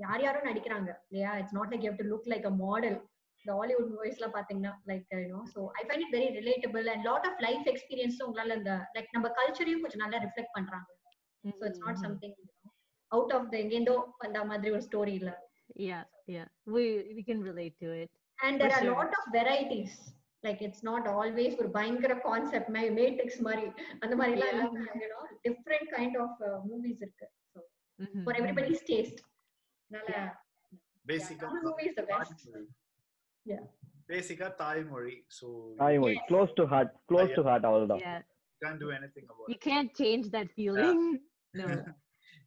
யார் 0.03 0.23
யாரும் 0.27 0.47
நடிக்கிறாங்க 0.49 0.91
இல்லையா 1.09 1.31
it's 1.41 1.57
not 1.57 1.73
like 1.73 1.87
you 1.87 1.93
to 2.01 2.07
look 2.11 2.29
like 2.33 2.47
a 2.51 2.53
model 2.63 2.97
இந்த 3.45 3.55
ஹாலிவுட் 3.57 3.89
மூவிஸ் 3.93 4.17
எல்லாம் 4.19 4.35
பாத்தீங்கன்னா 4.35 4.73
like 4.89 5.11
you know 5.17 5.41
so 5.53 5.59
I 5.79 5.83
find 5.87 6.03
it 6.05 6.13
very 6.15 6.27
relatable 6.39 6.85
and 6.93 7.03
lot 7.09 7.25
of 7.29 7.41
life 7.45 7.65
experience 7.73 8.17
உங்களால 8.25 8.55
இந்த 8.59 8.73
லைக் 8.95 9.09
நம்ம 9.15 9.29
கல்ச்சரையும் 9.39 9.83
கொஞ்சம் 9.83 10.03
நல்லா 10.03 10.19
ரிஃப்ளெக்ட் 10.25 10.55
பண்றாங்க 10.57 10.87
so 11.43 11.63
it's 11.69 11.83
not. 11.85 11.99
Something 12.05 12.35
out 13.11 13.33
of 13.37 13.47
the 13.51 13.57
எங்கேந்தோ 13.63 13.95
அந்த 14.27 14.45
மாதிரி 14.51 14.73
ஒரு 14.77 14.85
ஸ்டோரி 14.89 15.15
இல்ல 15.21 15.33
Yeah, 15.83 16.01
yeah, 16.33 16.47
we 16.73 16.81
we 17.15 17.21
can 17.29 17.39
relate 17.47 17.75
to 17.83 17.89
it. 18.01 18.09
and 18.39 18.55
there 18.61 18.69
For 18.69 18.75
are 18.75 18.83
sure. 18.83 18.95
lot 18.95 19.13
of 19.19 19.23
varieties 19.35 19.93
like 20.43 20.59
it's 20.67 20.81
not 20.83 21.03
always 21.13 21.53
ஒரு 21.61 21.69
பயங்கர 21.77 22.13
கான்செப்ட் 22.27 22.69
மேட்ரிக்ஸ் 22.97 23.39
மாதிரி 23.47 23.65
அந்த 24.03 24.13
மாதிரி 24.19 24.33
எல்லாம் 24.35 24.51
Yeah. 24.51 24.81
இல்லாம 24.81 24.99
you 25.03 25.09
know 25.13 25.23
different 25.47 25.87
kind 25.95 26.15
of 26.23 26.31
uh, 26.47 26.57
movies 26.69 26.99
இருக்கு 27.05 27.27
so 27.53 27.59
for 28.25 28.33
mhm. 28.33 28.39
everybody's 28.41 28.83
taste 28.91 29.19
அதனால 29.91 30.13
பேசிக்கா 31.05 31.49
is 31.87 31.95
the 32.01 32.07
best. 32.11 32.39
பேசிக்கா 34.09 34.47
தாய்மொழி. 34.55 35.13
ஸோ 35.37 35.47
தாய்மொழி. 35.77 36.17
Close 36.29 36.55
to 36.55 36.63
heart 36.65 36.91
close 37.11 37.35
to 37.35 37.43
heart 37.43 37.67
அவ்வளவுதான் 37.69 38.03
Yeah. 38.05 38.21
can't 38.61 38.79
do 38.79 38.89
anything 38.91 39.25
about 39.25 39.47
You 39.51 39.57
can't 39.63 39.89
change 39.93 40.25
that 40.35 40.47
feeling. 40.57 40.99
No. 41.53 41.65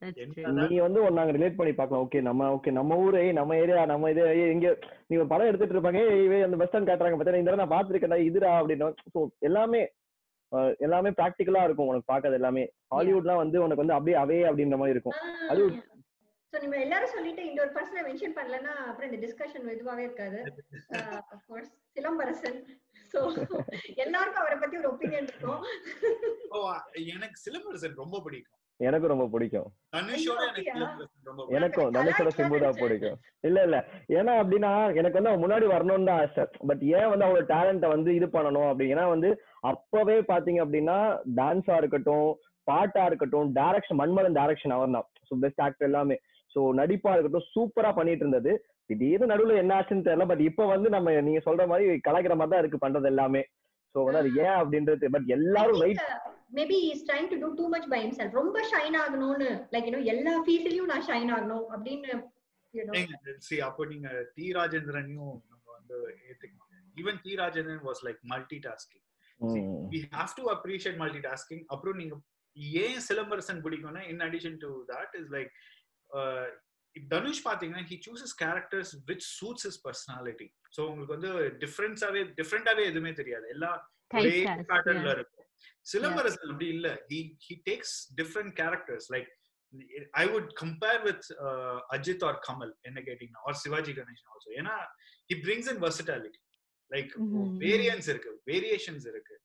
That's 0.03 0.19
என்ன 0.23 0.33
true. 0.37 0.69
நீ 0.71 0.79
வந்து 0.79 1.01
ஒன்னு 1.03 1.19
நாங்க 1.19 1.33
ரிலேட் 1.33 1.57
பண்ணி 1.57 1.73
பார்க்கலாம். 1.73 2.05
ஓகே 2.05 2.21
நம்ம 2.23 2.49
ஓகே 2.55 2.71
நம்ம 2.71 2.99
ஊரு 2.99 3.33
நம்ம 3.33 3.57
ஏரியா 3.57 3.85
நம்ம 3.87 4.11
இது 4.11 4.23
இங்க 4.53 4.69
நீ 5.07 5.17
ஒரு 5.17 5.29
படம் 5.29 5.47
எடுத்துட்டு 5.47 5.77
இருப்பாங்க. 5.77 6.01
அந்த 6.47 6.69
ஸ்டாண்ட் 6.69 6.91
காட்டுறாங்க 6.91 7.19
பார்த்தா 7.19 7.43
இந்த 7.43 7.57
நான் 7.63 7.75
பாத்துருக்கேன்டா 7.75 8.21
இதுடா 8.29 8.53
அப்படின்னு. 8.61 8.89
ஸோ 9.15 9.21
எல்லாமே 9.49 9.83
எல்லாமே 10.79 11.11
ப்ராக்டிக்கலா 11.19 11.63
இருக்கும். 11.65 11.89
உனக்கு 11.89 12.11
பார்க்கறது 12.13 12.39
எல்லாமே. 12.41 12.65
ஹாலிவுட்லாம் 12.95 13.43
வந்து 13.45 13.63
உனக்கு 13.63 13.83
வந்து 13.85 13.97
அப்படியே 13.97 14.19
அவே 14.23 14.39
அப்படின்ற 14.51 14.77
மாதிரி 14.77 14.97
இருக்கும். 14.97 15.17
Hollywood- 15.51 15.83
சோ 16.53 16.59
நீங்க 16.63 16.77
எல்லாரும் 16.85 17.15
சொல்லிட்டு 17.15 17.43
இந்த 17.49 17.61
ஒரு 17.65 17.73
பர்சனை 17.75 18.03
மென்ஷன் 18.05 18.37
பண்ணலன்னா 18.37 18.75
அப்புறம் 18.85 19.09
இந்த 19.09 19.19
டிஸ்கஷன் 19.25 19.73
இதுவாவே 19.73 20.05
இருக்காது. 20.07 20.39
Of 21.33 21.43
course 21.49 21.73
Silambarasan. 21.97 22.61
சோ 23.13 23.19
எல்லாருக்கும் 24.05 24.43
அவரை 24.43 24.57
பத்தி 24.59 24.79
ஒரு 24.81 24.89
ஒப்பீனியன் 24.91 25.29
இருக்கும். 25.29 25.61
ஓ, 26.55 26.61
எனக்கு 27.15 27.37
சிலம்பரசன் 27.45 28.01
ரொம்ப 28.01 28.17
பிடிக்கும். 28.25 28.55
எனக்கும் 28.81 29.13
ரொம்ப 29.13 29.25
பிடிக்கும். 29.31 29.69
எனக்கும் 31.57 31.89
தனுஷோட 31.95 32.31
சிம்பு 32.37 32.59
தான். 32.59 32.77
பிடிக்கும். 32.81 33.17
இல்ல 33.45 33.59
இல்ல. 33.67 33.79
ஏன்னா 34.19 34.33
அப்படின்னா 34.41 34.71
எனக்கு 34.99 35.19
வந்து 35.19 35.31
அவன் 35.31 35.45
முன்னாடி 35.45 35.67
வரணும்னு 35.73 36.09
தான் 36.11 36.21
ஆசை. 36.25 36.45
பட் 36.69 36.83
ஏன் 36.93 37.11
வந்து 37.13 37.27
அவங்களோட 37.27 37.47
டேலண்ட்டை 37.53 37.91
வந்து 37.95 38.11
இது 38.19 38.29
பண்ணணும் 38.37 38.69
அப்படி 38.69 38.93
ஏன்னா 38.95 39.07
வந்து 39.11 39.31
அப்பவே 39.73 40.19
பாத்தீங்க 40.31 40.63
அப்படின்னா 40.65 40.99
டான்ஸா 41.39 41.77
இருக்கட்டும் 41.83 42.29
பாட்டா 42.67 43.03
இருக்கட்டும் 43.09 43.51
டைரக்ஷன் 43.59 44.01
மன்மதன் 44.01 44.39
டைரக்ஷன் 44.39 44.77
அவர் 44.77 44.97
தான் 44.97 45.07
ஸோ 45.29 45.41
பெஸ்ட் 45.43 45.63
ஆக்டர் 45.67 45.89
எல்லாமே. 45.89 46.19
ஸோ 46.59 46.63
நடிப்பா 46.79 47.11
இருக்கட்டும் 47.15 47.51
சூப்பரா 47.55 47.91
பண்ணிட்டு 47.97 48.25
இருந்தது. 48.25 48.53
திடீர்னு 48.91 49.31
நடுவுல 49.31 49.57
என்ன 49.63 49.73
ஆச்சுன்னு 49.79 50.07
தெரியல 50.07 50.27
பட் 50.31 50.43
இப்ப 50.47 50.67
வந்து 50.75 50.89
நம்ம 50.95 51.13
நீங்க 51.27 51.41
சொல்ற 51.47 51.65
மாதிரி 51.71 52.01
கலாய்க்கிற 52.07 52.37
மாதிரி 52.39 52.53
தான் 52.55 52.63
இருக்கு 52.63 52.79
பண்றது 52.85 53.09
எல்லாமே. 53.13 53.43
ஸோ 53.95 53.99
வந்து 54.07 54.21
அது 54.23 54.31
ஏன் 54.45 54.57
அப்படின்றது 54.61 55.09
பட் 55.15 55.29
எல்லாரும் 55.37 55.81
wait 55.85 56.03
maybe 56.59 56.79
is 56.93 57.05
trying 57.09 57.29
to 57.33 57.39
do 57.43 57.49
too 57.59 57.67
much 57.75 57.89
by 57.93 58.01
himself. 58.05 58.31
ரொம்ப 58.41 58.59
ஷைன் 58.73 58.97
ஆகணும்னு 59.03 59.51
லைக் 59.75 59.89
யூ 59.91 60.01
எல்லா 60.15 60.35
ஃபீல்ட்லயும் 60.47 60.91
நான் 60.93 61.07
ஷைன் 61.11 61.33
ஆகணும் 61.37 61.67
அப்படின்னு 61.77 62.11
see 63.49 63.61
அப்போ 63.69 63.83
நீங்க 63.93 64.09
டி 64.37 64.47
ராஜேந்திரனையும் 64.59 65.35
நம்ம 65.51 65.65
வந்து 65.77 65.99
ஏத்துக்கணும். 66.29 66.65
Even 67.01 67.21
T 67.27 67.35
Rajendran 67.43 67.85
was 67.91 68.03
like 68.09 68.23
multitasking 68.69 69.05
we 69.93 69.99
have 70.17 70.33
to 70.39 70.45
appreciate 70.55 70.97
multitasking. 71.05 71.63
அப்புறம் 71.75 71.99
நீங்க 72.01 72.15
ஏன் 72.85 73.03
சிலம்பரசன் 73.09 73.61
பிடிக்கும்னா 73.65 74.01
in 74.13 74.21
addition 74.27 74.55
to 74.63 74.71
that 74.91 75.11
is 75.21 75.27
like 75.35 75.51
uh, 75.51 75.59
if 75.59 75.78
Dhanush 77.11 77.43
பாத்தீங்கன்னா 77.45 77.85
he 77.91 77.97
chooses 78.07 78.31
characters 78.45 78.89
which 79.09 79.25
suits 79.39 79.63
his 79.69 79.77
personality 79.87 80.49
so 80.77 80.81
உங்களுக்கு 80.91 81.17
வந்து 81.17 81.31
டிஃபரன்ஸாவே 81.65 82.23
டிஃப்ரெண்டாவே 82.41 82.85
எதுவுமே 82.93 83.13
தெரியாது 83.13 83.47
எல்லா 83.49 83.71
ஒரே 84.11 84.37
பேட்டர்ன்ல. 84.71 85.11
இருக்கும் 85.19 85.45
சிலம்பரசன் 85.93 86.51
அப்படி 86.53 86.69
இல்ல 86.77 86.89
he 87.49 87.55
takes 87.71 87.91
different 88.21 88.53
characters 88.63 89.05
like 89.17 89.29
I 90.15 90.27
would 90.27 90.57
compare 90.57 91.01
with 91.07 91.23
uh, 91.47 91.79
Ajit 91.95 92.21
or 92.29 92.35
Kamal 92.47 92.71
என்ன 92.89 92.99
கேட்டீங்கன்னா 93.09 93.43
or 93.49 93.55
சிவாஜி 93.65 93.93
கணேசன் 93.99 94.33
also 94.37 94.51
ஏன்னா 94.61 94.77
he 95.31 95.37
brings 95.47 95.67
in 95.73 95.79
versatility 95.87 96.41
like 96.91 97.11
Mhm. 97.25 97.49
variance 97.67 98.09
இருக்கு 98.13 98.31
variations 98.53 99.07
இருக்கு 99.13 99.37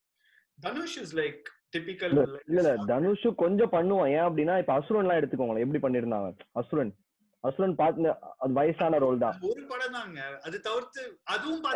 தனுஷ் 0.59 0.97
இஸ் 1.03 1.15
லைக் 1.21 1.43
டிபிக்கல் 1.73 2.11
இல்ல 2.11 2.39
இல்ல 2.47 2.75
தனுஷ் 2.85 3.27
கொஞ்சம் 3.35 3.71
பண்ணுவான். 3.71 4.09
ஏன் 4.09 4.25
அப்படின்னா 4.27 4.57
இப்ப 4.59 4.73
அசுரன் 4.73 5.03
எல்லாம் 5.03 5.19
எடுத்துக்கோங்களேன். 5.21 5.63
எப்படி 5.65 5.81
பண்ணிருந்தாங்க 5.81 6.29
அசுரன். 6.51 6.93
அசுரன் 7.43 7.75
பார்த்து 7.75 8.13
அது 8.37 8.53
வயசான 8.53 8.97
ரோல் 8.97 9.17
தான். 9.17 9.37
ஒரு 9.41 9.63
படம் 9.63 9.91
தாங்க. 9.91 10.19
அது 10.43 10.59
தவிர்த்து 10.61 11.01
அதுவும் 11.23 11.61
But 11.61 11.75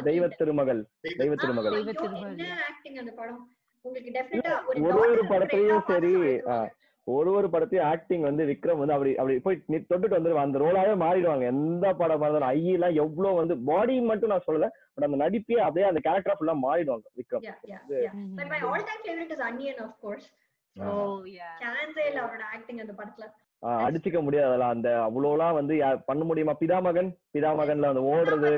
தெய்வ 0.09 0.23
திருமகள். 0.39 0.81
தெய்வ 1.21 1.33
திருமகள். 1.43 1.75
தெய்வ 1.77 1.91
திருமகள், 1.93 2.33
என்ன 2.35 2.47
yeah. 2.47 2.65
ஆக்டிங் 2.69 2.97
அந்த 3.03 3.13
படம்? 3.19 3.41
உங்களுக்கு 3.85 4.11
டெஃபினட்டா 4.17 4.55
ஒரு 4.71 4.81
ஒரு 5.13 5.23
படத்துலயும் 5.31 5.81
portrait 5.81 5.91
சரி 5.91 6.11
ஒரு 7.07 7.29
ஒரு 7.31 7.47
படத்தையும் 7.49 7.87
ஆக்டிங் 7.87 8.25
வந்து 8.27 8.43
விக்ரம் 8.49 8.81
வந்து 8.81 8.95
அப்படி 8.95 9.11
அப்படி 9.15 9.35
போய் 9.39 9.57
தொட்டுட்டு 9.83 10.15
வந்துருவாங்க 10.15 10.47
அந்த 10.47 10.59
ரோலாவே 10.59 10.93
மாறிடுவாங்க 11.01 11.45
எந்த 11.51 11.85
படம் 11.95 12.17
இருந்தாலும் 12.19 12.51
ஐயெல்லாம் 12.51 12.97
எவ்வளவு 13.01 13.39
வந்து 13.39 13.55
பாடி 13.69 13.95
மட்டும் 14.09 14.31
நான் 14.33 14.45
சொல்லல 14.45 14.67
பட் 14.91 15.07
அந்த 15.07 15.19
நடிப்பே 15.23 15.59
அப்படியே 15.65 15.87
அந்த 15.89 16.01
கேரக்டர் 16.05 16.37
ஃபுல்லா 16.39 16.55
மாறிடுவாங்க 16.63 17.07
விக்ரம் 17.19 17.43
Yeah, 17.43 17.57
yeah, 17.65 17.81
இது- 17.85 18.03
yeah. 18.03 18.15
But 18.37 18.49
my 18.49 18.61
all-time 18.69 19.01
favorite 19.05 19.31
is 19.31 19.43
Onion, 19.47 19.79
of 19.81 19.93
course. 20.01 20.27
So, 20.75 20.89
Oh 20.89 21.15
yeah. 21.31 21.53
சான்ஸே 21.63 22.03
இல்ல 22.09 22.19
அவரோட 22.21 22.43
ஆக்டிங் 22.53 22.79
அந்த 22.79 22.95
படத்துல 22.97 23.25
ஆ, 23.63 23.71
அடிச்சுக்க 23.85 24.19
முடியாது 24.21 24.47
அதெல்லாம் 24.47 24.71
அந்த 24.71 24.89
அவ்வளோலாம் 25.03 25.53
வந்து 25.53 25.73
பண்ண 26.05 26.21
முடியுமா 26.23 26.53
பிதாமகன் 26.59 27.09
பிதாமகன்ல 27.35 27.89
அந்த 27.89 28.01
ஓடுறது. 28.11 28.51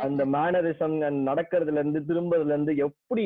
அந்த 0.00 0.24
மேனரிசம் 0.34 0.96
நடக்கிறதுல 1.28 1.78
இருந்து 1.78 2.00
திரும்புறதுல 2.08 2.54
இருந்து 2.54 2.74
எப்படி 2.86 3.24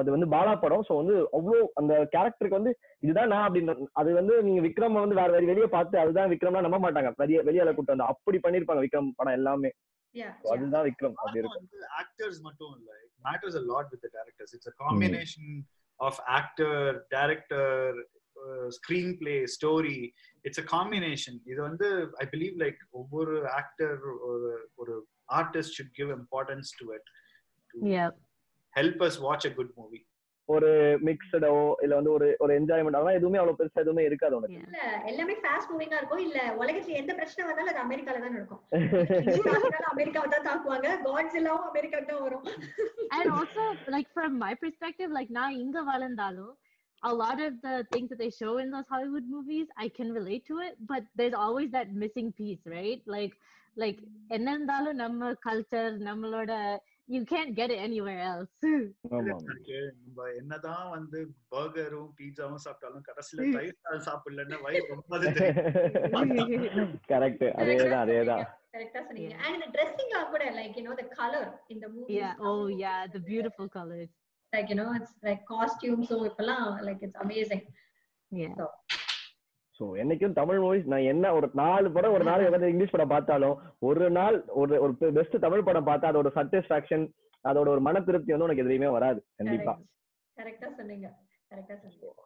அது 0.00 0.08
வந்து 0.14 0.26
பாலா 0.34 0.52
படம். 0.64 0.84
சோ 0.88 0.92
வந்து 1.00 1.14
அவ்வளோ 1.38 1.58
அந்த 1.80 1.92
கேரக்டருக்கு 2.14 2.60
வந்து 2.60 2.72
இதுதான் 2.98 3.32
நான் 3.32 3.46
அப்படின்னு 3.48 3.88
அது 3.92 4.10
வந்து 4.20 4.34
நீங்க 4.42 4.60
விக்ரம் 4.68 5.00
வந்து 5.00 5.18
வேற 5.20 5.30
வேற 5.34 5.44
வெளியே 5.52 5.68
பார்த்து 5.76 6.02
அதுதான் 6.02 6.30
விக்ரம்லாம் 6.32 6.66
நம்ப 6.66 6.78
மாட்டாங்க. 6.84 7.12
வெளிய 7.22 7.40
வெளியால 7.48 7.74
கூட்டு 7.74 7.94
வந்து 7.94 8.10
அப்படி 8.12 8.40
பண்ணிருப்பாங்க 8.46 8.84
விக்ரம் 8.86 9.16
படம் 9.16 9.38
எல்லாமே. 9.40 9.72
அதுதான் 10.54 10.86
விக்ரம் 10.88 11.14
அப்படி 11.20 11.38
இருக்கும். 11.38 11.68
ஆக்டர்ஸ் 12.02 12.40
மட்டும் 12.40 12.72
இல்ல. 12.78 12.90
It 13.04 13.14
matters 13.28 13.58
with 13.92 14.02
the 14.06 14.12
directors 14.18 14.50
it's 14.56 14.68
a 14.72 14.76
combination 14.84 15.46
of 16.00 16.14
actor 16.38 16.74
director 17.16 17.66
uh, 18.36 18.66
screenplay 18.78 19.38
story. 19.56 19.98
It's 20.48 20.60
a 20.64 20.66
combination. 20.76 21.34
இது 21.52 21.60
வந்து 21.62 21.88
i 22.24 22.26
believe 22.34 22.54
like 22.64 22.80
ஒவ்வொரு 22.90 23.34
actor 23.60 23.90
ஒரு 24.30 24.70
ஒரு 24.74 24.94
artist 25.40 25.70
should 25.76 25.92
give 25.98 26.10
importance 26.20 26.70
to 26.80 26.86
it. 26.98 27.04
Help 28.74 29.00
us 29.02 29.16
watch 29.20 29.44
a 29.44 29.54
good 29.58 29.70
movie 29.76 30.02
ஒரு 30.48 30.70
மிக்சடோ 31.06 31.50
இல்ல 31.84 31.92
வந்து 31.98 32.12
ஒரு 32.14 32.28
ஒரு 32.42 32.52
என்ஜாய்மெண்ட் 32.58 32.96
அதெல்லாம் 32.96 33.18
எதுவுமே 33.18 33.38
அவ்வளவு 33.40 33.58
பெருசா 33.58 33.82
எதுவுமே 33.82 34.02
இருக்காது 34.08 34.34
உனக்கு. 34.38 34.56
இல்ல 34.62 34.78
எல்லாமே 35.10 35.34
ஃபாஸ்ட் 35.42 35.70
மூவிங்கா 35.72 35.98
இருக்கும் 36.00 36.22
இல்ல 36.24 36.38
உலகத்துல 36.60 36.96
எந்த 37.00 37.12
பிரச்சனை 37.18 37.46
வந்தாலும் 37.48 37.72
அது 37.72 37.82
அமெரிக்கால 37.84 38.20
தான் 38.24 38.34
நடக்கும் 38.36 38.62
அமெரிக்காவை 39.92 40.28
தான் 40.28 40.46
தாக்குவாங்க 40.48 40.88
காட்ஸ் 41.06 41.38
எல்லாவும் 41.40 41.68
அமெரிக்காக்கு 41.70 42.10
தான் 42.10 42.24
வரும் 42.26 42.44
and 43.16 43.28
also 43.30 43.62
like 43.88 44.08
from 44.18 44.32
my 44.38 44.52
perspective 44.56 45.10
like 45.10 45.30
now 45.32 45.48
inga 45.60 45.82
valandalo 45.82 46.48
a 47.02 47.14
lot 47.14 47.38
of 47.40 47.54
the 47.62 47.76
things 47.92 48.08
that 48.10 48.20
they 48.20 48.32
show 48.32 48.52
in 48.58 48.68
those 48.70 48.88
hollywood 48.88 49.26
movies 49.28 49.68
i 49.76 49.90
can 49.90 50.10
relate 50.12 50.44
to 50.46 50.56
it 50.66 50.74
but 50.92 51.04
there's 51.18 51.36
always 51.44 51.70
that 51.70 51.90
missing 52.02 52.30
piece 52.40 52.62
right 52.76 53.02
like 53.08 53.34
like 53.76 53.98
என்ன 54.30 54.48
இருந்தாலும் 54.52 54.96
நம்ம 54.96 55.30
culture 55.46 55.92
நம்மளோட 56.08 56.52
you 57.08 57.24
can't 57.24 57.54
get 57.54 57.70
it 57.70 57.80
anywhere 57.80 58.20
else. 58.24 58.52
ஆமா 59.12 59.22
இருக்கு. 59.46 59.78
நம்ம 59.98 60.26
என்னதான் 60.40 60.86
வந்து 60.94 61.18
பர்கரும் 61.52 62.10
பீட்சாவும் 62.18 62.62
சாப்பிட்டாலும் 62.64 63.04
கடைசியில 63.08 63.46
தயிர் 63.56 63.78
சாதம் 63.82 64.06
சாப்பிடலன்னா 64.08 64.58
வயிறு 64.66 64.86
ரொம்ப 64.92 65.18
கரெக்ட் 67.12 67.44
அதேதான் 67.62 68.02
அதேதான். 68.04 68.44
கரெக்டா 68.74 69.00
சொன்னீங்க. 69.08 69.34
அண்ட் 69.44 69.56
இந்த 69.58 69.68
ட்ரெஸ்ஸிங்லாம் 69.74 70.30
கூட 70.30 70.44
like 70.58 70.76
you 70.78 70.84
know 70.88 70.96
the 71.00 71.06
colour 71.18 71.48
இந்த 71.74 71.86
movie 71.94 72.18
oh 72.46 72.58
yeah. 72.84 73.00
The 73.16 73.22
beautiful 73.30 73.68
colors. 73.78 74.10
Like 74.52 74.70
you 74.72 74.78
know 74.80 74.88
it's 74.98 75.16
like 75.28 75.42
costume 75.52 76.04
so 76.10 76.18
இப்பலாம் 76.30 76.66
like 76.88 77.02
it's 77.06 77.20
amazing 77.24 77.66
yeah. 78.32 78.54
So 79.82 79.84
என்னைக்கும் 79.84 80.32
தமிழ் 80.32 80.56
மூவிஸ் 80.56 80.86
நான் 80.86 81.00
என்ன 81.00 81.34
ஒரு 81.34 81.50
நாலு 81.52 81.90
படம் 81.90 82.12
ஒரு 82.12 82.24
நாள் 82.24 82.50
வந்து 82.50 82.66
இங்கிலீஷ் 82.66 82.90
படம் 82.90 83.08
பார்த்தாலும் 83.08 83.58
ஒரு 83.78 84.10
நாள் 84.10 84.44
ஒரு 84.46 84.80
ஒரு 84.80 84.94
பெஸ்ட் 84.94 85.40
தமிழ் 85.40 85.62
படம் 85.62 85.86
பார்த்தா 85.86 86.14
அதோட 86.14 86.30
சாட்டிஸ்பாக்சன் 86.34 87.10
அதோட 87.48 87.68
ஒரு 87.68 87.80
மன 87.80 88.00
திருப்தி 88.00 88.34
வந்து 88.34 88.54
உனக்கு 88.54 88.72
எதுலையுமே 88.72 88.90
வராது. 88.90 89.24
கண்டிப்பா. 89.36 89.80
கரெக்டா 90.40 90.74
சொன்னீங்க. 90.76 91.18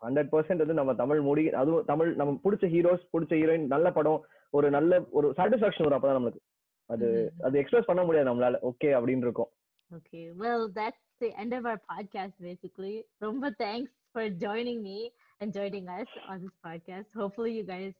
ஹண்ட்ரட் 0.02 0.28
பர்சன்ட் 0.32 0.56
வந்து 0.56 0.74
நம்ம 0.74 0.94
தமிழ் 0.94 1.20
மூடி 1.20 1.50
அதுவும் 1.50 1.84
தமிழ் 1.84 2.14
நம்ம 2.14 2.38
பிடிச்ச 2.44 2.56
ஹீரோஸ் 2.56 3.06
பிடிச்ச 3.18 3.32
ஹீரோயின் 3.32 3.66
நல்ல 3.66 3.92
படம் 3.92 4.26
ஒரு 4.50 4.70
நல்ல 4.70 5.04
ஒரு 5.10 5.34
சாட்டிஸ்பாக்சன் 5.36 5.88
வரும் 5.88 6.02
அப்பதான் 6.02 6.22
நம்மளுக்கு. 6.22 6.40
அது. 6.86 7.32
அது 7.40 7.58
எக்ஸ்பிரஸ் 7.58 7.84
பண்ண 7.84 8.02
முடியாது 8.02 8.30
நம்மளால. 8.30 8.58
ஓகே 8.62 8.86
அப்படின்னு 8.86 9.16
இருக்கும். 9.16 9.48
Okay, 9.94 10.32
well, 10.38 10.66
that's 10.74 11.22
the 11.22 11.28
end 11.44 11.64
of 11.64 11.72
our 11.72 11.76
podcast, 11.96 12.32
basically. 12.42 13.02
Rumba, 13.20 13.50
thanks 13.58 13.92
for 14.12 14.22
joining 14.22 14.80
me. 14.82 15.08
and 15.39 15.53
joining 15.59 15.87
us 15.89 16.09
on 16.29 16.37
this 16.45 16.55
podcast. 16.65 17.07
Hopefully, 17.21 17.53
you 17.59 17.63
guys 17.65 17.93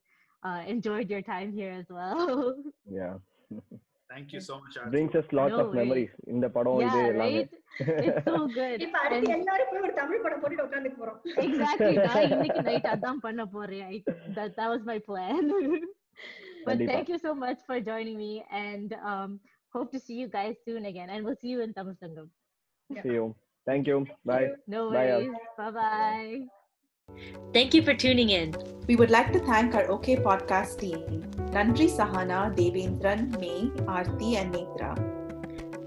uh, 0.43 0.61
enjoyed 0.67 1.09
your 1.09 1.23
time 1.33 1.51
here 1.59 1.73
as 1.81 1.87
well. 1.99 2.35
yeah 2.99 3.15
thank you 4.09 4.39
so 4.47 4.53
much 4.61 4.77
brings 4.93 5.13
us 5.19 5.27
lots 5.37 5.53
No 5.55 5.59
of 5.63 5.67
memories 5.79 6.13
இந்த 6.33 6.45
படம் 6.55 6.79
இது 6.85 6.97
yeah, 6.97 7.11
எல்லாமே 7.11 7.37
right? 7.41 7.51
It's 8.05 8.23
so 8.29 8.35
good. 8.57 8.77
இப்ப 8.85 8.97
அடுத்து 9.05 9.29
And- 9.31 9.37
எல்லாரும் 9.37 9.69
போய் 9.71 9.83
ஒரு 9.87 9.93
தமிழ் 10.01 10.23
படம் 10.25 10.41
போட்டுட்டு 10.41 10.65
உட்காந்துக்கு 10.67 10.99
போறோம் 11.01 11.19
exactly. 11.45 11.93
நான் 12.07 12.25
இன்னைக்கு 12.33 12.61
night 12.69 12.87
அதான் 12.93 13.21
பண்ண 13.27 13.45
போறேன். 13.55 13.85
I, 13.93 13.99
that 14.37 14.51
that 14.59 14.69
was 14.73 14.83
my 14.91 14.97
plan. 15.09 15.43
but 16.67 16.71
கண்டிப்பா. 16.71 16.91
thank 16.93 17.07
you 17.13 17.19
so 17.25 17.33
much 17.45 17.59
for 17.69 17.77
joining 17.91 18.17
me, 18.25 18.31
and 18.65 18.89
um, 19.11 19.31
hope 19.75 19.89
to 19.95 20.01
see 20.07 20.17
you 20.21 20.29
guys 20.37 20.55
soon 20.67 20.85
again. 20.91 21.09
And 21.13 21.21
we'll 21.25 21.41
see 21.43 21.53
you 21.55 21.61
in 21.67 21.73
Tamil 21.79 21.97
Sangam. 22.03 22.27
see 23.05 23.15
you 23.19 23.27
thank 23.69 23.85
you 23.91 23.99
bye 24.31 24.45
No 24.75 24.81
Bye, 24.97 25.09
all. 25.11 25.27
worries. 25.27 25.37
Bye 25.61 25.75
bye. 25.81 26.54
Thank 27.53 27.73
you 27.73 27.83
for 27.83 27.93
tuning 27.93 28.29
in. 28.29 28.55
We 28.87 28.95
would 28.95 29.09
like 29.09 29.33
to 29.33 29.39
thank 29.39 29.75
our 29.75 29.91
OK 29.91 30.15
podcast 30.15 30.79
team 30.79 31.23
Nandri 31.51 31.87
Sahana, 31.89 32.55
Devendran, 32.55 33.39
May, 33.39 33.69
Aarti, 33.85 34.35
and 34.35 34.53
Netra. 34.53 34.95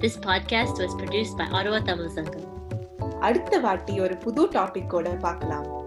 This 0.00 0.16
podcast 0.16 0.78
was 0.78 0.94
produced 0.94 1.38
by 1.38 1.44
Ottawa 1.44 1.80
Tamil 1.80 2.10
Sangam. 2.10 2.50
அடுத்த 3.20 3.58
வாட்டி 3.60 4.00
ஒரு 4.00 4.16
புது 4.16 4.46
டாபிக்கோட 4.46 5.08
பார்க்கலாம் 5.18 5.77